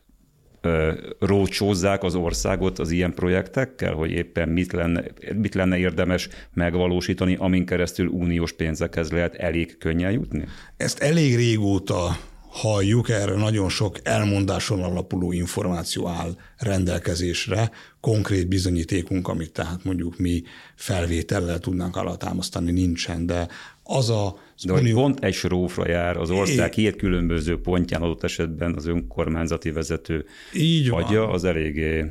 rócsózzák 1.18 2.02
az 2.02 2.14
országot 2.14 2.78
az 2.78 2.90
ilyen 2.90 3.14
projektekkel, 3.14 3.92
hogy 3.92 4.10
éppen 4.10 4.48
mit 4.48 4.72
lenne, 4.72 5.04
mit 5.34 5.54
lenne 5.54 5.78
érdemes 5.78 6.28
megvalósítani, 6.52 7.36
amin 7.38 7.66
keresztül 7.66 8.06
uniós 8.06 8.52
pénzekhez 8.52 9.10
lehet 9.10 9.34
elég 9.34 9.78
könnyen 9.78 10.12
jutni? 10.12 10.44
Ezt 10.76 10.98
elég 10.98 11.36
régóta 11.36 12.16
halljuk, 12.54 13.08
erre 13.08 13.34
nagyon 13.34 13.68
sok 13.68 13.98
elmondáson 14.02 14.82
alapuló 14.82 15.32
információ 15.32 16.08
áll 16.08 16.36
rendelkezésre, 16.58 17.70
konkrét 18.00 18.48
bizonyítékunk, 18.48 19.28
amit 19.28 19.52
tehát 19.52 19.84
mondjuk 19.84 20.18
mi 20.18 20.42
felvétellel 20.74 21.58
tudnánk 21.58 21.96
alátámasztani, 21.96 22.70
nincsen, 22.70 23.26
de 23.26 23.48
az 23.82 24.10
a 24.10 24.38
de 24.62 24.72
hogy 24.72 24.92
pont 24.92 25.24
egy 25.24 25.34
srófra 25.34 25.88
jár 25.88 26.16
az 26.16 26.30
ország 26.30 26.70
két 26.70 26.96
különböző 26.96 27.60
pontján 27.60 28.02
adott 28.02 28.22
esetben 28.22 28.74
az 28.74 28.86
önkormányzati 28.86 29.70
vezető 29.70 30.26
Így 30.54 30.88
adja, 30.90 31.28
az 31.28 31.44
eléggé 31.44 32.04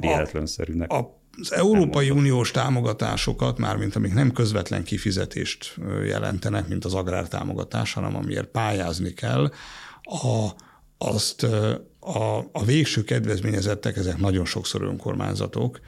véletlenszerűnek. 0.00 0.92
A, 0.92 1.20
az 1.40 1.52
Európai 1.52 2.10
Uniós 2.10 2.50
támogatásokat, 2.50 3.58
mármint 3.58 3.96
amik 3.96 4.14
nem 4.14 4.32
közvetlen 4.32 4.84
kifizetést 4.84 5.74
jelentenek, 6.04 6.68
mint 6.68 6.84
az 6.84 6.94
agrártámogatás, 6.94 7.92
hanem 7.92 8.16
amiért 8.16 8.48
pályázni 8.48 9.12
kell, 9.12 9.50
a, 10.02 10.48
azt 10.98 11.42
a, 12.00 12.38
a 12.52 12.64
végső 12.64 13.04
kedvezményezettek, 13.04 13.96
ezek 13.96 14.18
nagyon 14.18 14.44
sokszor 14.44 14.82
önkormányzatok, 14.82 15.80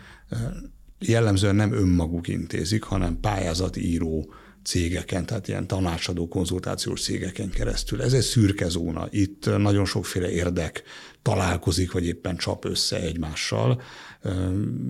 jellemzően 0.99 1.55
nem 1.55 1.73
önmaguk 1.73 2.29
intézik, 2.29 2.83
hanem 2.83 3.21
pályázatíró 3.21 4.33
cégeken, 4.65 5.27
tehát 5.27 5.49
ilyen 5.49 5.67
tanácsadó 5.67 6.29
konzultációs 6.29 7.03
cégeken 7.03 7.51
keresztül. 7.51 8.03
Ez 8.03 8.13
egy 8.13 8.23
szürke 8.23 8.69
zóna. 8.69 9.07
Itt 9.11 9.59
nagyon 9.59 9.85
sokféle 9.85 10.31
érdek 10.31 10.83
találkozik, 11.23 11.93
vagy 11.93 12.07
éppen 12.07 12.37
csap 12.37 12.65
össze 12.65 13.01
egymással. 13.01 13.83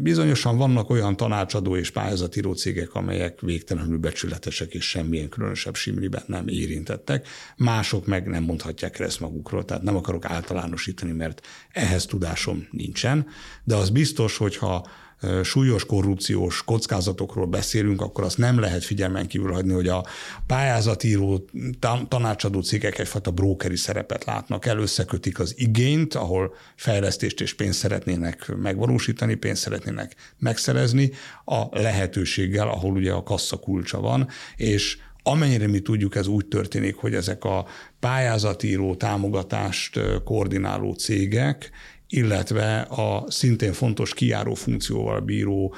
Bizonyosan 0.03 0.57
vannak 0.57 0.91
olyan 0.91 1.17
tanácsadó 1.17 1.77
és 1.77 1.91
pályázatíró 1.91 2.53
cégek, 2.53 2.95
amelyek 2.95 3.41
végtelenül 3.41 3.99
becsületesek 3.99 4.75
és 4.75 4.89
semmilyen 4.89 5.29
különösebb 5.29 5.75
simliben 5.75 6.23
nem 6.27 6.49
érintettek, 6.49 7.29
mások 7.57 8.07
meg 8.07 8.27
nem 8.27 8.43
mondhatják 8.43 8.99
ezt 8.99 9.21
magukról, 9.21 9.65
tehát 9.65 9.83
nem 9.83 9.97
akarok 9.97 10.25
általánosítani, 10.25 11.13
mert 11.13 11.47
ehhez 11.73 12.07
tudásom 12.07 12.69
nincsen, 12.71 13.27
de 13.65 13.75
az 13.75 13.91
biztos, 13.91 14.37
hogyha 14.37 14.87
súlyos 15.43 15.87
korrupciós 15.87 16.65
kockázatokról 16.65 17.47
beszélünk, 17.47 18.01
akkor 18.01 18.25
azt 18.25 18.39
nem 18.39 18.59
lehet 18.59 18.85
figyelmen 18.85 19.27
kívül 19.27 19.53
hagyni, 19.53 19.73
hogy 19.73 19.89
a 19.89 20.07
pályázatíró 20.47 21.45
tanácsadó 22.09 22.61
cégek 22.61 22.99
egyfajta 22.99 23.31
brókeri 23.31 23.77
szerepet 23.77 24.25
látnak. 24.25 24.67
El, 24.67 24.79
az 25.35 25.55
igényt, 25.57 26.15
ahol 26.15 26.55
fejlesztést 26.77 27.41
és 27.41 27.55
pénzt 27.55 27.79
szeretnének 27.79 28.53
megvalósítani, 28.57 29.35
pénzt 29.35 29.63
szeretnének 29.63 30.15
megszerezni, 30.39 31.11
a 31.45 31.63
lehetőséggel, 31.71 32.69
ahol 32.69 32.93
ugye 32.93 33.13
a 33.13 33.23
kassa 33.23 33.57
kulcsa 33.57 34.01
van, 34.01 34.29
és 34.57 34.99
Amennyire 35.23 35.67
mi 35.67 35.81
tudjuk, 35.81 36.15
ez 36.15 36.27
úgy 36.27 36.47
történik, 36.47 36.97
hogy 36.97 37.15
ezek 37.15 37.45
a 37.45 37.67
pályázatíró 38.01 38.95
támogatást 38.95 40.01
koordináló 40.25 40.93
cégek 40.93 41.71
illetve 42.13 42.81
a 42.81 43.25
szintén 43.29 43.73
fontos 43.73 44.15
kiáró 44.15 44.55
funkcióval 44.55 45.21
bíró 45.21 45.75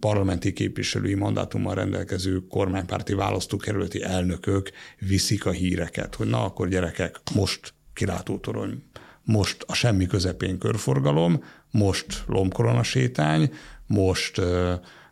parlamenti 0.00 0.52
képviselői 0.52 1.14
mandátummal 1.14 1.74
rendelkező 1.74 2.46
kormánypárti 2.48 3.14
választókerületi 3.14 4.02
elnökök 4.02 4.70
viszik 4.98 5.46
a 5.46 5.50
híreket, 5.50 6.14
hogy 6.14 6.28
na 6.28 6.44
akkor 6.44 6.68
gyerekek, 6.68 7.20
most 7.34 7.74
kilátótorony, 7.94 8.82
most 9.22 9.64
a 9.66 9.74
semmi 9.74 10.06
közepén 10.06 10.58
körforgalom, 10.58 11.44
most 11.70 12.24
lomkorona 12.26 12.82
sétány, 12.82 13.52
most 13.86 14.40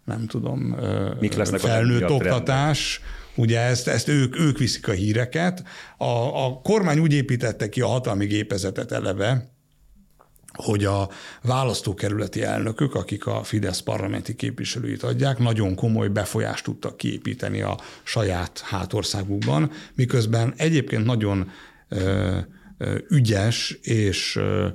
nem 0.05 0.27
tudom, 0.27 0.77
Mik 1.21 1.35
lesznek 1.35 1.61
felnőtt 1.61 2.11
oktatás, 2.11 3.01
Ugye 3.39 3.61
ezt, 3.61 3.89
ezt 3.89 4.09
ők, 4.09 4.39
ők 4.39 4.59
viszik 4.59 4.89
a 4.89 4.93
híreket. 4.93 5.63
A, 5.97 6.45
a 6.45 6.61
kormány 6.63 6.99
úgy 6.99 7.13
építette 7.13 7.69
ki 7.69 7.81
a 7.81 7.87
hatalmi 7.87 8.27
gépezetet 8.27 8.93
eleve, 8.93 9.56
hogy 10.57 10.85
a 10.85 11.09
választókerületi 11.43 12.43
elnökök, 12.43 12.95
akik 12.95 13.27
a 13.27 13.43
Fidesz 13.43 13.81
parlamenti 13.81 14.35
képviselőit 14.35 15.03
adják, 15.03 15.39
nagyon 15.39 15.75
komoly 15.75 16.09
befolyást 16.09 16.65
tudtak 16.65 16.97
kiépíteni 16.97 17.61
a 17.61 17.79
saját 18.03 18.61
hátországukban, 18.61 19.71
miközben 19.95 20.55
egyébként 20.57 21.05
nagyon 21.05 21.51
ö, 21.89 22.37
ö, 22.79 22.99
ügyes 23.09 23.79
és 23.83 24.37
ö, 24.37 24.69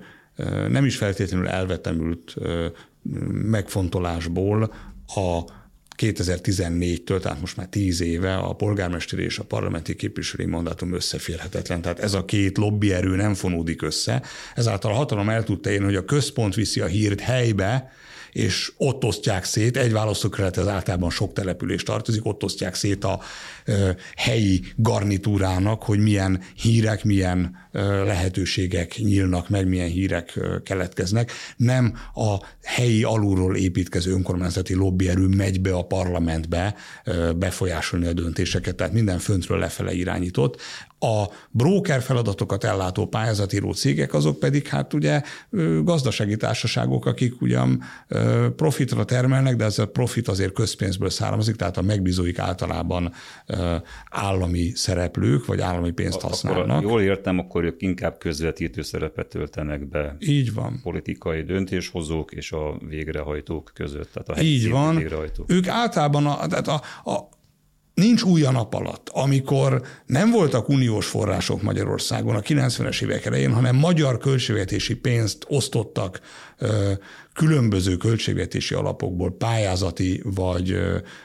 nem 0.68 0.86
is 0.86 0.98
feltétlenül 0.98 1.48
elvetemült 1.48 2.36
megfontolásból 3.32 4.74
a 5.08 5.42
2014-től, 5.98 7.20
tehát 7.20 7.40
most 7.40 7.58
már 7.58 7.68
tíz 7.68 8.02
éve 8.02 8.36
a 8.36 8.54
polgármesteri 8.54 9.24
és 9.24 9.40
a 9.40 9.44
parlamenti 9.44 9.96
képviselői 9.96 10.46
mandátum 10.46 10.94
összeférhetetlen. 10.94 11.82
Tehát 11.82 12.00
ez 12.00 12.14
a 12.14 12.26
két 12.26 12.58
lobbyerő 12.58 13.16
nem 13.16 13.34
fonódik 13.34 13.82
össze. 13.82 14.22
Ezáltal 14.56 14.92
a 14.92 14.96
hatalom 14.96 15.30
el 15.30 15.44
tudta 15.44 15.70
érni, 15.70 15.86
hogy 15.86 15.96
a 15.96 16.06
központ 16.06 16.56
viszi 16.56 16.80
a 16.80 16.86
hírt 16.86 17.20
helybe, 17.20 17.92
és 18.32 18.72
ott 18.78 19.04
osztják 19.04 19.44
szét, 19.44 19.78
egy 19.78 19.92
választókerület 19.92 20.58
az 20.58 20.68
általában 20.68 21.10
sok 21.10 21.34
település 21.34 21.84
tartozik, 21.84 22.26
ott 22.26 22.44
osztják 22.44 22.76
szét 22.76 23.04
a 23.04 23.20
helyi 24.16 24.62
garnitúrának, 24.76 25.84
hogy 25.84 26.00
milyen 26.00 26.42
hírek, 26.56 27.04
milyen 27.04 27.56
lehetőségek 28.06 28.96
nyílnak 28.98 29.50
meg, 29.50 29.68
milyen 29.68 29.90
hírek 29.90 30.40
keletkeznek. 30.64 31.32
Nem 31.58 31.94
a 32.14 32.38
helyi 32.64 33.04
alulról 33.04 33.56
építkező 33.56 34.12
önkormányzati 34.12 34.74
lobbyerő 34.74 35.28
megy 35.28 35.62
be 35.62 35.74
a 35.74 35.86
parlamentbe 35.86 36.76
befolyásolni 37.36 38.08
a 38.08 38.14
döntéseket, 38.14 38.76
tehát 38.76 38.94
minden 38.94 39.20
föntről 39.20 39.60
lefele 39.60 39.94
irányított. 39.94 40.62
A 41.04 41.30
broker 41.52 42.02
feladatokat 42.02 42.64
ellátó 42.64 43.08
pályázatíró 43.08 43.72
cégek, 43.72 44.14
azok 44.14 44.40
pedig 44.40 44.68
hát 44.68 44.94
ugye 44.94 45.22
gazdasági 45.84 46.38
társaságok, 46.38 47.06
akik 47.06 47.42
ugyan 47.42 47.82
profitra 48.56 49.04
termelnek, 49.04 49.56
de 49.56 49.64
ez 49.64 49.80
a 49.80 49.88
profit 49.88 50.28
azért 50.28 50.54
közpénzből 50.54 51.10
származik, 51.10 51.56
tehát 51.56 51.78
a 51.78 51.82
megbízóik 51.82 52.40
általában 52.40 53.14
állami 54.10 54.72
szereplők, 54.76 55.46
vagy 55.46 55.62
állami 55.62 55.92
pénzt 55.92 56.22
használnak. 56.22 56.78
Akkor, 56.78 56.92
jól 56.92 57.02
értem, 57.02 57.40
akkor 57.40 57.64
ők 57.64 57.82
inkább 57.82 58.18
közvetítő 58.18 58.82
szerepet 58.82 59.28
töltenek 59.28 59.90
be. 59.90 60.16
Így 60.20 60.54
van. 60.54 60.80
Politikai 60.84 61.42
döntéshozók 61.42 62.32
és 62.32 62.52
a 62.52 62.78
végrehajtók 62.88 63.72
között. 63.74 64.10
Tehát 64.14 64.30
a 64.30 64.42
Így 64.42 64.70
van. 64.70 64.96
Végrehajtók. 64.96 65.52
Ők 65.52 65.68
általában 65.68 66.26
a, 66.26 66.48
tehát 66.48 66.68
a, 66.68 66.82
a, 67.12 67.40
Nincs 67.94 68.22
új 68.22 68.44
a 68.44 68.52
nap 68.52 68.74
alatt, 68.74 69.10
amikor 69.10 69.82
nem 70.06 70.32
voltak 70.32 70.70
uniós 70.70 71.08
források 71.08 71.62
Magyarországon 71.62 72.36
a 72.36 72.40
90-es 72.40 73.04
évek 73.04 73.26
elején, 73.26 73.54
hanem 73.54 73.76
magyar 73.76 74.18
költségvetési 74.18 74.96
pénzt 74.96 75.46
osztottak 75.48 76.20
különböző 77.34 77.98
költségvetési 77.98 78.74
alapokból 78.74 79.38
pályázati 79.38 80.22
vagy, 80.24 80.80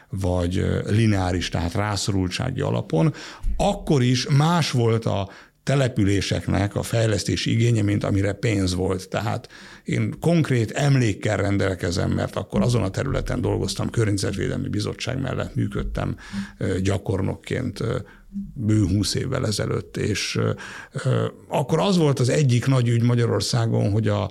vagy 0.09 0.65
lineáris, 0.87 1.49
tehát 1.49 1.75
rászorultsági 1.75 2.61
alapon, 2.61 3.15
akkor 3.57 4.03
is 4.03 4.27
más 4.29 4.71
volt 4.71 5.05
a 5.05 5.29
településeknek 5.63 6.75
a 6.75 6.83
fejlesztési 6.83 7.51
igénye, 7.51 7.83
mint 7.83 8.05
amire 8.05 8.33
pénz 8.33 8.75
volt. 8.75 9.09
Tehát 9.09 9.49
én 9.87 10.15
konkrét 10.21 10.71
emlékkel 10.71 11.37
rendelkezem, 11.37 12.11
mert 12.11 12.37
akkor 12.37 12.63
azon 12.63 12.83
a 12.83 12.91
területen 12.91 13.41
dolgoztam, 13.41 13.91
környezetvédelmi 13.91 14.69
bizottság 14.69 15.21
mellett 15.21 15.55
működtem 15.55 16.17
gyakornokként 16.83 17.83
bő 18.55 18.87
húsz 18.87 19.15
évvel 19.15 19.47
ezelőtt, 19.47 19.97
és 19.97 20.39
akkor 21.49 21.79
az 21.79 21.97
volt 21.97 22.19
az 22.19 22.29
egyik 22.29 22.67
nagy 22.67 22.89
ügy 22.89 23.03
Magyarországon, 23.03 23.91
hogy 23.91 24.09
a 24.09 24.31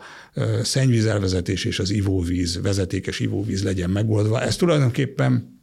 szennyvízelvezetés 0.62 1.66
és 1.66 1.80
az 1.80 1.90
ivóvíz, 1.90 2.62
vezetékes 2.62 3.20
ivóvíz 3.20 3.64
legyen 3.64 3.90
megoldva. 3.90 4.42
Ez 4.42 4.56
tulajdonképpen 4.56 5.54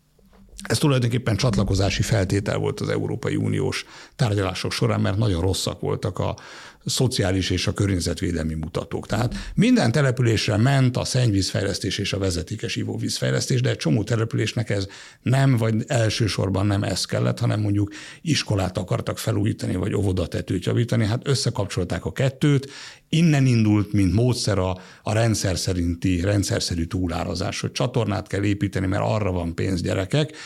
ez 0.63 0.79
tulajdonképpen 0.79 1.37
csatlakozási 1.37 2.03
feltétel 2.03 2.59
volt 2.59 2.81
az 2.81 2.89
Európai 2.89 3.37
Uniós 3.37 3.85
tárgyalások 4.17 4.73
során, 4.73 5.01
mert 5.01 5.17
nagyon 5.17 5.41
rosszak 5.41 5.81
voltak 5.81 6.19
a 6.19 6.37
szociális 6.85 7.51
és 7.51 7.67
a 7.67 7.73
környezetvédelmi 7.73 8.55
mutatók. 8.55 9.07
Tehát 9.07 9.35
minden 9.55 9.93
településre 9.93 10.57
ment 10.57 10.97
a 10.97 11.05
szennyvízfejlesztés 11.05 11.99
és 11.99 12.13
a 12.13 12.19
vezetékes 12.19 12.77
ivóvízfejlesztés, 12.77 13.61
de 13.61 13.71
egy 13.71 13.77
csomó 13.77 14.03
településnek 14.03 14.71
ez 14.71 14.87
nem, 15.23 15.57
vagy 15.57 15.75
elsősorban 15.87 16.67
nem 16.67 16.83
ez 16.83 17.05
kellett, 17.05 17.39
hanem 17.39 17.61
mondjuk 17.61 17.93
iskolát 18.21 18.79
akartak 18.79 19.19
felújítani, 19.19 19.77
vagy 19.77 19.95
óvodatetőt 19.95 20.65
javítani, 20.65 21.07
hát 21.07 21.29
összekapcsolták 21.29 22.05
a 22.05 22.13
kettőt, 22.13 22.71
innen 23.09 23.47
indult, 23.47 23.93
mint 23.93 24.13
módszer 24.13 24.59
a, 24.59 24.79
a 25.03 25.13
rendszer 25.13 25.59
szerinti, 25.59 26.21
rendszerszerű 26.21 26.85
túlárazás, 26.85 27.61
hogy 27.61 27.73
csatornát 27.73 28.27
kell 28.27 28.43
építeni, 28.43 28.87
mert 28.87 29.03
arra 29.07 29.33
van 29.33 29.55
pénz 29.55 29.83
gyerekek, 29.83 30.37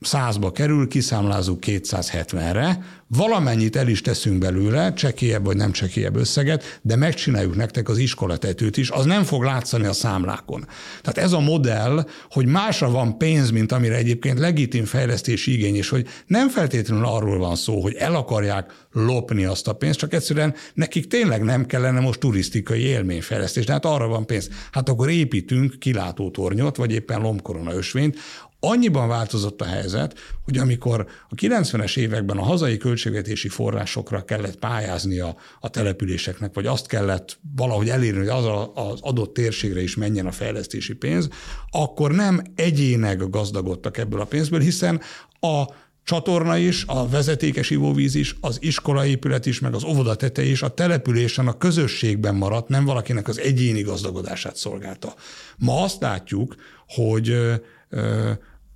százba 0.00 0.52
kerül, 0.52 0.88
kiszámlázunk 0.88 1.64
270-re, 1.66 2.84
valamennyit 3.06 3.76
el 3.76 3.88
is 3.88 4.00
teszünk 4.00 4.38
belőle, 4.38 4.92
csekélyebb 4.92 5.44
vagy 5.44 5.56
nem 5.56 5.72
csekélyebb 5.72 6.16
összeget, 6.16 6.78
de 6.82 6.96
megcsináljuk 6.96 7.56
nektek 7.56 7.88
az 7.88 7.98
iskolatetőt 7.98 8.76
is, 8.76 8.90
az 8.90 9.04
nem 9.04 9.22
fog 9.24 9.42
látszani 9.42 9.86
a 9.86 9.92
számlákon. 9.92 10.66
Tehát 11.02 11.18
ez 11.18 11.32
a 11.32 11.40
modell, 11.40 12.06
hogy 12.30 12.46
másra 12.46 12.90
van 12.90 13.18
pénz, 13.18 13.50
mint 13.50 13.72
amire 13.72 13.96
egyébként 13.96 14.38
legitim 14.38 14.84
fejlesztési 14.84 15.52
igény, 15.52 15.76
és 15.76 15.88
hogy 15.88 16.06
nem 16.26 16.48
feltétlenül 16.48 17.04
arról 17.04 17.38
van 17.38 17.56
szó, 17.56 17.80
hogy 17.80 17.94
el 17.94 18.14
akarják 18.14 18.86
lopni 18.92 19.44
azt 19.44 19.68
a 19.68 19.72
pénzt, 19.72 19.98
csak 19.98 20.12
egyszerűen 20.12 20.54
nekik 20.74 21.06
tényleg 21.06 21.42
nem 21.42 21.66
kellene 21.66 22.00
most 22.00 22.20
turisztikai 22.20 22.80
élményfejlesztés, 22.80 23.64
de 23.64 23.72
hát 23.72 23.84
arra 23.84 24.06
van 24.06 24.26
pénz. 24.26 24.48
Hát 24.72 24.88
akkor 24.88 25.10
építünk 25.10 25.78
kilátótornyot, 25.78 26.76
vagy 26.76 26.92
éppen 26.92 27.20
lomkorona 27.20 27.74
ösvényt, 27.74 28.16
Annyiban 28.60 29.08
változott 29.08 29.60
a 29.60 29.64
helyzet, 29.64 30.18
hogy 30.44 30.58
amikor 30.58 31.06
a 31.28 31.34
90-es 31.34 31.96
években 31.96 32.36
a 32.36 32.42
hazai 32.42 32.76
költségvetési 32.76 33.48
forrásokra 33.48 34.24
kellett 34.24 34.58
pályázni 34.58 35.18
a, 35.18 35.36
településeknek, 35.60 36.54
vagy 36.54 36.66
azt 36.66 36.86
kellett 36.86 37.38
valahogy 37.56 37.88
elérni, 37.88 38.18
hogy 38.18 38.28
az 38.28 38.44
a, 38.44 38.72
az 38.74 38.98
adott 39.00 39.34
térségre 39.34 39.82
is 39.82 39.96
menjen 39.96 40.26
a 40.26 40.32
fejlesztési 40.32 40.94
pénz, 40.94 41.28
akkor 41.70 42.12
nem 42.12 42.42
egyének 42.54 43.28
gazdagodtak 43.28 43.96
ebből 43.96 44.20
a 44.20 44.24
pénzből, 44.24 44.60
hiszen 44.60 45.00
a 45.40 45.64
csatorna 46.04 46.56
is, 46.56 46.84
a 46.86 47.08
vezetékes 47.08 47.70
ivóvíz 47.70 48.14
is, 48.14 48.36
az 48.40 48.58
iskolaépület 48.60 49.46
is, 49.46 49.60
meg 49.60 49.74
az 49.74 49.84
óvoda 49.84 50.14
tete 50.14 50.42
is 50.42 50.62
a 50.62 50.68
településen, 50.68 51.46
a 51.46 51.56
közösségben 51.56 52.34
maradt, 52.34 52.68
nem 52.68 52.84
valakinek 52.84 53.28
az 53.28 53.38
egyéni 53.38 53.82
gazdagodását 53.82 54.56
szolgálta. 54.56 55.14
Ma 55.56 55.82
azt 55.82 56.00
látjuk, 56.00 56.54
hogy 56.86 57.36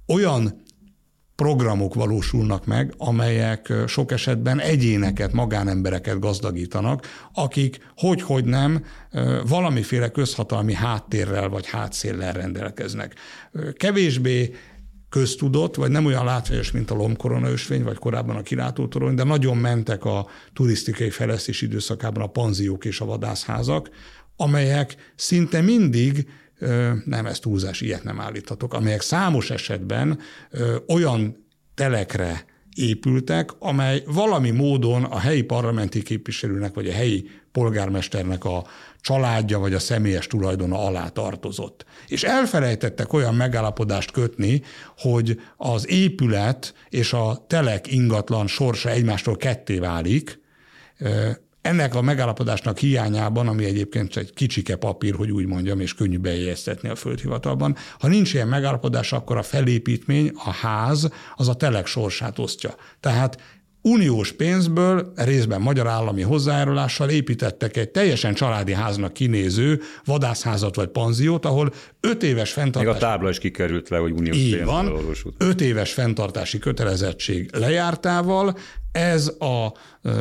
olyan 0.06 0.62
programok 1.36 1.94
valósulnak 1.94 2.66
meg, 2.66 2.94
amelyek 2.96 3.72
sok 3.86 4.12
esetben 4.12 4.60
egyéneket, 4.60 5.32
magánembereket 5.32 6.18
gazdagítanak, 6.18 7.06
akik 7.32 7.78
hogy-hogy 7.96 8.44
nem 8.44 8.84
valamiféle 9.46 10.08
közhatalmi 10.08 10.74
háttérrel 10.74 11.48
vagy 11.48 11.66
hátszéllel 11.66 12.32
rendelkeznek. 12.32 13.14
Kevésbé 13.72 14.54
köztudott, 15.08 15.74
vagy 15.74 15.90
nem 15.90 16.06
olyan 16.06 16.24
látványos, 16.24 16.70
mint 16.70 16.90
a 16.90 16.94
lomkorona 16.94 17.50
ösvény, 17.50 17.82
vagy 17.82 17.98
korábban 17.98 18.36
a 18.36 18.42
kilátótorony, 18.42 19.14
de 19.14 19.24
nagyon 19.24 19.56
mentek 19.56 20.04
a 20.04 20.26
turisztikai 20.52 21.10
fejlesztés 21.10 21.62
időszakában 21.62 22.22
a 22.22 22.26
panziók 22.26 22.84
és 22.84 23.00
a 23.00 23.04
vadászházak, 23.04 23.90
amelyek 24.36 25.12
szinte 25.16 25.60
mindig 25.60 26.28
nem, 27.04 27.26
ez 27.26 27.38
túlzás, 27.38 27.80
ilyet 27.80 28.04
nem 28.04 28.20
állíthatok, 28.20 28.74
amelyek 28.74 29.00
számos 29.00 29.50
esetben 29.50 30.18
olyan 30.86 31.46
telekre 31.74 32.44
épültek, 32.74 33.50
amely 33.58 34.02
valami 34.06 34.50
módon 34.50 35.04
a 35.04 35.18
helyi 35.18 35.42
parlamenti 35.42 36.02
képviselőnek 36.02 36.74
vagy 36.74 36.88
a 36.88 36.92
helyi 36.92 37.30
polgármesternek 37.52 38.44
a 38.44 38.66
családja 39.00 39.58
vagy 39.58 39.74
a 39.74 39.78
személyes 39.78 40.26
tulajdona 40.26 40.86
alá 40.86 41.08
tartozott. 41.08 41.84
És 42.08 42.22
elfelejtettek 42.22 43.12
olyan 43.12 43.34
megállapodást 43.34 44.10
kötni, 44.10 44.62
hogy 44.96 45.40
az 45.56 45.88
épület 45.88 46.74
és 46.88 47.12
a 47.12 47.44
telek 47.46 47.92
ingatlan 47.92 48.46
sorsa 48.46 48.90
egymástól 48.90 49.36
ketté 49.36 49.78
válik, 49.78 50.40
ennek 51.62 51.94
a 51.94 52.02
megállapodásnak 52.02 52.78
hiányában, 52.78 53.48
ami 53.48 53.64
egyébként 53.64 54.16
egy 54.16 54.32
kicsike 54.34 54.76
papír, 54.76 55.14
hogy 55.14 55.30
úgy 55.30 55.46
mondjam, 55.46 55.80
és 55.80 55.94
könnyű 55.94 56.18
bejegyeztetni 56.18 56.88
a 56.88 56.94
földhivatalban, 56.94 57.76
ha 57.98 58.08
nincs 58.08 58.34
ilyen 58.34 58.48
megállapodás, 58.48 59.12
akkor 59.12 59.36
a 59.36 59.42
felépítmény, 59.42 60.32
a 60.44 60.50
ház, 60.50 61.10
az 61.36 61.48
a 61.48 61.54
telek 61.54 61.86
sorsát 61.86 62.38
osztja. 62.38 62.74
Tehát 63.00 63.40
uniós 63.82 64.32
pénzből, 64.32 65.12
részben 65.16 65.60
magyar 65.60 65.86
állami 65.86 66.22
hozzájárulással 66.22 67.10
építettek 67.10 67.76
egy 67.76 67.90
teljesen 67.90 68.34
családi 68.34 68.72
háznak 68.72 69.12
kinéző 69.12 69.80
vadászházat 70.04 70.76
vagy 70.76 70.88
panziót, 70.88 71.44
ahol 71.44 71.72
öt 72.00 72.22
éves 72.22 72.52
fenntartási... 72.52 72.86
Még 72.86 73.02
a 73.02 73.06
tábla 73.06 73.28
is 73.28 73.38
kikerült 73.38 73.88
le, 73.88 73.98
hogy 73.98 74.12
uniós 74.12 74.36
Így 74.36 74.64
van, 74.64 74.92
öt 75.38 75.60
éves 75.60 75.92
fenntartási 75.92 76.58
kötelezettség 76.58 77.50
lejártával. 77.52 78.56
Ez 78.92 79.28
a 79.38 79.74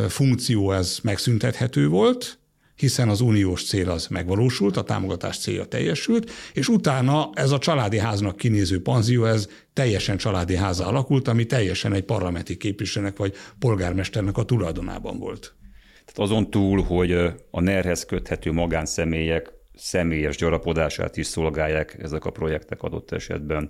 funkció 0.07 0.71
ez 0.71 0.99
megszüntethető 1.03 1.87
volt, 1.87 2.40
hiszen 2.81 3.09
az 3.09 3.21
uniós 3.21 3.65
cél 3.65 3.89
az 3.89 4.07
megvalósult, 4.07 4.77
a 4.77 4.83
támogatás 4.83 5.37
célja 5.37 5.65
teljesült, 5.65 6.31
és 6.53 6.67
utána 6.67 7.29
ez 7.33 7.51
a 7.51 7.57
családi 7.57 7.97
háznak 7.97 8.37
kinéző 8.37 8.81
panzió, 8.81 9.25
ez 9.25 9.47
teljesen 9.73 10.17
családi 10.17 10.55
háza 10.55 10.87
alakult, 10.87 11.27
ami 11.27 11.45
teljesen 11.45 11.93
egy 11.93 12.03
parlamenti 12.03 12.57
képviselőnek 12.57 13.17
vagy 13.17 13.33
polgármesternek 13.59 14.37
a 14.37 14.43
tulajdonában 14.43 15.19
volt. 15.19 15.53
Tehát 16.05 16.31
azon 16.31 16.49
túl, 16.49 16.81
hogy 16.83 17.11
a 17.51 17.59
NER-hez 17.59 18.05
köthető 18.05 18.51
magánszemélyek 18.51 19.53
személyes 19.75 20.37
gyarapodását 20.37 21.17
is 21.17 21.25
szolgálják 21.25 21.97
ezek 22.01 22.25
a 22.25 22.29
projektek 22.29 22.83
adott 22.83 23.11
esetben, 23.11 23.69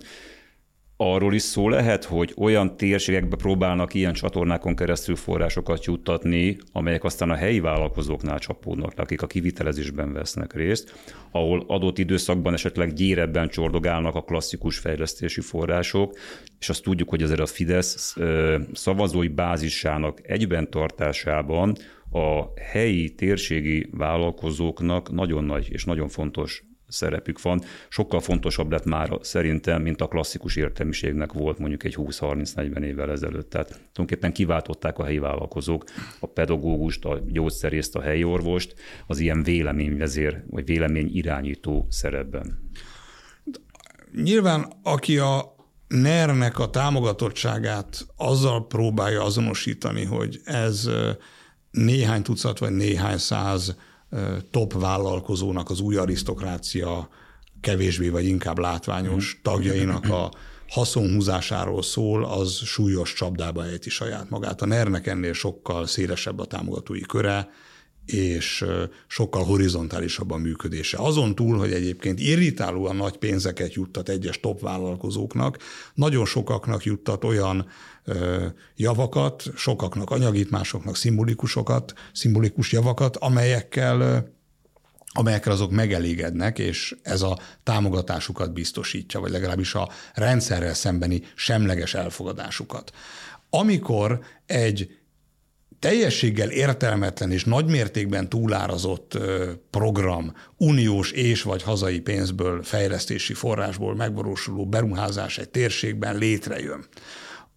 arról 1.02 1.34
is 1.34 1.42
szó 1.42 1.68
lehet, 1.68 2.04
hogy 2.04 2.32
olyan 2.36 2.76
térségekbe 2.76 3.36
próbálnak 3.36 3.94
ilyen 3.94 4.12
csatornákon 4.12 4.76
keresztül 4.76 5.16
forrásokat 5.16 5.84
juttatni, 5.84 6.56
amelyek 6.72 7.04
aztán 7.04 7.30
a 7.30 7.34
helyi 7.34 7.60
vállalkozóknál 7.60 8.38
csapódnak, 8.38 8.92
akik 8.96 9.22
a 9.22 9.26
kivitelezésben 9.26 10.12
vesznek 10.12 10.54
részt, 10.54 10.94
ahol 11.30 11.64
adott 11.66 11.98
időszakban 11.98 12.52
esetleg 12.52 12.92
gyérebben 12.92 13.48
csordogálnak 13.48 14.14
a 14.14 14.22
klasszikus 14.22 14.78
fejlesztési 14.78 15.40
források, 15.40 16.18
és 16.58 16.68
azt 16.68 16.82
tudjuk, 16.82 17.08
hogy 17.08 17.22
azért 17.22 17.40
a 17.40 17.46
Fidesz 17.46 18.16
szavazói 18.72 19.28
bázisának 19.28 20.20
egyben 20.22 20.70
tartásában 20.70 21.76
a 22.10 22.60
helyi 22.60 23.14
térségi 23.14 23.88
vállalkozóknak 23.90 25.12
nagyon 25.12 25.44
nagy 25.44 25.68
és 25.70 25.84
nagyon 25.84 26.08
fontos 26.08 26.64
szerepük 26.92 27.42
van. 27.42 27.62
Sokkal 27.88 28.20
fontosabb 28.20 28.70
lett 28.70 28.84
már 28.84 29.18
szerintem, 29.20 29.82
mint 29.82 30.00
a 30.00 30.08
klasszikus 30.08 30.56
értelmiségnek 30.56 31.32
volt 31.32 31.58
mondjuk 31.58 31.84
egy 31.84 31.96
20-30-40 31.98 32.82
évvel 32.82 33.10
ezelőtt. 33.10 33.50
Tehát 33.50 33.68
tulajdonképpen 33.68 34.32
kiváltották 34.32 34.98
a 34.98 35.04
helyi 35.04 35.18
vállalkozók 35.18 35.84
a 36.20 36.26
pedagógust, 36.26 37.04
a 37.04 37.20
gyógyszerészt, 37.26 37.96
a 37.96 38.00
helyi 38.00 38.24
orvost 38.24 38.74
az 39.06 39.18
ilyen 39.18 39.42
véleményvezér 39.42 40.42
vagy 40.50 40.64
vélemény 40.64 41.10
irányító 41.16 41.86
szerepben. 41.90 42.70
Nyilván, 44.22 44.72
aki 44.82 45.18
a 45.18 45.54
NER-nek 45.88 46.58
a 46.58 46.70
támogatottságát 46.70 48.06
azzal 48.16 48.66
próbálja 48.66 49.22
azonosítani, 49.24 50.04
hogy 50.04 50.40
ez 50.44 50.90
néhány 51.70 52.22
tucat 52.22 52.58
vagy 52.58 52.72
néhány 52.72 53.18
száz 53.18 53.76
top 54.50 54.72
vállalkozónak 54.72 55.70
az 55.70 55.80
új 55.80 55.96
arisztokrácia 55.96 57.08
kevésbé 57.60 58.08
vagy 58.08 58.26
inkább 58.26 58.58
látványos 58.58 59.32
mhm. 59.32 59.42
tagjainak 59.42 60.04
a 60.10 60.30
haszonhúzásáról 60.68 61.82
szól, 61.82 62.24
az 62.24 62.52
súlyos 62.52 63.12
csapdába 63.12 63.66
ejti 63.66 63.90
saját 63.90 64.30
magát. 64.30 64.62
A 64.62 64.66
NER-nek 64.66 65.06
ennél 65.06 65.32
sokkal 65.32 65.86
szélesebb 65.86 66.38
a 66.38 66.44
támogatói 66.44 67.00
köre, 67.00 67.48
és 68.06 68.64
sokkal 69.06 69.44
horizontálisabb 69.44 70.30
a 70.30 70.36
működése. 70.36 70.98
Azon 70.98 71.34
túl, 71.34 71.58
hogy 71.58 71.72
egyébként 71.72 72.20
irritálóan 72.20 72.96
nagy 72.96 73.16
pénzeket 73.16 73.74
juttat 73.74 74.08
egyes 74.08 74.40
top 74.40 74.60
vállalkozóknak, 74.60 75.58
nagyon 75.94 76.24
sokaknak 76.24 76.84
juttat 76.84 77.24
olyan 77.24 77.66
javakat, 78.76 79.44
sokaknak 79.56 80.10
anyagit, 80.10 80.50
másoknak 80.50 80.96
szimbolikusokat, 80.96 81.92
szimbolikus 82.12 82.72
javakat, 82.72 83.16
amelyekkel 83.16 84.30
amelyekkel 85.14 85.52
azok 85.52 85.70
megelégednek, 85.70 86.58
és 86.58 86.96
ez 87.02 87.22
a 87.22 87.38
támogatásukat 87.62 88.52
biztosítja, 88.52 89.20
vagy 89.20 89.30
legalábbis 89.30 89.74
a 89.74 89.88
rendszerrel 90.14 90.74
szembeni 90.74 91.22
semleges 91.34 91.94
elfogadásukat. 91.94 92.92
Amikor 93.50 94.20
egy 94.46 94.96
teljességgel 95.78 96.50
értelmetlen 96.50 97.30
és 97.30 97.44
nagymértékben 97.44 98.28
túlárazott 98.28 99.18
program 99.70 100.34
uniós 100.56 101.10
és 101.10 101.42
vagy 101.42 101.62
hazai 101.62 102.00
pénzből, 102.00 102.62
fejlesztési 102.62 103.34
forrásból 103.34 103.94
megvalósuló 103.94 104.66
beruházás 104.66 105.38
egy 105.38 105.48
térségben 105.48 106.16
létrejön, 106.16 106.84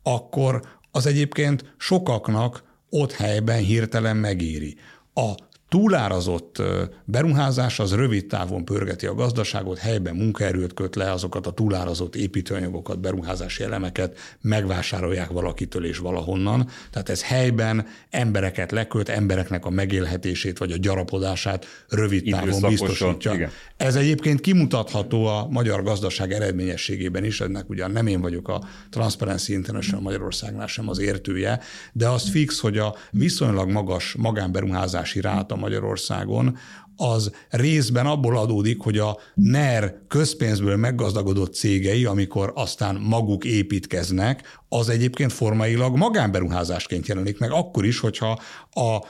akkor 0.07 0.61
az 0.91 1.05
egyébként 1.05 1.75
sokaknak 1.77 2.63
ott 2.89 3.11
helyben 3.11 3.59
hirtelen 3.59 4.17
megéri. 4.17 4.75
A 5.13 5.33
túlárazott 5.75 6.61
beruházás 7.05 7.79
az 7.79 7.93
rövid 7.93 8.25
távon 8.25 8.65
pörgeti 8.65 9.05
a 9.05 9.13
gazdaságot, 9.13 9.77
helyben 9.77 10.15
munkaerőt 10.15 10.73
köt 10.73 10.95
le, 10.95 11.11
azokat 11.11 11.47
a 11.47 11.51
túlárazott 11.51 12.15
építőanyagokat, 12.15 12.99
beruházási 12.99 13.63
elemeket 13.63 14.17
megvásárolják 14.41 15.29
valakitől 15.29 15.85
és 15.85 15.97
valahonnan. 15.97 16.69
Tehát 16.91 17.09
ez 17.09 17.23
helyben 17.23 17.87
embereket 18.09 18.71
leköt, 18.71 19.09
embereknek 19.09 19.65
a 19.65 19.69
megélhetését 19.69 20.57
vagy 20.57 20.71
a 20.71 20.77
gyarapodását 20.77 21.65
rövid 21.89 22.31
távon 22.31 22.61
biztosítja. 22.69 23.33
Igen. 23.33 23.49
Ez 23.77 23.95
egyébként 23.95 24.41
kimutatható 24.41 25.25
a 25.25 25.47
magyar 25.49 25.83
gazdaság 25.83 26.31
eredményességében 26.31 27.23
is, 27.23 27.41
ennek 27.41 27.69
ugyan 27.69 27.91
nem 27.91 28.07
én 28.07 28.21
vagyok 28.21 28.47
a 28.47 28.63
Transparency 28.89 29.53
International 29.53 30.01
Magyarországnál 30.01 30.67
sem 30.67 30.89
az 30.89 30.99
értője, 30.99 31.59
de 31.93 32.07
az 32.07 32.29
fix, 32.29 32.59
hogy 32.59 32.77
a 32.77 32.95
viszonylag 33.11 33.69
magas 33.69 34.15
magánberuházási 34.17 35.21
ráta 35.21 35.63
Magyarországon 35.65 36.57
az 36.97 37.31
részben 37.49 38.05
abból 38.05 38.37
adódik, 38.37 38.81
hogy 38.81 38.97
a 38.97 39.17
NER 39.33 39.95
közpénzből 40.07 40.75
meggazdagodott 40.75 41.53
cégei, 41.53 42.05
amikor 42.05 42.51
aztán 42.55 42.95
maguk 42.95 43.45
építkeznek, 43.45 44.59
az 44.69 44.89
egyébként 44.89 45.33
formailag 45.33 45.97
magánberuházásként 45.97 47.07
jelenik 47.07 47.39
meg, 47.39 47.51
akkor 47.51 47.85
is, 47.85 47.99
hogyha 47.99 48.39
a 48.71 49.05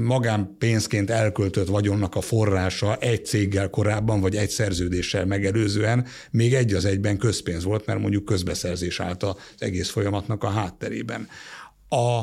magánpénzként 0.00 1.10
elköltött 1.10 1.68
vagyonnak 1.68 2.14
a 2.14 2.20
forrása 2.20 2.96
egy 2.96 3.26
céggel 3.26 3.70
korábban, 3.70 4.20
vagy 4.20 4.36
egy 4.36 4.50
szerződéssel 4.50 5.26
megelőzően 5.26 6.06
még 6.30 6.54
egy 6.54 6.74
az 6.74 6.84
egyben 6.84 7.16
közpénz 7.16 7.64
volt, 7.64 7.86
mert 7.86 8.00
mondjuk 8.00 8.24
közbeszerzés 8.24 9.00
állt 9.00 9.22
az 9.22 9.34
egész 9.58 9.90
folyamatnak 9.90 10.44
a 10.44 10.48
hátterében. 10.48 11.28
A, 11.90 12.18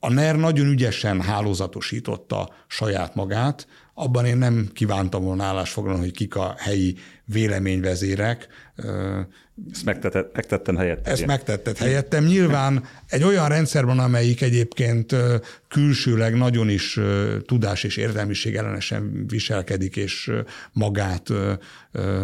a 0.00 0.12
NER 0.12 0.36
nagyon 0.36 0.66
ügyesen 0.66 1.20
hálózatosította 1.20 2.54
saját 2.66 3.14
magát, 3.14 3.66
abban 3.94 4.24
én 4.24 4.36
nem 4.36 4.70
kívántam 4.72 5.24
volna 5.24 5.44
állásfoglalni, 5.44 6.00
hogy 6.00 6.12
kik 6.12 6.36
a 6.36 6.54
helyi 6.58 6.96
véleményvezérek. 7.24 8.48
Ezt 9.72 9.84
megtettem, 9.84 10.26
megtettem 10.32 10.76
helyettem. 10.76 11.12
Ezt 11.12 11.26
megtetted 11.26 11.76
helyettem. 11.76 12.24
Nyilván 12.24 12.84
egy 13.08 13.22
olyan 13.22 13.48
rendszerben, 13.48 13.98
amelyik 13.98 14.40
egyébként 14.40 15.14
külsőleg 15.68 16.34
nagyon 16.34 16.68
is 16.68 17.00
tudás 17.46 17.84
és 17.84 17.96
értelmiség 17.96 18.56
ellenesen 18.56 19.24
viselkedik, 19.26 19.96
és 19.96 20.30
magát 20.72 21.28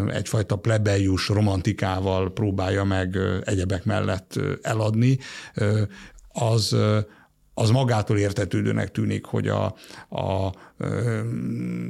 egyfajta 0.08 0.56
plebejus 0.56 1.28
romantikával 1.28 2.32
próbálja 2.32 2.84
meg 2.84 3.18
egyebek 3.44 3.84
mellett 3.84 4.40
eladni, 4.62 5.18
az 6.32 6.76
az 7.54 7.70
magától 7.70 8.18
értetődőnek 8.18 8.90
tűnik, 8.90 9.24
hogy 9.24 9.48
a, 9.48 9.64
a, 10.08 10.52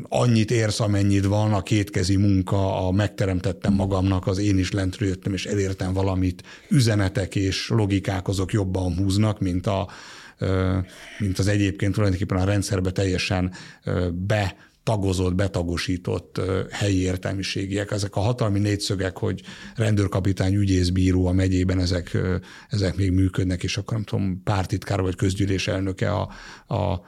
annyit 0.08 0.50
érsz, 0.50 0.80
amennyit 0.80 1.24
van, 1.24 1.52
a 1.52 1.62
kétkezi 1.62 2.16
munka, 2.16 2.86
a 2.86 2.90
megteremtettem 2.90 3.74
magamnak, 3.74 4.26
az 4.26 4.38
én 4.38 4.58
is 4.58 4.70
lentről 4.70 5.08
jöttem, 5.08 5.32
és 5.32 5.46
elértem 5.46 5.92
valamit, 5.92 6.42
üzenetek 6.68 7.34
és 7.34 7.68
logikák 7.68 8.28
azok 8.28 8.52
jobban 8.52 8.96
húznak, 8.96 9.40
mint, 9.40 9.66
a, 9.66 9.88
mint 11.18 11.38
az 11.38 11.46
egyébként 11.46 11.94
tulajdonképpen 11.94 12.38
a 12.38 12.44
rendszerbe 12.44 12.90
teljesen 12.90 13.52
be 14.12 14.56
tagozott, 14.82 15.34
betagosított 15.34 16.40
helyi 16.70 17.00
értelmiségiek. 17.00 17.90
Ezek 17.90 18.16
a 18.16 18.20
hatalmi 18.20 18.58
négyszögek, 18.58 19.18
hogy 19.18 19.42
rendőrkapitány, 19.76 20.54
ügyészbíró 20.54 21.26
a 21.26 21.32
megyében, 21.32 21.80
ezek, 21.80 22.18
ezek 22.68 22.96
még 22.96 23.10
működnek, 23.10 23.62
és 23.62 23.76
akkor 23.76 23.92
nem 23.92 24.04
tudom, 24.04 24.42
pártitkár 24.44 25.00
vagy 25.00 25.14
közgyűlés 25.14 25.68
elnöke 25.68 26.10
a, 26.10 26.28
a 26.74 27.00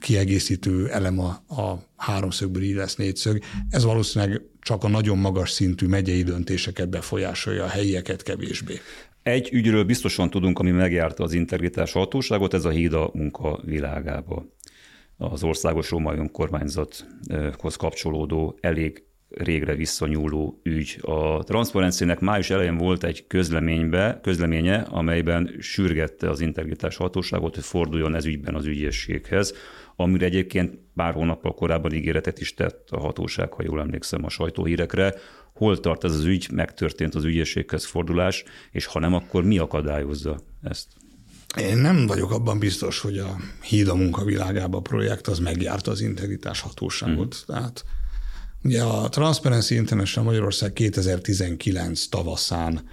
kiegészítő 0.00 0.88
elem 0.88 1.18
a, 1.18 1.28
a 1.62 1.82
háromszögből 1.96 2.62
így 2.62 2.74
lesz 2.74 2.96
négyszög. 2.96 3.38
Ez 3.70 3.84
valószínűleg 3.84 4.42
csak 4.60 4.84
a 4.84 4.88
nagyon 4.88 5.18
magas 5.18 5.50
szintű 5.50 5.86
megyei 5.86 6.22
döntéseket 6.22 6.88
befolyásolja, 6.88 7.64
a 7.64 7.68
helyieket 7.68 8.22
kevésbé. 8.22 8.80
Egy 9.22 9.48
ügyről 9.52 9.84
biztosan 9.84 10.30
tudunk, 10.30 10.58
ami 10.58 10.70
megjárta 10.70 11.24
az 11.24 11.32
integritás 11.32 11.92
hatóságot, 11.92 12.54
ez 12.54 12.64
a 12.64 12.70
hída 12.70 13.10
munka 13.12 13.60
világába 13.64 14.46
az 15.20 15.42
országos 15.42 15.90
római 15.90 16.16
önkormányzathoz 16.16 17.76
kapcsolódó 17.76 18.58
elég 18.60 19.04
régre 19.28 19.74
visszanyúló 19.74 20.60
ügy. 20.62 20.98
A 21.00 21.42
transzparencének 21.44 22.20
május 22.20 22.50
elején 22.50 22.76
volt 22.76 23.04
egy 23.04 23.26
közleménybe, 23.26 24.18
közleménye, 24.22 24.76
amelyben 24.76 25.54
sürgette 25.58 26.30
az 26.30 26.40
integritás 26.40 26.96
hatóságot, 26.96 27.54
hogy 27.54 27.64
forduljon 27.64 28.14
ez 28.14 28.24
ügyben 28.24 28.54
az 28.54 28.66
ügyészséghez, 28.66 29.54
amire 29.96 30.26
egyébként 30.26 30.78
pár 30.94 31.12
hónappal 31.12 31.54
korábban 31.54 31.92
ígéretet 31.92 32.40
is 32.40 32.54
tett 32.54 32.88
a 32.90 33.00
hatóság, 33.00 33.52
ha 33.52 33.62
jól 33.62 33.80
emlékszem 33.80 34.24
a 34.24 34.28
sajtóhírekre. 34.28 35.14
Hol 35.54 35.80
tart 35.80 36.04
ez 36.04 36.12
az 36.12 36.24
ügy, 36.24 36.48
megtörtént 36.52 37.14
az 37.14 37.24
ügyészséghez 37.24 37.84
fordulás, 37.84 38.44
és 38.70 38.86
ha 38.86 38.98
nem, 38.98 39.14
akkor 39.14 39.44
mi 39.44 39.58
akadályozza 39.58 40.38
ezt? 40.62 40.99
Én 41.58 41.76
nem 41.76 42.06
vagyok 42.06 42.30
abban 42.30 42.58
biztos, 42.58 43.00
hogy 43.00 43.18
a 43.18 43.36
Híd 43.62 43.88
a 43.88 43.94
munkavilágába 43.94 44.80
projekt 44.80 45.26
az 45.26 45.38
megjárta 45.38 45.90
az 45.90 46.00
integritás 46.00 46.60
hatóságot. 46.60 47.36
Mm. 47.36 47.54
Tehát 47.54 47.84
ugye 48.62 48.82
a 48.82 49.08
Transparency 49.08 49.74
International 49.74 50.28
Magyarország 50.30 50.72
2019 50.72 52.06
tavaszán 52.06 52.88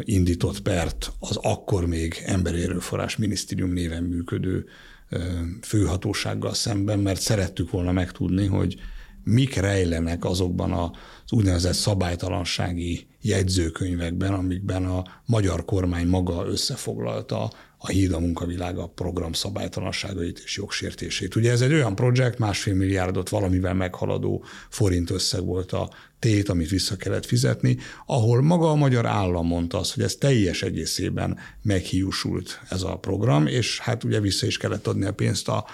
indított 0.00 0.60
pert 0.60 1.12
az 1.18 1.36
akkor 1.36 1.86
még 1.86 2.22
emberi 2.26 2.62
erőforrás 2.62 3.16
minisztérium 3.16 3.72
néven 3.72 4.02
működő 4.02 4.64
főhatósággal 5.62 6.54
szemben, 6.54 6.98
mert 6.98 7.20
szerettük 7.20 7.70
volna 7.70 7.92
megtudni, 7.92 8.46
hogy 8.46 8.76
mik 9.24 9.54
rejlenek 9.54 10.24
azokban 10.24 10.72
az 10.72 11.32
úgynevezett 11.32 11.74
szabálytalansági 11.74 13.06
jegyzőkönyvekben, 13.20 14.32
amikben 14.32 14.84
a 14.84 15.04
magyar 15.24 15.64
kormány 15.64 16.06
maga 16.06 16.46
összefoglalta 16.46 17.50
a 17.78 17.88
Híd 17.88 18.12
a 18.12 18.18
munkavilága 18.18 18.86
program 18.86 19.32
szabálytalanságait 19.32 20.42
és 20.44 20.56
jogsértését. 20.56 21.34
Ugye 21.34 21.50
ez 21.50 21.60
egy 21.60 21.72
olyan 21.72 21.94
projekt, 21.94 22.38
másfél 22.38 22.74
milliárdot 22.74 23.28
valamivel 23.28 23.74
meghaladó 23.74 24.44
forint 24.68 25.10
összeg 25.10 25.44
volt 25.44 25.72
a 25.72 25.90
tét, 26.18 26.48
amit 26.48 26.68
vissza 26.68 26.96
kellett 26.96 27.26
fizetni, 27.26 27.76
ahol 28.06 28.42
maga 28.42 28.70
a 28.70 28.74
magyar 28.74 29.06
állam 29.06 29.46
mondta 29.46 29.78
azt, 29.78 29.94
hogy 29.94 30.02
ez 30.02 30.14
teljes 30.14 30.62
egészében 30.62 31.38
meghiúsult 31.62 32.60
ez 32.68 32.82
a 32.82 32.96
program, 32.96 33.46
és 33.46 33.78
hát 33.78 34.04
ugye 34.04 34.20
vissza 34.20 34.46
is 34.46 34.56
kellett 34.56 34.86
adni 34.86 35.04
a 35.04 35.12
pénzt 35.12 35.48
a, 35.48 35.64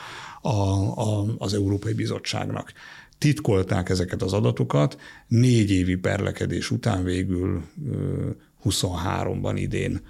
a, 0.42 0.50
a, 0.50 1.34
az 1.38 1.54
Európai 1.54 1.92
Bizottságnak 1.92 2.72
titkolták 3.18 3.88
ezeket 3.88 4.22
az 4.22 4.32
adatokat, 4.32 5.00
négy 5.28 5.70
évi 5.70 5.96
perlekedés 5.96 6.70
után 6.70 7.04
végül 7.04 7.62
23-ban 8.64 9.52
idén 9.54 10.00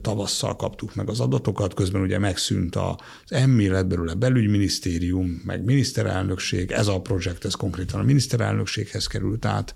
tavasszal 0.00 0.56
kaptuk 0.56 0.94
meg 0.94 1.08
az 1.08 1.20
adatokat, 1.20 1.74
közben 1.74 2.00
ugye 2.00 2.18
megszűnt 2.18 2.76
az 2.76 2.94
emmi, 3.28 3.68
lett 3.68 3.86
belőle 3.86 4.14
belügyminisztérium, 4.14 5.42
meg 5.44 5.64
miniszterelnökség, 5.64 6.70
ez 6.70 6.86
a 6.86 7.00
projekt, 7.00 7.44
ez 7.44 7.54
konkrétan 7.54 8.00
a 8.00 8.02
miniszterelnökséghez 8.02 9.06
került 9.06 9.44
át, 9.44 9.74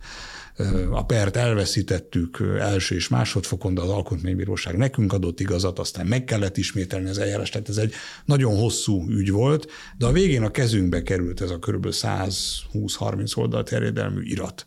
a 0.91 1.05
pert 1.05 1.37
elveszítettük 1.37 2.39
első 2.59 2.95
és 2.95 3.09
másodfokon, 3.09 3.75
de 3.75 3.81
az 3.81 3.89
alkotmánybíróság 3.89 4.77
nekünk 4.77 5.13
adott 5.13 5.41
igazat, 5.41 5.79
aztán 5.79 6.07
meg 6.07 6.25
kellett 6.25 6.57
ismételni 6.57 7.09
az 7.09 7.19
eljárást, 7.19 7.53
tehát 7.53 7.69
ez 7.69 7.77
egy 7.77 7.93
nagyon 8.25 8.57
hosszú 8.57 9.09
ügy 9.09 9.31
volt, 9.31 9.71
de 9.99 10.07
a 10.07 10.13
végén 10.13 10.43
a 10.43 10.51
kezünkbe 10.51 11.03
került 11.03 11.41
ez 11.41 11.51
a 11.51 11.59
kb. 11.59 11.87
120-30 11.91 13.37
oldal 13.37 13.63
terjedelmű 13.63 14.23
irat 14.23 14.67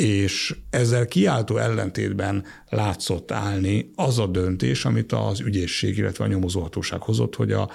és 0.00 0.56
ezzel 0.70 1.06
kiáltó 1.06 1.56
ellentétben 1.56 2.44
látszott 2.68 3.30
állni 3.30 3.90
az 3.94 4.18
a 4.18 4.26
döntés, 4.26 4.84
amit 4.84 5.12
az 5.12 5.40
ügyészség, 5.40 5.96
illetve 5.96 6.24
a 6.24 6.28
nyomozóhatóság 6.28 7.00
hozott, 7.00 7.34
hogy 7.34 7.52
a 7.52 7.70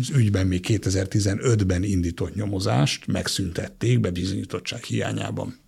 az 0.00 0.10
ügyben 0.10 0.46
még 0.46 0.64
2015-ben 0.68 1.82
indított 1.82 2.34
nyomozást 2.34 3.06
megszüntették 3.06 4.00
be 4.00 4.10
bizonyítottság 4.10 4.82
hiányában. 4.82 5.58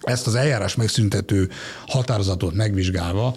Ezt 0.00 0.26
az 0.26 0.34
eljárás 0.34 0.74
megszüntető 0.74 1.48
határozatot 1.86 2.54
megvizsgálva 2.54 3.36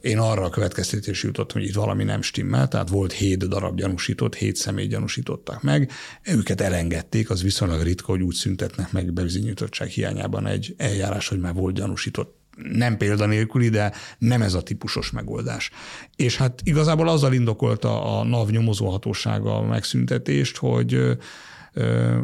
én 0.00 0.18
arra 0.18 0.44
a 0.44 0.50
következtetés 0.50 1.22
jutottam, 1.22 1.60
hogy 1.60 1.68
itt 1.68 1.74
valami 1.74 2.04
nem 2.04 2.22
stimmel, 2.22 2.68
tehát 2.68 2.88
volt 2.88 3.12
hét 3.12 3.48
darab 3.48 3.76
gyanúsított, 3.76 4.34
hét 4.34 4.56
személy 4.56 4.86
gyanúsították 4.86 5.62
meg, 5.62 5.90
őket 6.24 6.60
elengedték, 6.60 7.30
az 7.30 7.42
viszonylag 7.42 7.82
ritka, 7.82 8.12
hogy 8.12 8.22
úgy 8.22 8.34
szüntetnek 8.34 8.92
meg 8.92 9.12
bebizonyítottság 9.12 9.88
hiányában 9.88 10.46
egy 10.46 10.74
eljárás, 10.76 11.28
hogy 11.28 11.40
már 11.40 11.54
volt 11.54 11.74
gyanúsított. 11.74 12.34
Nem 12.72 12.96
példanélküli, 12.96 13.68
de 13.68 13.92
nem 14.18 14.42
ez 14.42 14.54
a 14.54 14.62
típusos 14.62 15.10
megoldás. 15.10 15.70
És 16.16 16.36
hát 16.36 16.60
igazából 16.64 17.08
azzal 17.08 17.32
indokolta 17.32 18.18
a 18.18 18.24
NAV 18.24 18.50
nyomozóhatósága 18.50 19.56
a 19.56 19.62
megszüntetést, 19.62 20.56
hogy 20.56 20.94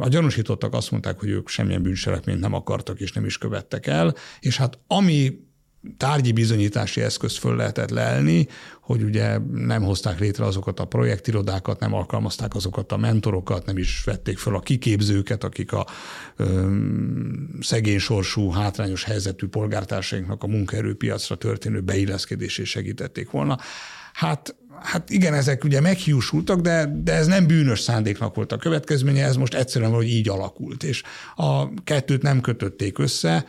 a 0.01 0.09
gyanúsítottak 0.09 0.75
azt 0.75 0.91
mondták, 0.91 1.19
hogy 1.19 1.29
ők 1.29 1.49
semmilyen 1.49 1.83
bűncselekményt 1.83 2.41
nem 2.41 2.55
akartak 2.55 3.01
és 3.01 3.13
nem 3.13 3.25
is 3.25 3.39
követtek 3.39 3.87
el, 3.87 4.15
és 4.41 4.57
hát 4.57 4.79
ami 4.87 5.33
tárgyi 5.97 6.33
bizonyítási 6.33 7.01
eszközt 7.01 7.39
föl 7.39 7.57
lehetett 7.57 7.91
lelni, 7.91 8.49
hogy 8.81 9.03
ugye 9.03 9.39
nem 9.53 9.83
hozták 9.83 10.19
létre 10.19 10.45
azokat 10.45 10.81
a 10.81 10.85
projektirodákat, 10.85 11.81
nem 11.81 11.95
alkalmazták 11.95 12.55
azokat 12.55 12.93
a 12.93 12.97
mentorokat, 12.97 13.67
nem 13.67 13.79
is 13.79 14.03
vették 14.05 14.39
föl 14.39 14.55
a 14.55 14.61
kiképzőket, 14.61 15.45
akik 15.45 15.73
a 15.73 15.87
ö, 16.37 16.77
szegény 17.61 17.99
sorsú, 17.99 18.51
hátrányos 18.51 19.05
helyzetű 19.05 19.47
polgártársainknak 19.47 20.43
a 20.43 20.47
munkaerőpiacra 20.47 21.37
történő 21.37 21.81
beilleszkedését 21.81 22.67
segítették 22.67 23.31
volna. 23.31 23.59
Hát 24.13 24.57
Hát 24.83 25.11
igen, 25.11 25.35
ezek 25.35 25.65
ugye 25.65 25.81
meghiúsultak, 25.81 26.61
de, 26.61 26.93
de 27.03 27.13
ez 27.13 27.27
nem 27.27 27.47
bűnös 27.47 27.81
szándéknak 27.81 28.35
volt 28.35 28.53
a 28.53 28.57
következménye, 28.57 29.25
ez 29.25 29.37
most 29.37 29.55
egyszerűen 29.55 29.91
valahogy 29.91 30.13
így 30.13 30.29
alakult, 30.29 30.83
és 30.83 31.03
a 31.37 31.75
kettőt 31.85 32.23
nem 32.23 32.41
kötötték 32.41 32.99
össze, 32.99 33.45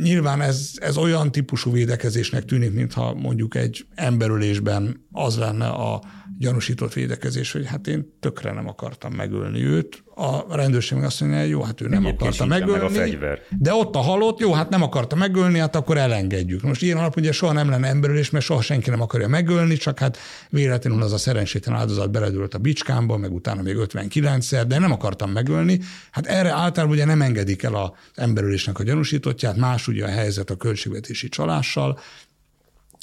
Nyilván 0.00 0.40
ez, 0.40 0.70
ez 0.76 0.96
olyan 0.96 1.32
típusú 1.32 1.72
védekezésnek 1.72 2.44
tűnik, 2.44 2.72
mintha 2.72 3.14
mondjuk 3.14 3.54
egy 3.54 3.86
emberölésben 3.94 5.06
az 5.12 5.36
lenne 5.36 5.66
a 5.68 6.02
gyanúsított 6.38 6.92
védekezés, 6.92 7.52
hogy 7.52 7.66
hát 7.66 7.86
én 7.86 8.16
tökre 8.20 8.52
nem 8.52 8.68
akartam 8.68 9.12
megölni 9.12 9.64
őt. 9.64 10.04
A 10.14 10.56
rendőrség 10.56 10.98
meg 10.98 11.06
azt 11.06 11.20
mondja, 11.20 11.40
hogy 11.40 11.48
jó, 11.48 11.62
hát 11.62 11.80
ő 11.80 11.88
nem 11.88 12.06
akarta 12.06 12.46
megölni. 12.46 12.72
Meg 12.72 12.82
a 12.82 12.88
fegyver. 12.88 13.40
De 13.58 13.74
ott 13.74 13.94
a 13.94 13.98
halott, 13.98 14.38
jó, 14.38 14.52
hát 14.52 14.68
nem 14.68 14.82
akarta 14.82 15.16
megölni, 15.16 15.58
hát 15.58 15.76
akkor 15.76 15.96
elengedjük. 15.96 16.62
Most 16.62 16.82
ilyen 16.82 16.98
alap 16.98 17.16
ugye 17.16 17.32
soha 17.32 17.52
nem 17.52 17.70
lenne 17.70 17.88
emberölés, 17.88 18.30
mert 18.30 18.44
soha 18.44 18.60
senki 18.60 18.90
nem 18.90 19.00
akarja 19.00 19.28
megölni, 19.28 19.76
csak 19.76 19.98
hát 19.98 20.18
véletlenül 20.50 21.02
az 21.02 21.12
a 21.12 21.18
szerencsétlen 21.18 21.76
áldozat 21.76 22.10
beledült 22.10 22.54
a 22.54 22.58
bicskámba, 22.58 23.16
meg 23.16 23.32
utána 23.32 23.62
még 23.62 23.76
59-szer, 23.78 24.64
de 24.68 24.78
nem 24.78 24.92
akartam 24.92 25.30
megölni. 25.30 25.80
Hát 26.10 26.26
erre 26.26 26.50
általában 26.50 26.96
ugye 26.96 27.04
nem 27.04 27.22
engedik 27.22 27.62
el 27.62 27.74
az 27.74 27.90
emberölésnek 28.14 28.78
a 28.78 28.82
gyanúsítottját, 28.82 29.56
más 29.56 29.88
ugye 29.88 30.04
a 30.04 30.08
helyzet 30.08 30.50
a 30.50 30.56
költségvetési 30.56 31.28
csalással, 31.28 31.98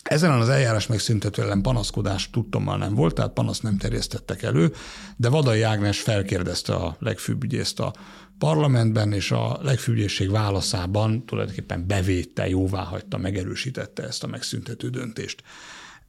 ezen 0.03 0.31
az 0.31 0.49
eljárás 0.49 0.87
megszüntető 0.87 1.41
ellen 1.41 1.61
panaszkodás 1.61 2.29
tudtommal 2.29 2.77
nem 2.77 2.95
volt, 2.95 3.13
tehát 3.13 3.33
panaszt 3.33 3.63
nem 3.63 3.77
terjesztettek 3.77 4.41
elő, 4.41 4.73
de 5.15 5.29
Vadai 5.29 5.61
Ágnes 5.61 6.01
felkérdezte 6.01 6.73
a 6.73 6.95
legfőbb 6.99 7.43
ügyészt 7.43 7.79
a 7.79 7.93
parlamentben, 8.37 9.13
és 9.13 9.31
a 9.31 9.59
legfőbb 9.61 9.95
ügyészség 9.95 10.31
válaszában 10.31 11.25
tulajdonképpen 11.25 11.87
bevétte, 11.87 12.49
jóvá 12.49 12.83
hagyta, 12.83 13.17
megerősítette 13.17 14.03
ezt 14.03 14.23
a 14.23 14.27
megszüntető 14.27 14.89
döntést. 14.89 15.43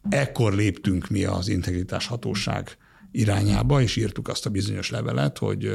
Ekkor 0.09 0.55
léptünk 0.55 1.09
mi 1.09 1.24
az 1.24 1.49
integritás 1.49 2.07
hatóság 2.07 2.76
irányába, 3.12 3.80
és 3.80 3.97
írtuk 3.97 4.28
azt 4.28 4.47
a 4.47 4.51
bizonyos 4.51 4.91
levelet, 4.91 5.38
hogy 5.38 5.70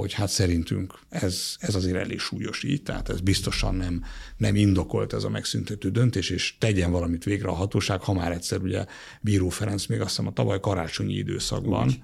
hogy 0.00 0.12
hát 0.12 0.28
szerintünk 0.28 0.98
ez, 1.08 1.56
ez 1.58 1.74
azért 1.74 1.96
elég 1.96 2.18
súlyos 2.18 2.62
így, 2.62 2.82
tehát 2.82 3.08
ez 3.08 3.20
biztosan 3.20 3.74
nem, 3.74 4.04
nem 4.36 4.56
indokolt 4.56 5.12
ez 5.12 5.24
a 5.24 5.28
megszüntető 5.28 5.90
döntés, 5.90 6.30
és 6.30 6.54
tegyen 6.58 6.90
valamit 6.90 7.24
végre 7.24 7.48
a 7.48 7.54
hatóság, 7.54 8.00
ha 8.00 8.12
már 8.12 8.32
egyszer 8.32 8.60
ugye 8.60 8.84
Bíró 9.20 9.48
Ferenc 9.48 9.86
még 9.86 10.00
azt 10.00 10.08
hiszem 10.08 10.26
a 10.26 10.32
tavaly 10.32 10.60
karácsonyi 10.60 11.14
időszakban 11.14 11.86
Úgy. 11.86 12.00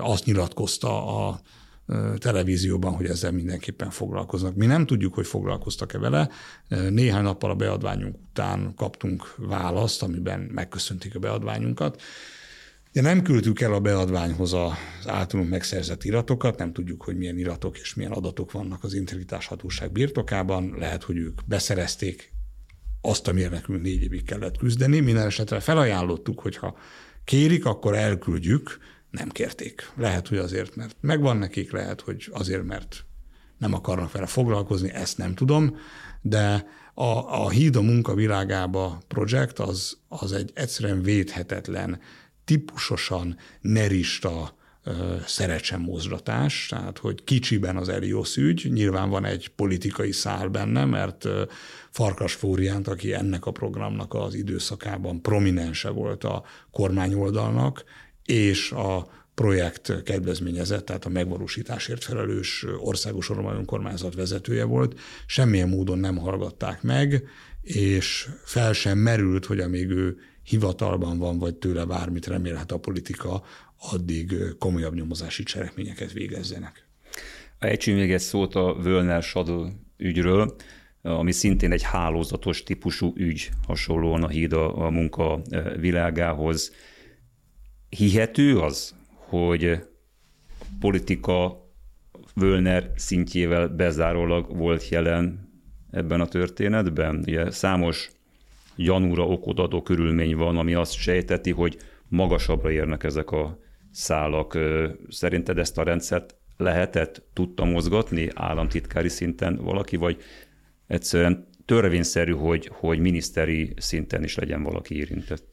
azt 0.00 0.24
nyilatkozta 0.24 1.26
a 1.26 1.40
televízióban, 2.18 2.94
hogy 2.94 3.06
ezzel 3.06 3.32
mindenképpen 3.32 3.90
foglalkoznak. 3.90 4.54
Mi 4.54 4.66
nem 4.66 4.86
tudjuk, 4.86 5.14
hogy 5.14 5.26
foglalkoztak-e 5.26 5.98
vele. 5.98 6.30
Néhány 6.90 7.22
nappal 7.22 7.50
a 7.50 7.54
beadványunk 7.54 8.16
után 8.30 8.74
kaptunk 8.76 9.34
választ, 9.36 10.02
amiben 10.02 10.40
megköszönték 10.40 11.14
a 11.14 11.18
beadványunkat, 11.18 12.02
de 12.94 13.00
nem 13.00 13.22
küldtük 13.22 13.60
el 13.60 13.72
a 13.72 13.80
beadványhoz 13.80 14.52
az 14.52 14.72
általunk 15.06 15.50
megszerzett 15.50 16.04
iratokat, 16.04 16.58
nem 16.58 16.72
tudjuk, 16.72 17.02
hogy 17.02 17.16
milyen 17.16 17.38
iratok 17.38 17.78
és 17.78 17.94
milyen 17.94 18.12
adatok 18.12 18.52
vannak 18.52 18.84
az 18.84 18.94
integritás 18.94 19.46
hatóság 19.46 19.92
birtokában. 19.92 20.74
Lehet, 20.78 21.02
hogy 21.02 21.16
ők 21.16 21.40
beszerezték 21.46 22.32
azt, 23.00 23.28
amire 23.28 23.48
nekünk 23.48 23.82
négy 23.82 24.02
évig 24.02 24.24
kellett 24.24 24.56
küzdeni. 24.56 25.00
Minden 25.00 25.26
esetre 25.26 25.60
felajánlottuk, 25.60 26.40
hogy 26.40 26.56
ha 26.56 26.76
kérik, 27.24 27.64
akkor 27.64 27.94
elküldjük. 27.94 28.78
Nem 29.10 29.28
kérték. 29.28 29.92
Lehet, 29.96 30.28
hogy 30.28 30.38
azért, 30.38 30.76
mert 30.76 30.96
megvan 31.00 31.36
nekik, 31.36 31.72
lehet, 31.72 32.00
hogy 32.00 32.28
azért, 32.32 32.64
mert 32.64 33.04
nem 33.58 33.74
akarnak 33.74 34.12
vele 34.12 34.26
foglalkozni, 34.26 34.90
ezt 34.90 35.18
nem 35.18 35.34
tudom, 35.34 35.76
de 36.20 36.66
a, 36.94 37.42
a 37.42 37.48
Híd 37.48 37.76
a 37.76 37.82
munka 37.82 38.14
világába 38.14 39.02
projekt 39.08 39.58
az, 39.58 39.98
az 40.08 40.32
egy 40.32 40.50
egyszerűen 40.54 41.02
védhetetlen 41.02 42.00
típusosan 42.44 43.36
nerista 43.60 44.54
szerecsen 45.26 45.80
mozdatás, 45.80 46.66
tehát 46.66 46.98
hogy 46.98 47.24
kicsiben 47.24 47.76
az 47.76 47.88
Eliosz 47.88 48.36
ügy, 48.36 48.70
nyilván 48.72 49.10
van 49.10 49.24
egy 49.24 49.48
politikai 49.48 50.12
szál 50.12 50.48
benne, 50.48 50.84
mert 50.84 51.28
Farkas 51.90 52.32
Fóriánt, 52.32 52.88
aki 52.88 53.14
ennek 53.14 53.46
a 53.46 53.50
programnak 53.50 54.14
az 54.14 54.34
időszakában 54.34 55.22
prominense 55.22 55.88
volt 55.88 56.24
a 56.24 56.44
kormányoldalnak, 56.70 57.84
és 58.24 58.72
a 58.72 59.08
projekt 59.34 60.02
kedvezményezett, 60.02 60.84
tehát 60.84 61.04
a 61.04 61.08
megvalósításért 61.08 62.04
felelős 62.04 62.66
országos 62.78 63.28
ormai 63.30 63.56
önkormányzat 63.56 64.14
vezetője 64.14 64.64
volt, 64.64 65.00
semmilyen 65.26 65.68
módon 65.68 65.98
nem 65.98 66.16
hallgatták 66.16 66.82
meg, 66.82 67.24
és 67.62 68.28
fel 68.44 68.72
sem 68.72 68.98
merült, 68.98 69.44
hogy 69.44 69.60
amíg 69.60 69.90
ő 69.90 70.16
hivatalban 70.44 71.18
van, 71.18 71.38
vagy 71.38 71.54
tőle 71.54 71.84
bármit 71.84 72.26
remélhet 72.26 72.72
a 72.72 72.78
politika, 72.78 73.42
addig 73.92 74.34
komolyabb 74.58 74.94
nyomozási 74.94 75.42
cselekményeket 75.42 76.12
végezzenek. 76.12 76.86
Ejtsünk 77.58 77.98
még 77.98 78.12
egy 78.12 78.20
szót 78.20 78.54
a 78.54 78.74
Völner 78.82 79.22
Sadl 79.22 79.64
ügyről, 79.96 80.56
ami 81.02 81.32
szintén 81.32 81.72
egy 81.72 81.82
hálózatos 81.82 82.62
típusú 82.62 83.12
ügy, 83.16 83.50
hasonlóan 83.66 84.22
a 84.22 84.28
híd 84.28 84.52
a, 84.52 84.86
a 84.86 84.90
munka 84.90 85.42
világához. 85.80 86.72
Hihető 87.88 88.58
az, 88.58 88.94
hogy 89.16 89.78
politika 90.80 91.62
Völner 92.34 92.90
szintjével 92.96 93.68
bezárólag 93.68 94.56
volt 94.56 94.88
jelen 94.88 95.52
ebben 95.90 96.20
a 96.20 96.26
történetben? 96.26 97.22
Ugye 97.26 97.50
számos 97.50 98.10
gyanúra 98.76 99.26
okot 99.26 99.58
adó 99.58 99.82
körülmény 99.82 100.36
van, 100.36 100.56
ami 100.56 100.74
azt 100.74 100.94
sejteti, 100.94 101.50
hogy 101.50 101.78
magasabbra 102.08 102.70
érnek 102.70 103.04
ezek 103.04 103.30
a 103.30 103.58
szálak. 103.90 104.58
Szerinted 105.08 105.58
ezt 105.58 105.78
a 105.78 105.82
rendszert 105.82 106.34
lehetett, 106.56 107.22
tudta 107.32 107.64
mozgatni 107.64 108.28
államtitkári 108.34 109.08
szinten 109.08 109.56
valaki, 109.56 109.96
vagy 109.96 110.16
egyszerűen 110.86 111.46
törvényszerű, 111.64 112.32
hogy, 112.32 112.70
hogy 112.72 112.98
miniszteri 112.98 113.74
szinten 113.76 114.22
is 114.24 114.34
legyen 114.34 114.62
valaki 114.62 114.96
érintett? 114.96 115.44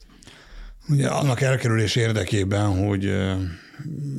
Ugye 0.88 1.08
annak 1.08 1.40
elkerülés 1.40 1.96
érdekében, 1.96 2.84
hogy 2.84 3.14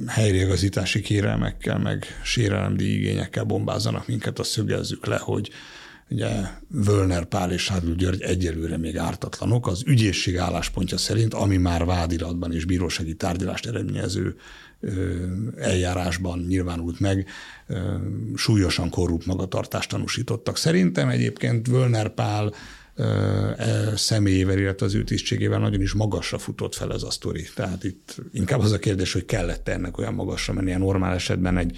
helyreigazítási 0.07 1.01
kérelmekkel, 1.01 1.77
meg 1.77 2.05
sérelemdi 2.23 2.95
igényekkel 2.97 3.43
bombázzanak 3.43 4.07
minket, 4.07 4.39
azt 4.39 4.49
szögezzük 4.49 5.05
le, 5.05 5.17
hogy 5.17 5.49
Ugye 6.13 6.29
Völner 6.67 7.25
Pál 7.25 7.51
és 7.51 7.61
Sádl 7.63 7.91
György 7.91 8.21
egyelőre 8.21 8.77
még 8.77 8.97
ártatlanok. 8.97 9.67
Az 9.67 9.83
ügyészség 9.85 10.37
álláspontja 10.37 10.97
szerint, 10.97 11.33
ami 11.33 11.57
már 11.57 11.85
vádiratban 11.85 12.53
és 12.53 12.65
bírósági 12.65 13.15
tárgyalást 13.15 13.65
eredményező 13.65 14.35
eljárásban 15.57 16.45
nyilvánult 16.47 16.99
meg, 16.99 17.27
súlyosan 18.35 18.89
korrupt 18.89 19.25
magatartást 19.25 19.89
tanúsítottak. 19.89 20.57
Szerintem 20.57 21.09
egyébként 21.09 21.67
Völner 21.67 22.13
Pál 22.13 22.53
e 23.57 23.91
személyével, 23.95 24.57
illetve 24.57 24.85
az 24.85 24.93
ő 24.95 25.03
tisztségével 25.03 25.59
nagyon 25.59 25.81
is 25.81 25.93
magasra 25.93 26.37
futott 26.37 26.75
fel 26.75 26.93
ez 26.93 27.03
a 27.03 27.11
sztori. 27.11 27.47
Tehát 27.55 27.83
itt 27.83 28.15
inkább 28.33 28.59
az 28.59 28.71
a 28.71 28.79
kérdés, 28.79 29.13
hogy 29.13 29.25
kellett 29.25 29.67
ennek 29.67 29.97
olyan 29.97 30.13
magasra 30.13 30.53
menni. 30.53 30.73
A 30.73 30.77
normál 30.77 31.13
esetben 31.13 31.57
egy 31.57 31.77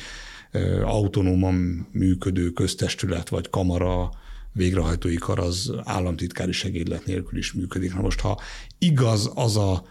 autonóman 0.84 1.88
működő 1.92 2.50
köztestület 2.50 3.30
vagy 3.30 3.50
kamara 3.50 4.10
végrehajtói 4.56 5.16
kar 5.16 5.40
az 5.40 5.74
államtitkári 5.84 6.52
segédlet 6.52 7.06
nélkül 7.06 7.38
is 7.38 7.54
működik. 7.54 7.94
Na 7.94 8.02
most, 8.02 8.20
ha 8.20 8.40
igaz 8.80 9.32
az 9.36 9.58
a 9.58 9.84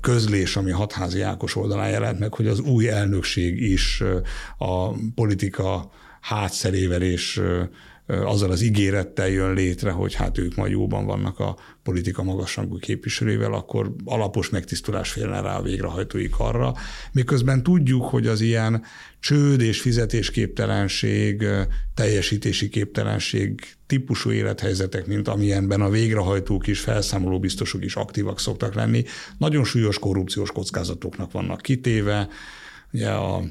közlés, 0.00 0.56
ami 0.56 0.70
hatházi 0.70 1.20
Ákos 1.20 1.56
oldalán 1.56 1.90
jelent 1.90 2.18
meg, 2.18 2.34
hogy 2.34 2.46
az 2.46 2.60
új 2.60 2.88
elnökség 2.88 3.62
is 3.62 4.02
a 4.58 4.92
politika 5.14 5.90
hátszerével 6.20 7.02
és 7.02 7.40
azzal 8.24 8.50
az 8.50 8.62
ígérettel 8.62 9.28
jön 9.28 9.52
létre, 9.52 9.90
hogy 9.90 10.14
hát 10.14 10.38
ők 10.38 10.54
majd 10.54 10.72
jóban 10.72 11.06
vannak 11.06 11.38
a 11.38 11.56
politika 11.82 12.22
magasrangú 12.22 12.78
képviselővel, 12.78 13.52
akkor 13.52 13.94
alapos 14.04 14.50
megtisztulás 14.50 15.10
félne 15.10 15.40
rá 15.40 15.56
a 15.56 15.62
végrehajtói 15.62 16.28
karra. 16.28 16.74
Miközben 17.12 17.62
tudjuk, 17.62 18.04
hogy 18.04 18.26
az 18.26 18.40
ilyen 18.40 18.82
csőd 19.20 19.60
és 19.60 19.80
fizetésképtelenség, 19.80 21.44
teljesítési 21.94 22.68
képtelenség 22.68 23.60
típusú 23.86 24.30
élethelyzetek, 24.30 25.06
mint 25.06 25.28
amilyenben 25.28 25.80
a 25.80 25.90
végrehajtók 25.90 26.66
is, 26.66 26.80
felszámoló 26.80 27.38
biztosok 27.38 27.84
is 27.84 27.94
aktívak 27.94 28.40
szoktak 28.40 28.74
lenni, 28.74 29.04
nagyon 29.38 29.64
súlyos 29.64 29.98
korrupciós 29.98 30.52
kockázatoknak 30.52 31.32
vannak 31.32 31.60
kitéve. 31.60 32.28
Ugye 32.92 33.10
a 33.10 33.42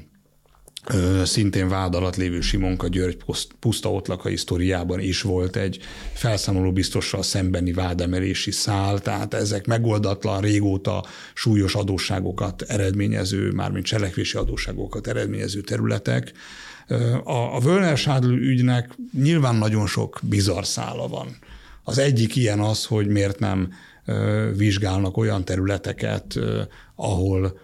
szintén 1.24 1.68
vád 1.68 1.94
alatt 1.94 2.16
lévő 2.16 2.40
Simonka 2.40 2.88
György 2.88 3.16
puszta 3.60 3.92
otlakai 3.92 4.36
sztoriában 4.36 5.00
is 5.00 5.22
volt 5.22 5.56
egy 5.56 5.78
felszámoló 6.12 6.72
biztossal 6.72 7.22
szembeni 7.22 7.72
vádemelési 7.72 8.50
szál, 8.50 9.00
tehát 9.00 9.34
ezek 9.34 9.66
megoldatlan, 9.66 10.40
régóta 10.40 11.04
súlyos 11.34 11.74
adósságokat 11.74 12.62
eredményező, 12.62 13.50
mármint 13.50 13.84
cselekvési 13.84 14.36
adósságokat 14.36 15.06
eredményező 15.06 15.60
területek. 15.60 16.32
A, 17.24 17.56
a 17.56 17.60
Völner 17.60 17.96
Sádl 17.96 18.30
ügynek 18.30 18.96
nyilván 19.22 19.54
nagyon 19.54 19.86
sok 19.86 20.20
bizarr 20.22 20.64
szála 20.64 21.08
van. 21.08 21.36
Az 21.84 21.98
egyik 21.98 22.36
ilyen 22.36 22.60
az, 22.60 22.84
hogy 22.84 23.06
miért 23.06 23.38
nem 23.38 23.72
vizsgálnak 24.56 25.16
olyan 25.16 25.44
területeket, 25.44 26.38
ahol 26.94 27.60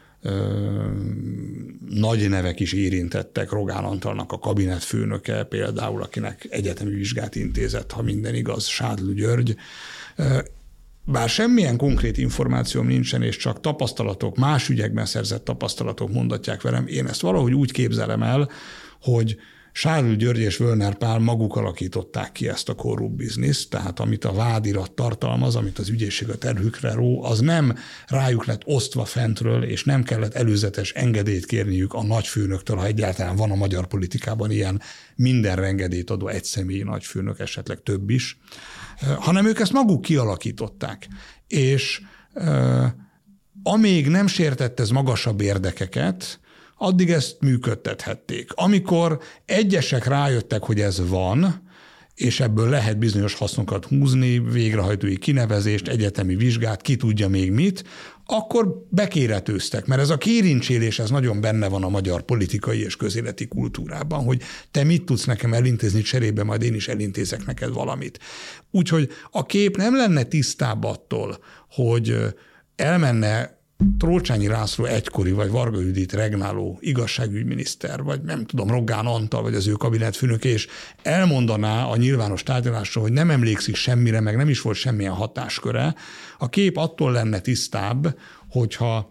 nagy 1.89 2.29
nevek 2.29 2.61
is 2.61 2.73
érintettek, 2.73 3.51
Rogán 3.51 3.85
Antalnak 3.85 4.33
a 4.33 4.39
kabinetfőnöke 4.39 5.45
például, 5.45 6.03
akinek 6.03 6.47
egyetemi 6.51 6.95
vizsgát 6.95 7.35
intézett, 7.35 7.93
ha 7.93 8.03
minden 8.03 8.35
igaz, 8.35 8.67
Sádlő 8.67 9.15
György. 9.15 9.57
Bár 11.05 11.29
semmilyen 11.29 11.77
konkrét 11.77 12.19
információm 12.19 12.87
nincsen, 12.87 13.23
és 13.23 13.37
csak 13.37 13.61
tapasztalatok, 13.61 14.37
más 14.37 14.69
ügyekben 14.69 15.07
szerzett 15.07 15.45
tapasztalatok 15.45 16.13
mondatják 16.13 16.63
velem, 16.63 16.87
én 16.87 17.07
ezt 17.07 17.21
valahogy 17.21 17.53
úgy 17.55 17.73
képzelem 17.73 18.23
el, 18.23 18.51
hogy 19.03 19.37
Sárül 19.81 20.17
György 20.17 20.39
és 20.39 20.57
Völner 20.57 20.95
Pál 20.95 21.19
maguk 21.19 21.57
alakították 21.57 22.33
ki 22.33 22.49
ezt 22.49 22.69
a 22.69 22.75
korrupt 22.75 23.17
bizniszt, 23.17 23.71
tehát 23.71 24.01
amit 24.01 24.25
a 24.25 24.33
vádirat 24.33 24.93
tartalmaz, 24.93 25.57
amit 25.57 25.79
az 25.79 25.89
ügyészség 25.89 26.29
a 26.29 26.39
terhükre 26.39 26.93
ró, 26.93 27.25
az 27.25 27.41
nem 27.41 27.75
rájuk 28.07 28.45
lett 28.45 28.63
osztva 28.65 29.05
fentről, 29.05 29.63
és 29.63 29.85
nem 29.85 30.03
kellett 30.03 30.35
előzetes 30.35 30.93
engedélyt 30.93 31.47
kérniük 31.47 31.95
a 31.95 32.03
nagyfőnöktől, 32.03 32.77
ha 32.77 32.87
egyáltalán 32.87 33.37
van 33.37 33.51
a 33.51 33.55
magyar 33.55 33.87
politikában 33.87 34.51
ilyen 34.51 34.81
minden 35.17 35.63
engedélyt 35.63 36.11
adó 36.11 36.29
egyszemélyi 36.29 36.83
nagyfőnök, 36.83 37.39
esetleg 37.39 37.83
több 37.83 38.11
is, 38.11 38.39
hanem 39.19 39.47
ők 39.47 39.61
ezt 39.61 39.73
maguk 39.73 40.03
kialakították. 40.03 41.09
És 41.47 42.01
amíg 43.63 44.09
nem 44.09 44.27
sértett 44.27 44.81
ez 44.81 44.91
magasabb 44.91 45.41
érdekeket, 45.41 46.41
addig 46.79 47.11
ezt 47.11 47.37
működtethették. 47.41 48.51
Amikor 48.55 49.21
egyesek 49.45 50.07
rájöttek, 50.07 50.63
hogy 50.63 50.81
ez 50.81 51.09
van, 51.09 51.67
és 52.15 52.41
ebből 52.41 52.69
lehet 52.69 52.99
bizonyos 52.99 53.35
hasznokat 53.35 53.85
húzni, 53.85 54.39
végrehajtói 54.39 55.19
kinevezést, 55.19 55.89
egyetemi 55.89 56.35
vizsgát, 56.35 56.83
ki 56.83 56.97
tudja 56.97 57.29
még 57.29 57.51
mit, 57.51 57.85
akkor 58.27 58.87
bekéretőztek, 58.89 59.87
mert 59.87 60.01
ez 60.01 60.11
a 60.11 60.17
kérincsélés, 60.17 60.99
ez 60.99 61.11
nagyon 61.11 61.41
benne 61.41 61.69
van 61.69 61.85
a 61.85 61.89
magyar 61.89 62.23
politikai 62.23 62.85
és 62.85 62.97
közéleti 62.97 63.49
kultúrában, 63.49 64.25
hogy 64.25 64.43
te 64.71 64.85
mit 64.85 65.05
tudsz 65.05 65.25
nekem 65.25 65.55
elintézni 65.55 66.03
cserébe, 66.03 66.43
majd 66.43 66.63
én 66.63 66.75
is 66.75 66.89
elintézek 66.89 67.47
neked 67.47 67.73
valamit. 67.73 68.19
Úgyhogy 68.71 69.09
a 69.31 69.47
kép 69.47 69.77
nem 69.77 69.97
lenne 69.97 70.23
tisztább 70.23 70.85
attól, 70.85 71.39
hogy 71.71 72.17
elmenne 72.77 73.58
Trócsányi 73.99 74.47
László 74.47 74.85
egykori, 74.85 75.33
vagy 75.33 75.51
Varga 75.51 75.81
Judit 75.81 76.13
regnáló 76.13 76.79
igazságügyminiszter, 76.81 78.03
vagy 78.03 78.23
nem 78.23 78.45
tudom, 78.45 78.69
Rogán 78.69 79.07
Antal, 79.07 79.43
vagy 79.43 79.55
az 79.55 79.67
ő 79.67 79.73
kabinetfőnök, 79.73 80.45
és 80.45 80.67
elmondaná 81.03 81.85
a 81.85 81.97
nyilvános 81.97 82.43
tárgyalásról, 82.43 83.05
hogy 83.05 83.13
nem 83.13 83.31
emlékszik 83.31 83.75
semmire, 83.75 84.21
meg 84.21 84.37
nem 84.37 84.49
is 84.49 84.61
volt 84.61 84.77
semmilyen 84.77 85.13
hatásköre, 85.13 85.95
a 86.39 86.49
kép 86.49 86.77
attól 86.77 87.13
lenne 87.13 87.41
tisztább, 87.41 88.19
hogyha 88.51 89.11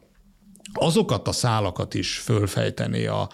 azokat 0.74 1.28
a 1.28 1.32
szálakat 1.32 1.93
is 1.93 2.18
fölfejtené 2.18 3.05
a 3.05 3.30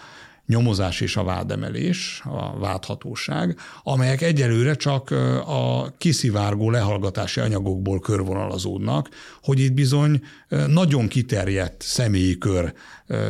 nyomozás 0.46 1.00
és 1.00 1.16
a 1.16 1.24
vádemelés, 1.24 2.22
a 2.24 2.58
vádhatóság, 2.58 3.58
amelyek 3.82 4.22
egyelőre 4.22 4.74
csak 4.74 5.10
a 5.46 5.94
kiszivárgó 5.98 6.70
lehallgatási 6.70 7.40
anyagokból 7.40 8.00
körvonalazódnak, 8.00 9.08
hogy 9.42 9.60
itt 9.60 9.72
bizony 9.72 10.22
nagyon 10.66 11.08
kiterjedt 11.08 11.82
személyi 11.82 12.38
kör 12.38 12.74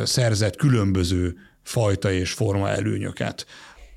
szerzett 0.04 0.56
különböző 0.56 1.36
fajta 1.62 2.12
és 2.12 2.32
forma 2.32 2.68
előnyöket. 2.68 3.46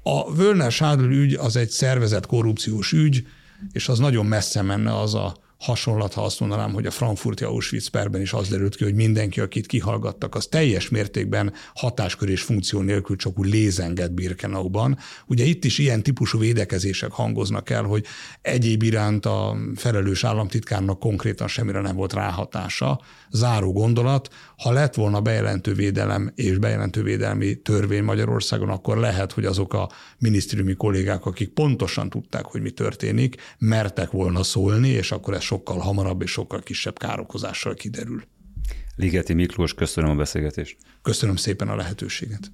A 0.04 0.36
Völner 0.36 0.72
Sádl 0.72 1.04
ügy 1.04 1.34
az 1.34 1.56
egy 1.56 1.70
szervezett 1.70 2.26
korrupciós 2.26 2.92
ügy, 2.92 3.28
és 3.72 3.90
az 3.90 4.00
nagyon 4.00 4.26
messze 4.26 4.62
menne 4.62 5.00
az 5.00 5.16
a 5.16 5.36
hasonlat, 5.60 6.14
ha 6.14 6.24
azt 6.24 6.40
mondanám, 6.40 6.74
hogy 6.74 6.86
a 6.86 6.92
frankfurti 6.92 7.44
Auschwitz 7.44 7.88
perben 7.88 8.22
is 8.22 8.34
az 8.34 8.48
derült 8.48 8.76
ki, 8.76 8.84
hogy 8.84 8.94
mindenki, 8.94 9.40
akit 9.40 9.66
kihallgattak, 9.66 10.36
az 10.36 10.46
teljes 10.46 10.90
mértékben 10.90 11.54
hatáskör 11.74 12.30
és 12.30 12.42
funkció 12.42 12.82
nélkül 12.82 13.16
csak 13.16 13.40
úgy 13.40 13.50
lézengett 13.50 14.12
Birkenauban. 14.12 14.98
Ugye 15.28 15.44
itt 15.44 15.66
is 15.66 15.78
ilyen 15.78 16.04
típusú 16.04 16.40
védekezések 16.40 17.12
hangoznak 17.12 17.70
el, 17.70 17.84
hogy 17.84 18.06
egyéb 18.42 18.84
iránt 18.84 19.26
a 19.26 19.58
felelős 19.76 20.24
államtitkárnak 20.24 21.00
konkrétan 21.00 21.48
semmire 21.48 21.82
nem 21.82 21.96
volt 21.96 22.14
ráhatása. 22.14 23.02
Záró 23.32 23.72
gondolat, 23.72 24.30
ha 24.58 24.72
lett 24.72 24.96
volna 24.96 25.22
bejelentő 25.22 25.74
védelem 25.74 26.32
és 26.36 26.58
bejelentő 26.58 27.04
védelmi 27.04 27.56
törvény 27.56 28.04
Magyarországon, 28.04 28.70
akkor 28.70 28.98
lehet, 28.98 29.32
hogy 29.32 29.46
azok 29.46 29.74
a 29.74 29.90
minisztériumi 30.18 30.74
kollégák, 30.74 31.26
akik 31.26 31.50
pontosan 31.50 32.10
tudták, 32.10 32.46
hogy 32.46 32.62
mi 32.62 32.72
történik, 32.72 33.36
mertek 33.58 34.12
volna 34.12 34.44
szólni, 34.44 34.90
és 34.90 35.12
akkor 35.12 35.34
ez 35.34 35.42
sokkal 35.42 35.78
hamarabb 35.78 36.22
és 36.22 36.32
sokkal 36.32 36.62
kisebb 36.62 37.00
károkozással 37.00 37.74
kiderül. 37.74 38.24
Ligeti 38.96 39.34
Miklós, 39.34 39.74
köszönöm 39.74 40.10
a 40.10 40.16
beszélgetést. 40.16 40.78
Köszönöm 41.02 41.36
szépen 41.36 41.70
a 41.70 41.76
lehetőséget. 41.76 42.52